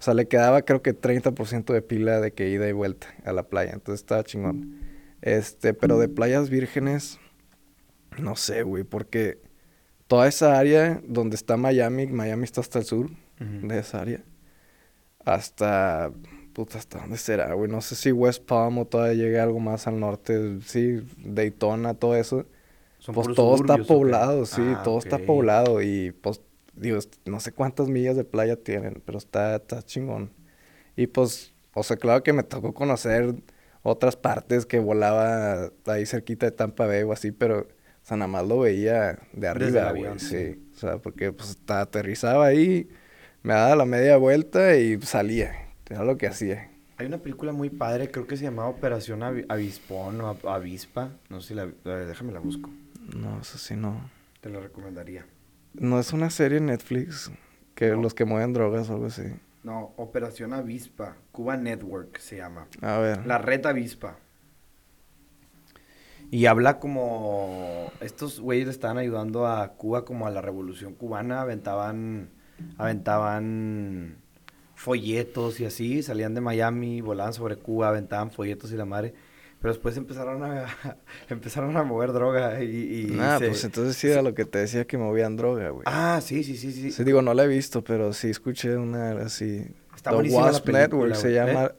o 0.00 0.02
sea, 0.02 0.14
le 0.14 0.26
quedaba 0.26 0.62
creo 0.62 0.82
que 0.82 0.98
30% 0.98 1.72
de 1.72 1.82
pila 1.82 2.20
de 2.20 2.32
que 2.32 2.48
ida 2.48 2.68
y 2.68 2.72
vuelta 2.72 3.06
a 3.24 3.32
la 3.32 3.44
playa, 3.44 3.72
entonces 3.72 4.00
estaba 4.00 4.24
chingón. 4.24 4.80
Este, 5.22 5.72
pero 5.72 5.98
de 6.00 6.08
playas 6.08 6.50
vírgenes, 6.50 7.20
no 8.18 8.34
sé, 8.34 8.64
güey, 8.64 8.82
porque 8.82 9.38
toda 10.08 10.26
esa 10.26 10.58
área 10.58 11.00
donde 11.06 11.36
está 11.36 11.56
Miami, 11.56 12.08
Miami 12.08 12.44
está 12.44 12.60
hasta 12.60 12.80
el 12.80 12.84
sur 12.84 13.10
de 13.38 13.78
esa 13.78 14.00
área, 14.00 14.22
hasta, 15.24 16.12
puta, 16.52 16.78
¿hasta 16.78 16.98
dónde 17.00 17.16
será, 17.16 17.54
güey? 17.54 17.70
No 17.70 17.80
sé 17.80 17.94
si 17.94 18.12
West 18.12 18.44
Palm 18.44 18.78
o 18.78 18.84
todavía 18.84 19.14
llega 19.14 19.42
algo 19.44 19.60
más 19.60 19.86
al 19.86 20.00
norte, 20.00 20.60
sí, 20.62 21.00
Daytona, 21.18 21.94
todo 21.94 22.16
eso. 22.16 22.44
pues 23.12 23.34
todo 23.34 23.54
está 23.54 23.78
poblado, 23.78 24.44
sí, 24.44 24.62
ah, 24.64 24.82
todo 24.84 24.98
está 24.98 25.18
poblado 25.18 25.82
y 25.82 26.12
pues, 26.20 26.40
digo, 26.74 26.98
no 27.26 27.38
sé 27.38 27.52
cuántas 27.52 27.88
millas 27.88 28.16
de 28.16 28.24
playa 28.24 28.56
tienen, 28.56 29.00
pero 29.04 29.18
está, 29.18 29.56
está 29.56 29.82
chingón. 29.82 30.32
Y 30.96 31.06
pues, 31.06 31.54
o 31.74 31.82
sea, 31.84 31.96
claro 31.96 32.24
que 32.24 32.32
me 32.32 32.42
tocó 32.42 32.74
conocer 32.74 33.36
otras 33.82 34.16
partes 34.16 34.66
que 34.66 34.78
volaba 34.78 35.70
ahí 35.86 36.06
cerquita 36.06 36.46
de 36.46 36.52
Tampa 36.52 36.86
Bay 36.86 37.02
o 37.02 37.12
así, 37.12 37.32
pero, 37.32 37.60
o 37.60 38.04
sea, 38.04 38.16
nada 38.16 38.28
más 38.28 38.46
lo 38.46 38.60
veía 38.60 39.18
de 39.32 39.48
arriba, 39.48 39.92
güey. 39.92 40.18
Sí. 40.18 40.62
O 40.74 40.78
sea, 40.78 40.98
porque 40.98 41.32
pues 41.32 41.58
aterrizaba 41.66 42.46
ahí, 42.46 42.88
me 43.42 43.54
daba 43.54 43.76
la 43.76 43.84
media 43.84 44.16
vuelta 44.16 44.76
y 44.76 45.00
salía. 45.02 45.52
Era 45.88 46.04
lo 46.04 46.16
que 46.16 46.26
hacía. 46.26 46.70
Hay 46.96 47.06
una 47.06 47.18
película 47.18 47.52
muy 47.52 47.68
padre, 47.68 48.10
creo 48.10 48.26
que 48.26 48.36
se 48.36 48.44
llamaba 48.44 48.68
Operación 48.68 49.22
Avispón 49.22 50.20
o 50.20 50.36
Avispa. 50.48 51.10
No 51.28 51.40
sé 51.40 51.48
si 51.48 51.54
la... 51.54 51.66
déjame 51.84 52.32
la 52.32 52.40
busco. 52.40 52.70
No, 53.14 53.40
eso 53.40 53.58
sí 53.58 53.74
no. 53.76 54.10
Te 54.40 54.48
la 54.48 54.60
recomendaría. 54.60 55.26
No 55.74 55.98
es 55.98 56.12
una 56.12 56.30
serie 56.30 56.58
en 56.58 56.66
Netflix 56.66 57.30
que 57.74 57.90
los 57.90 58.14
que 58.14 58.24
mueven 58.24 58.52
drogas 58.52 58.88
o 58.88 58.94
algo 58.94 59.06
así. 59.06 59.22
No, 59.62 59.94
Operación 59.96 60.52
Avispa. 60.52 61.16
Cuba 61.30 61.56
Network 61.56 62.18
se 62.18 62.38
llama. 62.38 62.66
A 62.80 62.98
ver. 62.98 63.26
La 63.26 63.38
red 63.38 63.64
Avispa. 63.66 64.16
Y 66.30 66.46
habla 66.46 66.78
como... 66.78 67.92
Estos 68.00 68.40
güeyes 68.40 68.68
estaban 68.68 68.98
ayudando 68.98 69.46
a 69.46 69.74
Cuba 69.74 70.04
como 70.04 70.26
a 70.26 70.30
la 70.30 70.40
revolución 70.40 70.94
cubana. 70.94 71.42
Aventaban... 71.42 72.30
Aventaban 72.78 74.16
folletos 74.74 75.60
y 75.60 75.64
así. 75.64 76.02
Salían 76.02 76.34
de 76.34 76.40
Miami, 76.40 77.00
volaban 77.00 77.32
sobre 77.32 77.56
Cuba, 77.56 77.88
aventaban 77.88 78.30
folletos 78.30 78.72
y 78.72 78.76
la 78.76 78.84
madre. 78.84 79.14
Pero 79.62 79.74
después 79.74 79.96
empezaron 79.96 80.42
a, 80.42 80.66
empezaron 81.30 81.76
a 81.76 81.84
mover 81.84 82.12
droga 82.12 82.60
y... 82.62 82.66
y 83.12 83.18
ah, 83.20 83.36
pues 83.38 83.62
entonces 83.62 83.96
sí 83.96 84.08
era 84.08 84.20
lo 84.20 84.34
que 84.34 84.44
te 84.44 84.58
decía 84.58 84.84
que 84.86 84.98
movían 84.98 85.36
droga, 85.36 85.70
güey. 85.70 85.84
Ah, 85.86 86.20
sí, 86.20 86.42
sí, 86.42 86.56
sí, 86.56 86.72
sí. 86.72 86.90
Sí, 86.90 87.04
digo, 87.04 87.22
no 87.22 87.32
la 87.32 87.44
he 87.44 87.48
visto, 87.48 87.82
pero 87.84 88.12
sí 88.12 88.28
escuché 88.28 88.76
una 88.76 89.12
así... 89.22 89.64
Está 89.94 90.10
The 90.10 90.30
Wasp 90.30 90.68
Network 90.68 91.14
se 91.14 91.32
llama... 91.32 91.66
¿eh? 91.66 91.74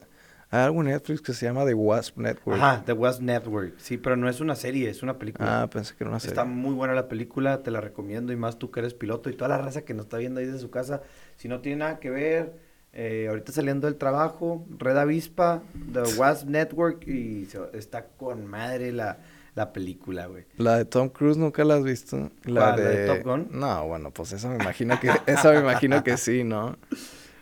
Hay 0.49 0.61
algo 0.61 0.81
en 0.81 0.89
Netflix 0.89 1.19
que 1.21 1.33
se 1.33 1.47
llama 1.47 1.65
The 1.65 1.73
Wasp 1.73 2.15
Network. 2.17 2.61
Ajá, 2.61 2.84
The 2.86 2.93
Wasp 2.93 3.21
Network. 3.21 3.73
Sí, 3.79 3.97
pero 3.97 4.15
no 4.15 4.29
es 4.29 4.39
una 4.39 4.55
serie, 4.55 4.88
es 4.88 5.01
una 5.01 5.17
película. 5.17 5.63
Ah, 5.63 5.67
pensé 5.67 5.95
que 5.95 6.03
era 6.03 6.11
una 6.11 6.19
serie. 6.19 6.34
Está 6.34 6.45
muy 6.45 6.75
buena 6.75 6.93
la 6.93 7.07
película, 7.07 7.63
te 7.63 7.71
la 7.71 7.81
recomiendo. 7.81 8.31
Y 8.31 8.36
más 8.36 8.59
tú 8.59 8.69
que 8.69 8.79
eres 8.79 8.93
piloto 8.93 9.31
y 9.31 9.34
toda 9.34 9.49
la 9.49 9.57
raza 9.57 9.81
que 9.81 9.95
nos 9.95 10.05
está 10.05 10.19
viendo 10.19 10.39
ahí 10.39 10.45
de 10.45 10.59
su 10.59 10.69
casa. 10.69 11.01
Si 11.38 11.47
no 11.47 11.59
tiene 11.61 11.79
nada 11.79 11.99
que 11.99 12.11
ver 12.11 12.53
eh, 12.93 13.25
ahorita 13.27 13.51
saliendo 13.51 13.87
del 13.87 13.95
trabajo, 13.95 14.65
Red 14.77 14.97
Avispa, 14.97 15.63
The 15.91 16.15
Wasp 16.15 16.47
Network 16.47 17.07
y 17.07 17.47
está 17.73 18.05
con 18.05 18.45
madre 18.45 18.91
la, 18.91 19.17
la 19.55 19.73
película, 19.73 20.27
güey. 20.27 20.45
La 20.57 20.77
de 20.77 20.85
Tom 20.85 21.09
Cruise 21.09 21.37
nunca 21.37 21.63
la 21.63 21.75
has 21.75 21.83
visto. 21.83 22.29
La, 22.43 22.75
de... 22.75 23.07
Top 23.07 23.23
Gun. 23.23 23.47
No, 23.51 23.87
bueno, 23.87 24.11
pues 24.11 24.33
esa 24.33 24.47
me 24.49 24.55
imagino 24.55 24.99
que 24.99 25.09
esa 25.25 25.51
me 25.51 25.59
imagino 25.59 26.03
que 26.03 26.17
sí, 26.17 26.43
¿no? 26.43 26.77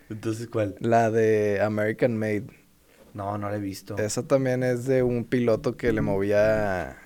Entonces, 0.10 0.48
¿cuál? 0.48 0.76
La 0.80 1.12
de 1.12 1.62
American 1.62 2.18
Made. 2.18 2.48
No, 3.14 3.38
no 3.38 3.50
la 3.50 3.58
he 3.58 3.60
visto. 3.60 3.98
Esa 3.98 4.24
también 4.24 4.64
es 4.64 4.86
de 4.86 5.04
un 5.04 5.26
piloto 5.26 5.76
que 5.76 5.92
le 5.92 6.00
movía 6.00 6.98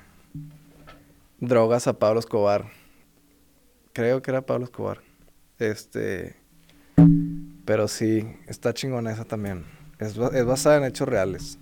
drogas 1.40 1.88
a 1.88 1.98
Pablo 1.98 2.20
Escobar. 2.20 2.68
Creo 3.92 4.22
que 4.22 4.30
era 4.30 4.46
Pablo 4.46 4.66
Escobar. 4.66 5.02
Este 5.58 6.45
Pero 7.66 7.88
sí, 7.88 8.28
está 8.48 8.74
chingona 8.74 9.12
esa 9.12 9.26
también. 9.26 9.66
Es, 10.00 10.18
es 10.18 10.46
basada 10.46 10.78
en 10.78 10.84
hechos 10.86 11.08
reales. 11.08 11.58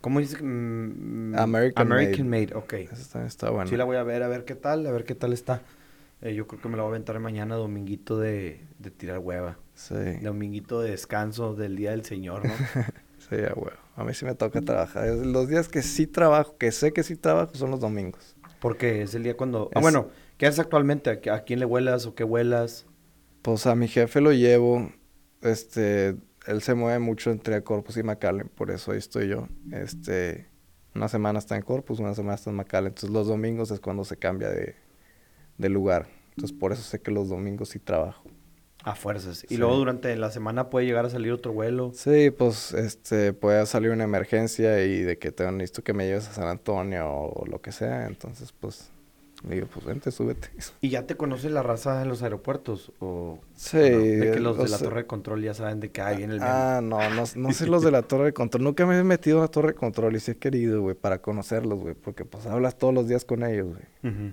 ¿Cómo 0.00 0.20
dices? 0.20 0.38
Mm, 0.42 1.34
American 1.38 1.86
American 1.92 2.28
Made. 2.28 2.54
ok. 2.54 2.72
Esa 2.74 3.12
también 3.12 3.28
está 3.28 3.50
buena. 3.50 3.68
Sí 3.70 3.76
la 3.76 3.84
voy 3.84 3.96
a 3.96 4.02
ver, 4.02 4.22
a 4.22 4.28
ver 4.28 4.44
qué 4.44 4.54
tal, 4.54 4.86
a 4.86 4.90
ver 4.90 5.04
qué 5.04 5.14
tal 5.14 5.32
está. 5.32 5.62
Eh, 6.22 6.34
yo 6.34 6.46
creo 6.46 6.60
que 6.60 6.68
me 6.68 6.76
la 6.76 6.82
voy 6.82 6.90
a 6.90 6.94
aventar 6.94 7.18
mañana, 7.20 7.56
dominguito 7.56 8.18
de, 8.18 8.60
de 8.78 8.90
tirar 8.90 9.18
hueva. 9.18 9.58
Sí. 9.74 9.94
Dominguito 10.22 10.80
de 10.80 10.90
descanso 10.90 11.54
del 11.54 11.76
Día 11.76 11.90
del 11.90 12.04
Señor, 12.04 12.44
¿no? 12.46 12.52
Sí, 13.30 13.36
a 13.36 13.54
huevo. 13.54 13.70
A 13.96 14.04
mí 14.04 14.12
sí 14.12 14.26
me 14.26 14.34
toca 14.34 14.60
trabajar. 14.60 15.08
Los 15.08 15.48
días 15.48 15.68
que 15.68 15.80
sí 15.82 16.06
trabajo, 16.06 16.58
que 16.58 16.70
sé 16.72 16.92
que 16.92 17.02
sí 17.02 17.16
trabajo, 17.16 17.54
son 17.54 17.70
los 17.70 17.80
domingos. 17.80 18.36
Porque 18.60 19.00
es 19.00 19.14
el 19.14 19.22
día 19.22 19.34
cuando... 19.34 19.70
Ah, 19.74 19.78
Es- 19.78 19.82
bueno, 19.82 20.08
¿qué 20.36 20.46
haces 20.46 20.60
actualmente? 20.60 21.10
¿A, 21.30 21.34
a 21.34 21.40
quién 21.44 21.58
le 21.58 21.64
huelas 21.64 22.04
o 22.04 22.14
qué 22.14 22.22
huelas? 22.24 22.84
Pues 23.40 23.66
a 23.66 23.74
mi 23.76 23.88
jefe 23.88 24.20
lo 24.20 24.32
llevo. 24.32 24.92
Este, 25.44 26.16
él 26.46 26.60
se 26.62 26.74
mueve 26.74 26.98
mucho 26.98 27.30
entre 27.30 27.62
Corpus 27.62 27.96
y 27.96 28.02
McAllen, 28.02 28.48
por 28.48 28.70
eso 28.70 28.92
ahí 28.92 28.98
estoy 28.98 29.28
yo. 29.28 29.48
Este, 29.72 30.48
una 30.94 31.08
semana 31.08 31.38
está 31.38 31.56
en 31.56 31.62
Corpus, 31.62 32.00
una 32.00 32.14
semana 32.14 32.34
está 32.34 32.50
en 32.50 32.56
McAllen. 32.56 32.88
Entonces 32.88 33.10
los 33.10 33.26
domingos 33.26 33.70
es 33.70 33.80
cuando 33.80 34.04
se 34.04 34.16
cambia 34.16 34.50
de, 34.50 34.74
de 35.58 35.68
lugar. 35.68 36.06
Entonces 36.30 36.56
por 36.56 36.72
eso 36.72 36.82
sé 36.82 37.00
que 37.00 37.10
los 37.10 37.28
domingos 37.28 37.68
sí 37.70 37.78
trabajo. 37.78 38.24
A 38.82 38.94
fuerzas. 38.94 39.44
Y 39.44 39.48
Sí. 39.48 39.56
luego 39.56 39.76
durante 39.76 40.14
la 40.16 40.30
semana 40.30 40.68
puede 40.68 40.84
llegar 40.84 41.06
a 41.06 41.10
salir 41.10 41.32
otro 41.32 41.52
vuelo. 41.54 41.92
Sí, 41.94 42.30
pues 42.30 42.72
este, 42.74 43.32
puede 43.32 43.64
salir 43.64 43.90
una 43.90 44.04
emergencia 44.04 44.84
y 44.84 45.00
de 45.02 45.16
que 45.16 45.32
te 45.32 45.50
necesito 45.52 45.82
que 45.82 45.94
me 45.94 46.06
lleves 46.06 46.28
a 46.28 46.32
San 46.34 46.48
Antonio 46.48 47.08
o 47.10 47.46
lo 47.46 47.62
que 47.62 47.72
sea. 47.72 48.06
Entonces, 48.06 48.52
pues, 48.52 48.90
le 49.48 49.56
digo, 49.56 49.66
pues 49.72 49.84
vente, 49.84 50.10
súbete. 50.10 50.48
¿Y 50.80 50.88
ya 50.90 51.06
te 51.06 51.16
conoce 51.16 51.50
la 51.50 51.62
raza 51.62 52.02
en 52.02 52.08
los 52.08 52.22
aeropuertos? 52.22 52.92
¿O 53.00 53.38
Sí. 53.54 53.76
o 53.76 53.80
no? 53.80 53.98
De 53.98 54.30
que 54.32 54.40
los 54.40 54.56
de 54.56 54.62
la 54.68 54.78
sea- 54.78 54.88
torre 54.88 55.02
de 55.02 55.06
control 55.06 55.42
ya 55.42 55.54
saben 55.54 55.80
de 55.80 55.90
que 55.90 56.00
ahí 56.00 56.16
viene 56.16 56.34
el. 56.34 56.40
Ah, 56.42 56.80
no, 56.82 56.98
no, 57.10 57.24
no 57.36 57.52
sé 57.52 57.66
los 57.66 57.82
de 57.82 57.90
la 57.90 58.02
torre 58.02 58.26
de 58.26 58.32
control. 58.32 58.64
Nunca 58.64 58.86
me 58.86 58.98
he 58.98 59.04
metido 59.04 59.38
a 59.38 59.42
la 59.42 59.48
torre 59.48 59.68
de 59.68 59.74
control 59.74 60.16
y 60.16 60.20
sí 60.20 60.30
he 60.32 60.36
querido, 60.36 60.80
güey, 60.82 60.94
para 60.94 61.20
conocerlos, 61.20 61.78
güey. 61.80 61.94
Porque 61.94 62.24
pues 62.24 62.46
hablas 62.46 62.78
todos 62.78 62.94
los 62.94 63.06
días 63.08 63.24
con 63.24 63.42
ellos, 63.44 63.68
güey. 64.02 64.32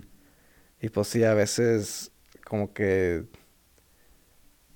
Y 0.80 0.88
pues 0.88 1.08
sí, 1.08 1.22
a 1.24 1.34
veces 1.34 2.10
como 2.44 2.72
que... 2.72 3.24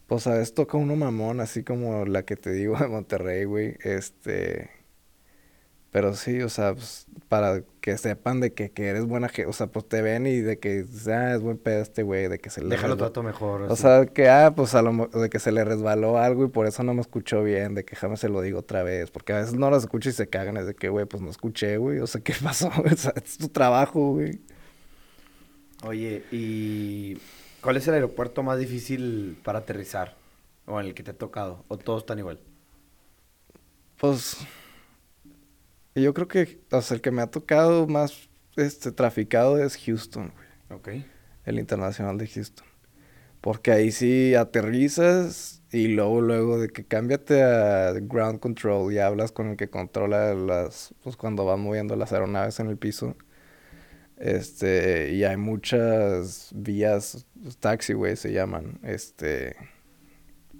Pues 0.06 0.26
a 0.28 0.34
veces 0.34 0.54
toca 0.54 0.76
uno 0.78 0.94
mamón, 0.94 1.40
así 1.40 1.64
como 1.64 2.04
la 2.04 2.22
que 2.24 2.36
te 2.36 2.52
digo 2.52 2.76
de 2.78 2.86
Monterrey, 2.86 3.44
güey. 3.44 3.76
Este... 3.80 4.70
Pero 5.96 6.12
sí, 6.12 6.42
o 6.42 6.50
sea, 6.50 6.74
pues, 6.74 7.06
para 7.30 7.62
que 7.80 7.96
sepan 7.96 8.38
de 8.38 8.52
que, 8.52 8.70
que 8.70 8.88
eres 8.88 9.06
buena 9.06 9.30
gente. 9.30 9.46
O 9.46 9.54
sea, 9.54 9.68
pues 9.68 9.88
te 9.88 10.02
ven 10.02 10.26
y 10.26 10.40
de 10.40 10.58
que, 10.58 10.84
ah, 11.06 11.32
es 11.34 11.40
buen 11.40 11.56
pedo 11.56 11.80
este 11.80 12.02
güey, 12.02 12.28
de 12.28 12.38
que 12.38 12.50
se 12.50 12.62
le... 12.62 12.68
Déjalo 12.68 12.98
trato 12.98 13.22
mejor. 13.22 13.62
o 13.62 13.72
así. 13.72 13.80
sea, 13.80 14.04
que, 14.04 14.28
ah, 14.28 14.52
pues 14.54 14.74
a 14.74 14.82
lo 14.82 15.06
de 15.06 15.30
que 15.30 15.38
se 15.38 15.52
le 15.52 15.64
resbaló 15.64 16.18
algo 16.18 16.44
y 16.44 16.48
por 16.48 16.66
eso 16.66 16.82
no 16.82 16.92
me 16.92 17.00
escuchó 17.00 17.42
bien, 17.42 17.74
de 17.74 17.86
que 17.86 17.96
jamás 17.96 18.20
se 18.20 18.28
lo 18.28 18.42
digo 18.42 18.58
otra 18.58 18.82
vez, 18.82 19.10
porque 19.10 19.32
a 19.32 19.38
veces 19.38 19.54
no 19.54 19.70
las 19.70 19.84
escucho 19.84 20.10
y 20.10 20.12
se 20.12 20.28
cagan, 20.28 20.58
es 20.58 20.66
de 20.66 20.74
que, 20.74 20.90
güey, 20.90 21.06
pues 21.06 21.22
no 21.22 21.30
escuché, 21.30 21.78
güey, 21.78 22.00
o 22.00 22.06
sea, 22.06 22.20
¿qué 22.20 22.34
pasó? 22.42 22.68
O 22.68 22.94
sea, 22.94 23.14
es 23.16 23.38
tu 23.38 23.48
trabajo, 23.48 24.12
güey. 24.12 24.38
Oye, 25.82 26.24
¿y 26.30 27.16
cuál 27.62 27.78
es 27.78 27.88
el 27.88 27.94
aeropuerto 27.94 28.42
más 28.42 28.58
difícil 28.58 29.38
para 29.42 29.60
aterrizar? 29.60 30.14
¿O 30.66 30.78
en 30.78 30.88
el 30.88 30.92
que 30.92 31.02
te 31.02 31.12
ha 31.12 31.16
tocado? 31.16 31.64
¿O 31.68 31.78
todos 31.78 32.02
están 32.02 32.18
igual? 32.18 32.38
Pues, 33.96 34.36
yo 36.02 36.14
creo 36.14 36.28
que, 36.28 36.60
o 36.70 36.80
sea, 36.82 36.94
el 36.96 37.00
que 37.00 37.10
me 37.10 37.22
ha 37.22 37.26
tocado 37.28 37.86
más, 37.86 38.28
este, 38.56 38.92
traficado 38.92 39.62
es 39.62 39.76
Houston, 39.84 40.32
güey, 40.68 40.78
Ok. 40.80 41.04
el 41.44 41.58
internacional 41.58 42.18
de 42.18 42.26
Houston. 42.26 42.66
Porque 43.40 43.70
ahí 43.70 43.92
sí 43.92 44.34
aterrizas 44.34 45.62
y 45.70 45.88
luego, 45.88 46.20
luego 46.20 46.58
de 46.58 46.68
que 46.68 46.84
cámbiate 46.84 47.42
a 47.42 47.92
ground 47.92 48.40
control 48.40 48.92
y 48.92 48.98
hablas 48.98 49.30
con 49.32 49.48
el 49.50 49.56
que 49.56 49.68
controla 49.68 50.34
las, 50.34 50.94
pues 51.02 51.16
cuando 51.16 51.44
van 51.44 51.60
moviendo 51.60 51.94
las 51.96 52.12
aeronaves 52.12 52.58
en 52.60 52.68
el 52.68 52.76
piso. 52.78 53.14
Este, 54.16 55.12
y 55.12 55.24
hay 55.24 55.36
muchas 55.36 56.50
vías, 56.54 57.26
taxiways 57.60 58.18
se 58.18 58.32
llaman, 58.32 58.80
este, 58.82 59.56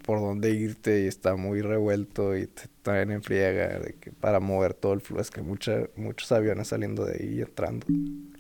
por 0.06 0.20
donde 0.20 0.50
irte 0.52 1.02
y 1.02 1.06
está 1.08 1.36
muy 1.36 1.60
revuelto 1.60 2.34
y 2.36 2.46
te 2.46 2.62
traen 2.82 3.10
en 3.10 3.22
friega 3.22 3.78
de 3.80 3.94
que 4.00 4.12
para 4.12 4.40
mover 4.40 4.72
todo 4.72 4.94
el 4.94 5.00
flujo. 5.02 5.20
Es 5.20 5.30
que 5.30 5.42
mucha, 5.42 5.88
muchos 5.96 6.32
aviones 6.32 6.68
saliendo 6.68 7.04
de 7.04 7.18
ahí 7.20 7.38
y 7.38 7.42
entrando. 7.42 7.86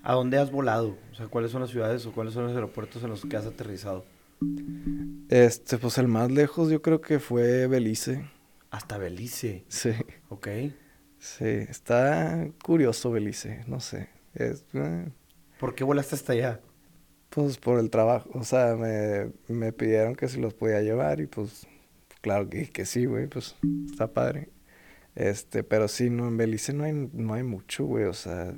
¿A 0.02 0.14
dónde 0.14 0.38
has 0.38 0.50
volado? 0.50 0.96
O 1.12 1.14
sea, 1.14 1.26
¿cuáles 1.26 1.50
son 1.50 1.60
las 1.60 1.70
ciudades 1.70 2.06
o 2.06 2.12
cuáles 2.12 2.32
son 2.32 2.44
los 2.44 2.54
aeropuertos 2.54 3.02
en 3.02 3.10
los 3.10 3.26
que 3.26 3.36
has 3.36 3.44
aterrizado? 3.44 4.06
Este, 5.28 5.76
pues 5.78 5.98
el 5.98 6.08
más 6.08 6.30
lejos 6.30 6.70
yo 6.70 6.80
creo 6.82 7.00
que 7.00 7.18
fue 7.18 7.66
Belice. 7.66 8.24
Hasta 8.70 8.96
Belice. 8.98 9.64
Sí, 9.68 9.90
Ok. 10.28 10.48
sí, 11.18 11.44
está 11.44 12.48
curioso 12.64 13.10
Belice, 13.10 13.64
no 13.66 13.80
sé. 13.80 14.08
Es, 14.34 14.64
eh, 14.74 15.08
¿Por 15.58 15.74
qué 15.74 15.82
volaste 15.84 16.14
hasta 16.14 16.32
allá? 16.34 16.60
Pues 17.30 17.58
por 17.58 17.78
el 17.80 17.90
trabajo, 17.90 18.30
o 18.34 18.44
sea, 18.44 18.76
me, 18.76 19.30
me 19.48 19.72
pidieron 19.72 20.14
que 20.16 20.28
si 20.28 20.40
los 20.40 20.54
podía 20.54 20.80
llevar 20.82 21.20
y 21.20 21.26
pues 21.26 21.66
claro 22.22 22.48
que, 22.48 22.70
que 22.70 22.84
sí, 22.86 23.04
güey, 23.06 23.26
pues 23.28 23.56
está 23.90 24.12
padre. 24.12 24.50
Este, 25.14 25.62
pero 25.64 25.88
sí, 25.88 26.10
no, 26.10 26.28
en 26.28 26.36
Belice 26.38 26.72
no 26.74 26.84
hay, 26.84 26.92
no 27.12 27.34
hay 27.34 27.42
mucho, 27.44 27.84
güey, 27.86 28.04
o 28.04 28.12
sea, 28.14 28.54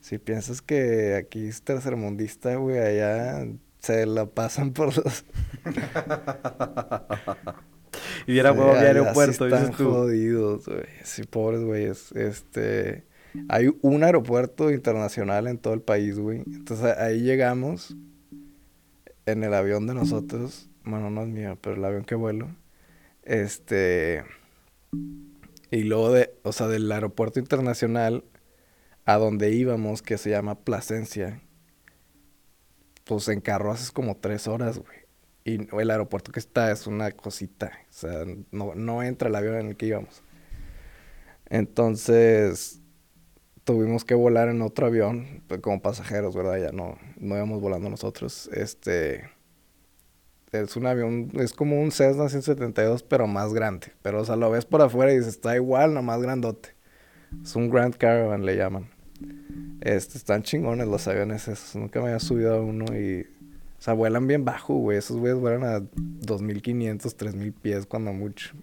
si 0.00 0.18
piensas 0.18 0.62
que 0.62 1.16
aquí 1.16 1.46
es 1.48 1.62
tercermundista, 1.62 2.54
güey, 2.56 2.78
allá 2.78 3.46
se 3.80 4.06
la 4.06 4.26
pasan 4.26 4.72
por 4.72 4.96
los... 4.96 5.24
Y 8.26 8.38
era 8.38 8.52
Sí, 8.52 8.54
huevo, 8.54 8.76
sí 8.76 8.86
aeropuerto, 8.86 9.28
están 9.28 9.48
dices 9.48 9.76
tú. 9.76 9.90
jodidos, 9.90 10.66
güey. 10.66 10.84
Sí, 11.04 11.22
pobres 11.24 11.62
güeyes. 11.62 12.12
Este, 12.12 13.04
hay 13.48 13.74
un 13.82 14.04
aeropuerto 14.04 14.70
internacional 14.70 15.46
en 15.46 15.58
todo 15.58 15.74
el 15.74 15.82
país, 15.82 16.18
güey. 16.18 16.42
Entonces 16.46 16.96
ahí 16.98 17.20
llegamos 17.20 17.96
en 19.26 19.44
el 19.44 19.54
avión 19.54 19.86
de 19.86 19.94
nosotros. 19.94 20.68
Bueno, 20.84 21.10
no 21.10 21.22
es 21.22 21.28
mío, 21.28 21.58
pero 21.60 21.76
el 21.76 21.84
avión 21.84 22.04
que 22.04 22.14
vuelo. 22.14 22.48
Este, 23.22 24.24
y 25.70 25.84
luego 25.84 26.12
de, 26.12 26.34
o 26.42 26.52
sea, 26.52 26.68
del 26.68 26.90
aeropuerto 26.90 27.40
internacional 27.40 28.24
a 29.04 29.16
donde 29.16 29.52
íbamos, 29.52 30.02
que 30.02 30.18
se 30.18 30.30
llama 30.30 30.60
Plasencia, 30.60 31.40
pues 33.04 33.28
en 33.28 33.40
carro 33.40 33.72
haces 33.72 33.90
como 33.90 34.16
tres 34.16 34.46
horas, 34.46 34.78
güey. 34.78 35.02
Y 35.44 35.74
el 35.76 35.90
aeropuerto 35.90 36.30
que 36.30 36.38
está 36.38 36.70
es 36.70 36.86
una 36.86 37.10
cosita. 37.10 37.72
O 37.88 37.92
sea, 37.92 38.24
no, 38.50 38.74
no 38.74 39.02
entra 39.02 39.28
el 39.28 39.34
avión 39.34 39.56
en 39.56 39.68
el 39.68 39.76
que 39.76 39.86
íbamos. 39.86 40.22
Entonces, 41.46 42.81
tuvimos 43.64 44.04
que 44.04 44.14
volar 44.14 44.48
en 44.48 44.62
otro 44.62 44.86
avión, 44.86 45.42
pues, 45.48 45.60
como 45.60 45.80
pasajeros, 45.80 46.34
¿verdad? 46.34 46.58
Ya 46.58 46.72
no, 46.72 46.98
no 47.18 47.36
íbamos 47.36 47.60
volando 47.60 47.88
nosotros. 47.88 48.48
Este, 48.52 49.30
es 50.50 50.76
un 50.76 50.86
avión, 50.86 51.30
es 51.34 51.52
como 51.52 51.80
un 51.80 51.92
Cessna 51.92 52.28
172, 52.28 53.02
pero 53.02 53.26
más 53.26 53.54
grande. 53.54 53.88
Pero, 54.02 54.20
o 54.20 54.24
sea, 54.24 54.36
lo 54.36 54.50
ves 54.50 54.64
por 54.64 54.82
afuera 54.82 55.12
y 55.12 55.18
dices, 55.18 55.34
está 55.34 55.56
igual, 55.56 55.94
nomás 55.94 56.20
grandote. 56.20 56.70
Es 57.42 57.56
un 57.56 57.70
Grand 57.70 57.96
Caravan, 57.96 58.44
le 58.44 58.56
llaman. 58.56 58.90
Este, 59.80 60.18
están 60.18 60.42
chingones 60.42 60.86
los 60.88 61.08
aviones 61.08 61.48
esos. 61.48 61.76
Nunca 61.76 62.00
me 62.00 62.06
había 62.06 62.20
subido 62.20 62.54
a 62.54 62.60
uno 62.60 62.84
y... 62.96 63.26
O 63.78 63.84
sea, 63.84 63.94
vuelan 63.94 64.28
bien 64.28 64.44
bajo, 64.44 64.74
güey. 64.74 64.98
Esos 64.98 65.16
güeyes 65.16 65.40
vuelan 65.40 65.64
a 65.64 65.82
2500, 65.94 67.16
3000 67.16 67.52
pies 67.52 67.86
cuando 67.86 68.12
mucho. 68.12 68.54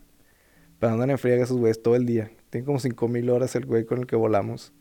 Pero 0.79 0.93
andan 0.93 1.09
en 1.09 1.17
friega 1.17 1.43
esos 1.43 1.57
güeyes 1.57 1.81
todo 1.81 1.97
el 1.97 2.05
día. 2.05 2.31
Tienen 2.49 2.65
como 2.65 2.79
5000 2.79 3.29
horas 3.29 3.53
el 3.55 3.65
güey 3.65 3.83
con 3.83 3.99
el 3.99 4.07
que 4.07 4.15
volamos 4.15 4.71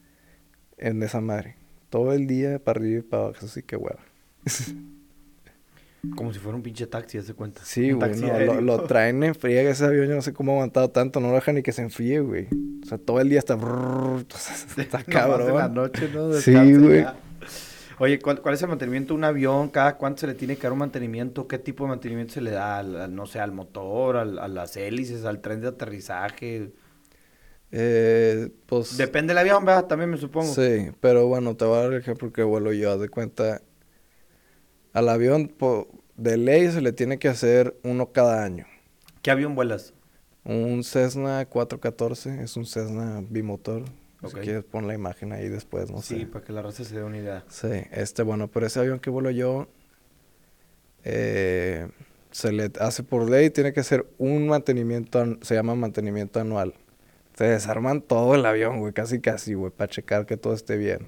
en 0.78 1.02
esa 1.02 1.20
madre. 1.20 1.56
Todo 1.90 2.12
el 2.12 2.26
día 2.26 2.58
para 2.58 2.78
arriba 2.80 2.98
y 3.00 3.02
para 3.02 3.22
abajo. 3.24 3.38
Eso 3.38 3.48
sí 3.48 3.62
que 3.62 3.76
hueva. 3.76 3.98
Como 6.14 6.32
si 6.32 6.38
fuera 6.38 6.54
un 6.56 6.62
pinche 6.62 6.86
taxi, 6.86 7.18
haz 7.18 7.26
de 7.26 7.34
cuenta. 7.34 7.60
Sí, 7.64 7.90
güey. 7.90 8.14
No, 8.20 8.60
lo, 8.60 8.84
traen 8.84 9.22
en 9.24 9.34
friega 9.34 9.70
ese 9.70 9.84
avión. 9.84 10.06
Yo 10.06 10.14
no 10.14 10.22
sé 10.22 10.32
cómo 10.32 10.52
ha 10.52 10.54
aguantado 10.54 10.90
tanto. 10.90 11.18
No 11.18 11.28
lo 11.28 11.34
deja 11.34 11.52
ni 11.52 11.62
que 11.62 11.72
se 11.72 11.82
enfríe, 11.82 12.20
güey. 12.20 12.46
O 12.82 12.86
sea, 12.86 12.98
todo 12.98 13.20
el 13.20 13.28
día 13.28 13.40
está... 13.40 13.54
Está 14.76 15.02
cabrón. 15.02 15.48
en 15.48 15.54
la 15.56 15.68
noche, 15.68 16.08
¿no? 16.14 16.32
Sí, 16.34 16.52
güey. 16.74 17.04
Oye, 18.00 18.20
¿cuál, 18.20 18.40
cuál 18.40 18.54
es 18.54 18.62
el 18.62 18.68
mantenimiento 18.68 19.12
de 19.12 19.18
un 19.18 19.24
avión? 19.24 19.70
¿Cada 19.70 19.96
cuánto 19.96 20.20
se 20.20 20.28
le 20.28 20.34
tiene 20.34 20.54
que 20.54 20.62
dar 20.62 20.72
un 20.72 20.78
mantenimiento? 20.78 21.48
¿Qué 21.48 21.58
tipo 21.58 21.82
de 21.82 21.88
mantenimiento 21.88 22.34
se 22.34 22.42
le 22.42 22.52
da? 22.52 22.78
Al, 22.78 22.94
al, 23.00 23.14
no 23.14 23.26
sé, 23.26 23.40
al 23.40 23.50
motor, 23.50 24.16
al- 24.18 24.38
a 24.38 24.46
las 24.46 24.76
hélices, 24.76 25.24
al 25.24 25.40
tren 25.40 25.60
de 25.60 25.66
aterrizaje. 25.68 26.70
Eh, 27.70 28.50
pues... 28.66 28.96
Depende 28.96 29.32
del 29.32 29.38
avión, 29.38 29.64
¿verdad? 29.64 29.86
También 29.86 30.10
me 30.10 30.16
supongo. 30.16 30.52
Sí, 30.52 30.90
pero 31.00 31.26
bueno, 31.26 31.56
te 31.56 31.64
voy 31.64 31.76
a 31.78 31.82
dar 31.82 31.92
el 31.92 32.00
ejemplo 32.00 32.32
que 32.32 32.42
vuelo 32.42 32.72
yo. 32.72 32.92
Haz 32.92 33.00
de 33.00 33.08
cuenta, 33.08 33.60
al 34.92 35.08
avión 35.08 35.48
po- 35.48 35.88
de 36.16 36.36
ley 36.36 36.70
se 36.70 36.80
le 36.80 36.92
tiene 36.92 37.18
que 37.18 37.28
hacer 37.28 37.76
uno 37.84 38.12
cada 38.12 38.42
año. 38.42 38.66
¿Qué 39.22 39.30
avión 39.30 39.54
vuelas? 39.54 39.92
Un 40.44 40.82
Cessna 40.82 41.44
414 41.46 42.42
es 42.42 42.56
un 42.56 42.64
Cessna 42.64 43.22
bimotor. 43.28 43.82
Ok. 44.22 44.30
Si 44.30 44.40
quieres 44.40 44.64
pon 44.64 44.86
la 44.88 44.94
imagen 44.94 45.32
ahí 45.32 45.48
después, 45.48 45.90
no 45.90 46.02
sí, 46.02 46.20
sé. 46.20 46.26
para 46.26 46.44
que 46.44 46.52
la 46.52 46.62
raza 46.62 46.84
se 46.84 46.96
dé 46.96 47.04
una 47.04 47.18
idea. 47.18 47.44
Sí, 47.48 47.68
este, 47.92 48.22
bueno, 48.22 48.48
pero 48.48 48.66
ese 48.66 48.80
avión 48.80 48.98
que 48.98 49.10
vuelo 49.10 49.30
yo, 49.30 49.68
eh, 51.04 51.88
se 52.30 52.52
le 52.52 52.70
hace 52.80 53.02
por 53.02 53.28
ley, 53.30 53.50
tiene 53.50 53.72
que 53.72 53.82
ser 53.82 54.06
un 54.18 54.48
mantenimiento, 54.48 55.20
an- 55.20 55.38
se 55.42 55.54
llama 55.54 55.74
mantenimiento 55.74 56.40
anual. 56.40 56.74
Te 57.38 57.44
desarman 57.44 58.02
todo 58.02 58.34
el 58.34 58.44
avión, 58.44 58.80
güey, 58.80 58.92
casi 58.92 59.20
casi, 59.20 59.54
güey, 59.54 59.70
para 59.70 59.88
checar 59.88 60.26
que 60.26 60.36
todo 60.36 60.54
esté 60.54 60.76
bien. 60.76 61.06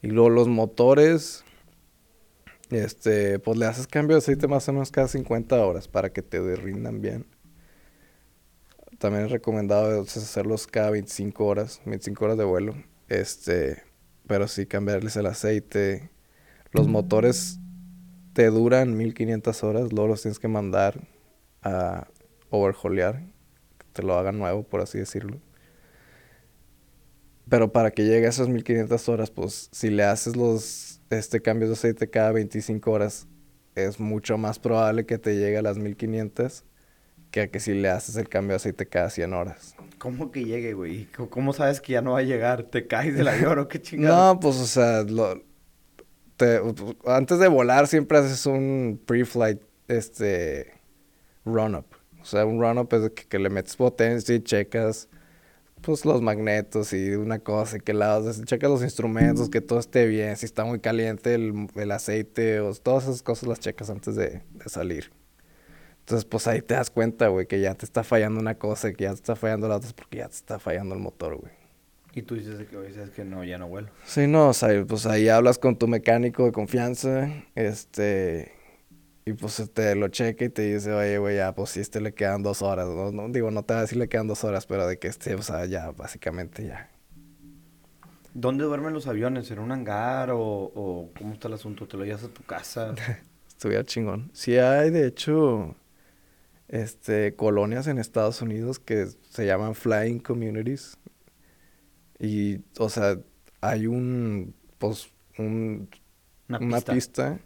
Y 0.00 0.06
luego 0.06 0.30
los 0.30 0.46
motores, 0.46 1.44
este, 2.70 3.40
pues 3.40 3.58
le 3.58 3.66
haces 3.66 3.88
cambio 3.88 4.14
de 4.14 4.18
aceite 4.18 4.46
más 4.46 4.68
o 4.68 4.72
menos 4.72 4.92
cada 4.92 5.08
50 5.08 5.56
horas 5.66 5.88
para 5.88 6.12
que 6.12 6.22
te 6.22 6.38
rindan 6.54 7.00
bien. 7.00 7.26
También 8.98 9.24
es 9.24 9.32
recomendado 9.32 10.00
veces 10.02 10.22
hacerlos 10.22 10.68
cada 10.68 10.90
25 10.90 11.44
horas, 11.44 11.82
25 11.84 12.24
horas 12.26 12.38
de 12.38 12.44
vuelo. 12.44 12.76
Este, 13.08 13.82
pero 14.28 14.46
sí 14.46 14.66
cambiarles 14.66 15.16
el 15.16 15.26
aceite. 15.26 16.12
Los 16.70 16.86
motores 16.86 17.58
te 18.34 18.46
duran 18.50 18.96
1500 18.96 19.64
horas, 19.64 19.92
luego 19.92 20.06
los 20.06 20.22
tienes 20.22 20.38
que 20.38 20.46
mandar 20.46 21.08
a 21.62 22.06
overhaulear, 22.50 23.24
que 23.24 23.39
te 23.92 24.02
lo 24.02 24.16
hagan 24.18 24.38
nuevo, 24.38 24.62
por 24.62 24.80
así 24.80 24.98
decirlo. 24.98 25.38
Pero 27.48 27.72
para 27.72 27.90
que 27.90 28.04
llegue 28.04 28.26
a 28.26 28.30
esas 28.30 28.48
1500 28.48 29.08
horas, 29.08 29.30
pues 29.30 29.68
si 29.72 29.90
le 29.90 30.04
haces 30.04 30.36
los 30.36 31.00
este 31.10 31.40
cambios 31.42 31.70
de 31.70 31.74
aceite 31.74 32.08
cada 32.08 32.30
25 32.32 32.90
horas, 32.90 33.26
es 33.74 33.98
mucho 33.98 34.38
más 34.38 34.58
probable 34.58 35.04
que 35.06 35.18
te 35.18 35.34
llegue 35.36 35.58
a 35.58 35.62
las 35.62 35.76
1500 35.78 36.64
que 37.32 37.42
a 37.42 37.50
que 37.50 37.60
si 37.60 37.74
le 37.74 37.88
haces 37.88 38.16
el 38.16 38.28
cambio 38.28 38.50
de 38.50 38.56
aceite 38.56 38.86
cada 38.86 39.10
100 39.10 39.32
horas. 39.34 39.74
¿Cómo 39.98 40.30
que 40.30 40.44
llegue, 40.44 40.74
güey? 40.74 41.06
¿Cómo- 41.16 41.30
¿Cómo 41.30 41.52
sabes 41.52 41.80
que 41.80 41.92
ya 41.92 42.02
no 42.02 42.12
va 42.12 42.20
a 42.20 42.22
llegar? 42.22 42.64
¿Te 42.64 42.86
caes 42.86 43.14
del 43.16 43.28
avión 43.28 43.58
o 43.58 43.68
qué 43.68 43.80
chingado? 43.82 44.34
No, 44.34 44.40
pues 44.40 44.56
o 44.56 44.66
sea, 44.66 45.02
lo- 45.02 45.42
te- 46.36 46.60
antes 47.06 47.38
de 47.38 47.48
volar 47.48 47.86
siempre 47.86 48.18
haces 48.18 48.46
un 48.46 49.00
pre-flight 49.06 49.60
este 49.88 50.72
run-up. 51.44 51.86
O 52.20 52.24
sea, 52.24 52.44
un 52.44 52.60
run-up 52.60 52.88
es 52.92 53.10
que, 53.10 53.24
que 53.24 53.38
le 53.38 53.50
metes 53.50 53.76
potencia 53.76 54.34
y 54.34 54.40
checas 54.40 55.08
pues 55.80 56.04
los 56.04 56.20
magnetos 56.20 56.92
y 56.92 57.10
una 57.10 57.38
cosa 57.38 57.78
y 57.78 57.80
que 57.80 57.94
lados, 57.94 58.42
checas 58.44 58.70
los 58.70 58.82
instrumentos, 58.82 59.48
que 59.48 59.60
todo 59.60 59.78
esté 59.78 60.06
bien, 60.06 60.36
si 60.36 60.46
está 60.46 60.64
muy 60.64 60.80
caliente 60.80 61.34
el, 61.34 61.68
el 61.74 61.90
aceite 61.90 62.60
o 62.60 62.74
todas 62.74 63.04
esas 63.04 63.22
cosas 63.22 63.48
las 63.48 63.60
checas 63.60 63.90
antes 63.90 64.14
de, 64.16 64.42
de 64.52 64.68
salir. 64.68 65.10
Entonces, 66.00 66.24
pues 66.24 66.46
ahí 66.46 66.60
te 66.60 66.74
das 66.74 66.90
cuenta, 66.90 67.28
güey, 67.28 67.46
que 67.46 67.60
ya 67.60 67.74
te 67.74 67.84
está 67.84 68.02
fallando 68.02 68.40
una 68.40 68.56
cosa 68.56 68.92
que 68.92 69.04
ya 69.04 69.10
te 69.10 69.16
está 69.16 69.36
fallando 69.36 69.68
la 69.68 69.76
otra 69.76 69.90
porque 69.94 70.18
ya 70.18 70.28
te 70.28 70.34
está 70.34 70.58
fallando 70.58 70.94
el 70.94 71.00
motor, 71.00 71.36
güey. 71.36 71.52
Y 72.12 72.22
tú 72.22 72.34
dices 72.34 72.66
que, 72.68 72.92
sabes 72.92 73.10
que 73.10 73.24
no, 73.24 73.44
ya 73.44 73.58
no 73.58 73.68
vuelo. 73.68 73.88
Sí, 74.04 74.26
no, 74.26 74.48
o 74.48 74.52
sea, 74.52 74.84
pues 74.84 75.06
ahí 75.06 75.28
hablas 75.28 75.58
con 75.58 75.76
tu 75.76 75.86
mecánico 75.86 76.44
de 76.44 76.52
confianza, 76.52 77.30
este, 77.54 78.50
y 79.24 79.32
pues 79.34 79.62
te 79.72 79.94
lo 79.94 80.08
checa 80.08 80.44
y 80.46 80.48
te 80.50 80.62
dice, 80.74 80.92
oye, 80.92 81.18
güey, 81.18 81.36
ya, 81.36 81.54
pues 81.54 81.70
si 81.70 81.80
este 81.80 82.00
le 82.00 82.14
quedan 82.14 82.42
dos 82.42 82.62
horas, 82.62 82.88
¿no? 82.88 83.12
No, 83.12 83.28
digo, 83.28 83.50
no 83.50 83.64
te 83.64 83.74
va 83.74 83.80
a 83.80 83.82
decir 83.82 83.98
le 83.98 84.08
quedan 84.08 84.28
dos 84.28 84.44
horas, 84.44 84.66
pero 84.66 84.86
de 84.86 84.98
que 84.98 85.08
este, 85.08 85.34
o 85.34 85.42
sea, 85.42 85.66
ya, 85.66 85.90
básicamente 85.92 86.66
ya. 86.66 86.90
¿Dónde 88.32 88.64
duermen 88.64 88.92
los 88.92 89.06
aviones? 89.06 89.50
¿En 89.50 89.58
un 89.58 89.72
hangar 89.72 90.30
o, 90.30 90.38
o 90.40 91.12
cómo 91.16 91.32
está 91.34 91.48
el 91.48 91.54
asunto? 91.54 91.88
¿Te 91.88 91.96
lo 91.96 92.04
llevas 92.04 92.24
a 92.24 92.32
tu 92.32 92.44
casa? 92.44 92.94
Estuviera 93.48 93.84
chingón. 93.84 94.30
Sí 94.32 94.56
hay, 94.56 94.90
de 94.90 95.06
hecho, 95.06 95.76
este, 96.68 97.36
colonias 97.36 97.86
en 97.88 97.98
Estados 97.98 98.42
Unidos 98.42 98.78
que 98.80 99.06
se 99.30 99.46
llaman 99.46 99.74
flying 99.74 100.20
communities. 100.20 100.98
Y, 102.18 102.60
o 102.78 102.88
sea, 102.88 103.18
hay 103.60 103.86
un, 103.86 104.54
pues, 104.78 105.10
un, 105.38 105.88
Una 106.48 106.58
una 106.58 106.80
pista. 106.84 106.92
pista. 106.92 107.40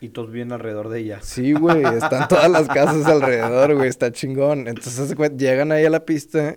Y 0.00 0.08
todos 0.10 0.30
viven 0.32 0.50
alrededor 0.52 0.88
de 0.88 1.00
ella. 1.00 1.18
Sí, 1.22 1.52
güey, 1.52 1.84
están 1.84 2.26
todas 2.28 2.50
las 2.50 2.68
casas 2.68 3.04
alrededor, 3.06 3.74
güey, 3.74 3.88
está 3.88 4.10
chingón. 4.12 4.66
Entonces, 4.66 5.14
llegan 5.36 5.72
ahí 5.72 5.84
a 5.84 5.90
la 5.90 6.04
pista 6.06 6.56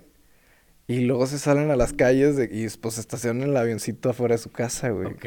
y 0.86 1.00
luego 1.00 1.26
se 1.26 1.38
salen 1.38 1.70
a 1.70 1.76
las 1.76 1.92
calles 1.92 2.36
de- 2.36 2.48
y 2.50 2.66
pues 2.78 2.98
estacionan 2.98 3.50
el 3.50 3.56
avioncito 3.56 4.08
afuera 4.10 4.34
de 4.34 4.38
su 4.38 4.50
casa, 4.50 4.90
güey. 4.90 5.08
Ok. 5.08 5.24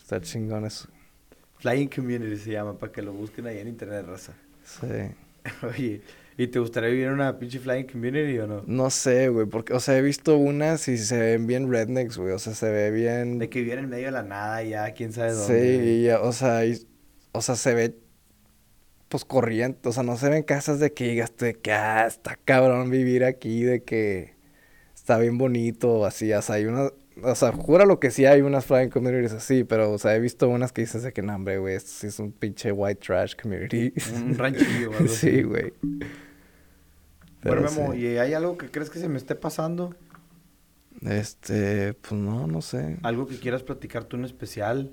Está 0.00 0.20
chingón 0.20 0.64
eso. 0.64 0.88
Flying 1.58 1.88
Community 1.88 2.36
se 2.36 2.52
llama, 2.52 2.78
para 2.78 2.92
que 2.92 3.02
lo 3.02 3.12
busquen 3.12 3.46
ahí 3.46 3.58
en 3.58 3.68
internet, 3.68 4.04
raza. 4.06 4.34
Sí. 4.64 4.86
Oye, 5.66 6.02
¿y 6.36 6.46
te 6.48 6.58
gustaría 6.60 6.90
vivir 6.90 7.06
en 7.06 7.14
una 7.14 7.38
pinche 7.38 7.58
Flying 7.58 7.86
Community 7.86 8.38
o 8.38 8.46
no? 8.46 8.62
No 8.66 8.90
sé, 8.90 9.28
güey, 9.28 9.46
porque, 9.46 9.72
o 9.72 9.80
sea, 9.80 9.96
he 9.98 10.02
visto 10.02 10.36
unas 10.36 10.86
y 10.86 10.98
se 10.98 11.18
ven 11.18 11.46
bien 11.48 11.70
rednecks, 11.72 12.18
güey, 12.18 12.32
o 12.32 12.38
sea, 12.38 12.54
se 12.54 12.70
ve 12.70 12.90
bien... 12.90 13.38
De 13.38 13.48
que 13.48 13.60
vivir 13.60 13.78
en 13.78 13.88
medio 13.88 14.06
de 14.06 14.12
la 14.12 14.22
nada 14.22 14.62
ya, 14.62 14.92
quién 14.92 15.12
sabe 15.12 15.30
Sí, 15.32 15.38
dónde. 15.40 15.84
y 15.86 16.02
ya, 16.04 16.20
o 16.20 16.32
sea, 16.32 16.64
y- 16.66 16.86
o 17.36 17.42
sea, 17.42 17.56
se 17.56 17.74
ve, 17.74 17.98
pues, 19.08 19.24
corriente, 19.24 19.88
o 19.88 19.92
sea, 19.92 20.02
no 20.02 20.16
se 20.16 20.28
ven 20.28 20.42
casas 20.42 20.80
de 20.80 20.92
que 20.92 21.08
digas 21.08 21.32
tú 21.32 21.44
de 21.44 21.54
que, 21.54 21.72
ah, 21.72 22.06
está 22.06 22.36
cabrón 22.44 22.90
vivir 22.90 23.24
aquí, 23.24 23.62
de 23.62 23.82
que 23.82 24.34
está 24.94 25.18
bien 25.18 25.38
bonito, 25.38 26.00
o 26.00 26.04
así, 26.04 26.32
o 26.32 26.42
sea, 26.42 26.56
hay 26.56 26.66
una, 26.66 26.90
o 27.22 27.34
sea, 27.34 27.52
jura 27.52 27.86
lo 27.86 28.00
que 28.00 28.10
sí 28.10 28.26
hay 28.26 28.42
unas 28.42 28.66
flying 28.66 28.90
communities 28.90 29.32
así, 29.32 29.64
pero, 29.64 29.92
o 29.92 29.98
sea, 29.98 30.14
he 30.16 30.20
visto 30.20 30.48
unas 30.48 30.72
que 30.72 30.82
dices 30.82 31.02
de 31.02 31.12
que, 31.12 31.22
no, 31.22 31.34
hombre, 31.34 31.58
güey, 31.58 31.76
esto 31.76 31.90
sí 31.92 32.08
es 32.08 32.18
un 32.18 32.32
pinche 32.32 32.72
white 32.72 33.00
trash 33.00 33.34
community. 33.40 33.92
Un 34.14 34.36
ranchillo 34.36 34.92
algo. 34.92 35.08
Sí, 35.08 35.42
güey. 35.42 35.72
Bueno, 37.42 37.62
Pero 37.62 37.62
Memo, 37.62 37.92
sí. 37.92 37.98
¿y 38.00 38.18
hay 38.18 38.34
algo 38.34 38.58
que 38.58 38.70
crees 38.70 38.90
que 38.90 38.98
se 38.98 39.08
me 39.08 39.18
esté 39.18 39.34
pasando? 39.36 39.94
Este, 41.02 41.94
pues 41.94 42.12
no, 42.12 42.46
no 42.46 42.60
sé. 42.62 42.98
¿Algo 43.02 43.26
que 43.26 43.38
quieras 43.38 43.62
platicar 43.62 44.04
tú 44.04 44.16
en 44.16 44.24
especial? 44.24 44.92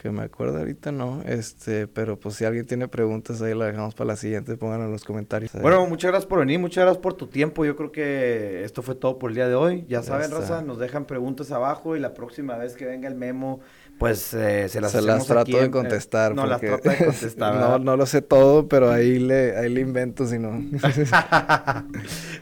Que 0.00 0.12
me 0.12 0.22
acuerdo 0.22 0.58
ahorita 0.58 0.92
no, 0.92 1.22
este, 1.26 1.88
pero 1.88 2.20
pues 2.20 2.36
si 2.36 2.44
alguien 2.44 2.64
tiene 2.66 2.86
preguntas 2.86 3.42
ahí 3.42 3.52
la 3.52 3.64
dejamos 3.66 3.96
para 3.96 4.06
la 4.06 4.16
siguiente, 4.16 4.56
pónganlo 4.56 4.84
en 4.86 4.92
los 4.92 5.02
comentarios. 5.04 5.50
Bueno, 5.60 5.84
muchas 5.88 6.12
gracias 6.12 6.28
por 6.28 6.38
venir, 6.38 6.60
muchas 6.60 6.84
gracias 6.84 7.02
por 7.02 7.14
tu 7.14 7.26
tiempo. 7.26 7.64
Yo 7.64 7.74
creo 7.74 7.90
que 7.90 8.62
esto 8.62 8.80
fue 8.82 8.94
todo 8.94 9.18
por 9.18 9.30
el 9.30 9.34
día 9.34 9.48
de 9.48 9.56
hoy. 9.56 9.80
Ya 9.88 9.98
Ya 9.98 10.02
saben, 10.04 10.26
está. 10.26 10.38
Raza, 10.38 10.62
nos 10.62 10.78
dejan 10.78 11.04
preguntas 11.04 11.50
abajo 11.50 11.96
y 11.96 11.98
la 11.98 12.14
próxima 12.14 12.56
vez 12.56 12.76
que 12.76 12.86
venga 12.86 13.08
el 13.08 13.16
memo, 13.16 13.58
pues 13.98 14.32
eh, 14.34 14.68
se 14.68 14.80
las 14.80 14.92
Se 14.92 15.02
las 15.02 15.26
trato 15.26 15.40
aquí 15.42 15.52
de 15.52 15.58
en- 15.60 15.64
eh, 15.66 15.70
contestar. 15.70 16.34
no, 16.34 16.46
las 16.46 16.60
trato 16.60 16.88
de 16.88 16.96
contestar. 17.04 17.54
no, 17.56 17.78
no 17.78 17.96
lo 17.96 18.06
sé 18.06 18.22
todo, 18.22 18.68
pero 18.68 18.90
ahí 18.90 19.18
le, 19.18 19.56
ahí 19.56 19.68
le 19.68 19.80
invento 19.80 20.26
si 20.26 20.38
no. 20.38 20.50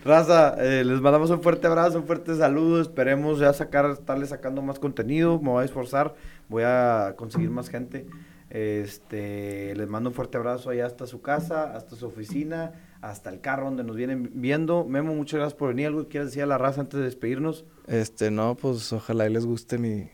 Raza, 0.05 0.55
eh, 0.59 0.85
les 0.85 1.01
mandamos 1.01 1.31
un 1.31 1.41
fuerte 1.43 1.67
abrazo, 1.67 1.99
un 1.99 2.07
fuerte 2.07 2.35
saludo. 2.37 2.81
Esperemos 2.81 3.39
ya 3.39 3.53
sacar, 3.53 3.91
estarle 3.91 4.27
sacando 4.27 4.63
más 4.63 4.79
contenido. 4.79 5.41
Me 5.41 5.51
voy 5.51 5.63
a 5.63 5.65
esforzar, 5.65 6.15
voy 6.49 6.63
a 6.65 7.15
conseguir 7.17 7.51
más 7.51 7.69
gente. 7.69 8.07
Este, 8.51 9.75
les 9.75 9.89
mando 9.89 10.11
un 10.11 10.15
fuerte 10.15 10.39
abrazo 10.39 10.71
allá 10.71 10.87
hasta 10.87 11.07
su 11.07 11.21
casa, 11.21 11.75
hasta 11.77 11.97
su 11.97 12.07
oficina, 12.07 12.73
hasta 13.01 13.29
el 13.31 13.41
carro 13.41 13.65
donde 13.67 13.83
nos 13.85 13.97
vienen 13.97 14.31
viendo. 14.35 14.85
Memo, 14.85 15.15
muchas 15.15 15.39
gracias 15.39 15.59
por 15.59 15.69
venir. 15.71 15.89
¿Algo 15.89 16.03
que 16.05 16.09
quieras 16.09 16.29
decir 16.29 16.43
a 16.43 16.47
la 16.47 16.59
raza 16.59 16.81
antes 16.83 16.99
de 16.99 17.05
despedirnos? 17.05 17.65
Este, 17.89 18.31
no, 18.31 18.55
pues 18.57 18.93
ojalá 18.93 19.27
y 19.27 19.33
les 19.33 19.45
guste 19.47 19.79
mi, 19.79 20.09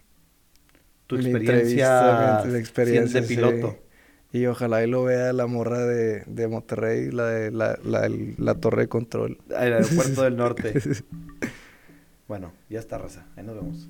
Tu 1.06 1.16
mi 1.16 1.20
experiencia, 1.26 2.44
mi- 2.44 2.50
de 3.12 3.22
sí. 3.22 3.34
piloto. 3.34 3.78
Y 4.32 4.46
ojalá 4.46 4.82
y 4.82 4.86
lo 4.86 5.04
vea 5.04 5.32
la 5.34 5.46
morra 5.46 5.84
de, 5.84 6.22
de 6.26 6.48
Monterrey, 6.48 7.10
la 7.10 7.26
de 7.26 7.50
la, 7.50 7.78
la, 7.84 8.06
el- 8.06 8.34
la 8.38 8.54
torre 8.54 8.82
de 8.82 8.88
control. 8.88 9.38
Al 9.54 9.74
aeropuerto 9.74 10.22
del 10.22 10.36
norte. 10.36 10.72
Bueno, 12.28 12.52
ya 12.70 12.78
está, 12.78 12.96
raza. 12.96 13.26
Ahí 13.36 13.44
nos 13.44 13.56
vemos. 13.56 13.88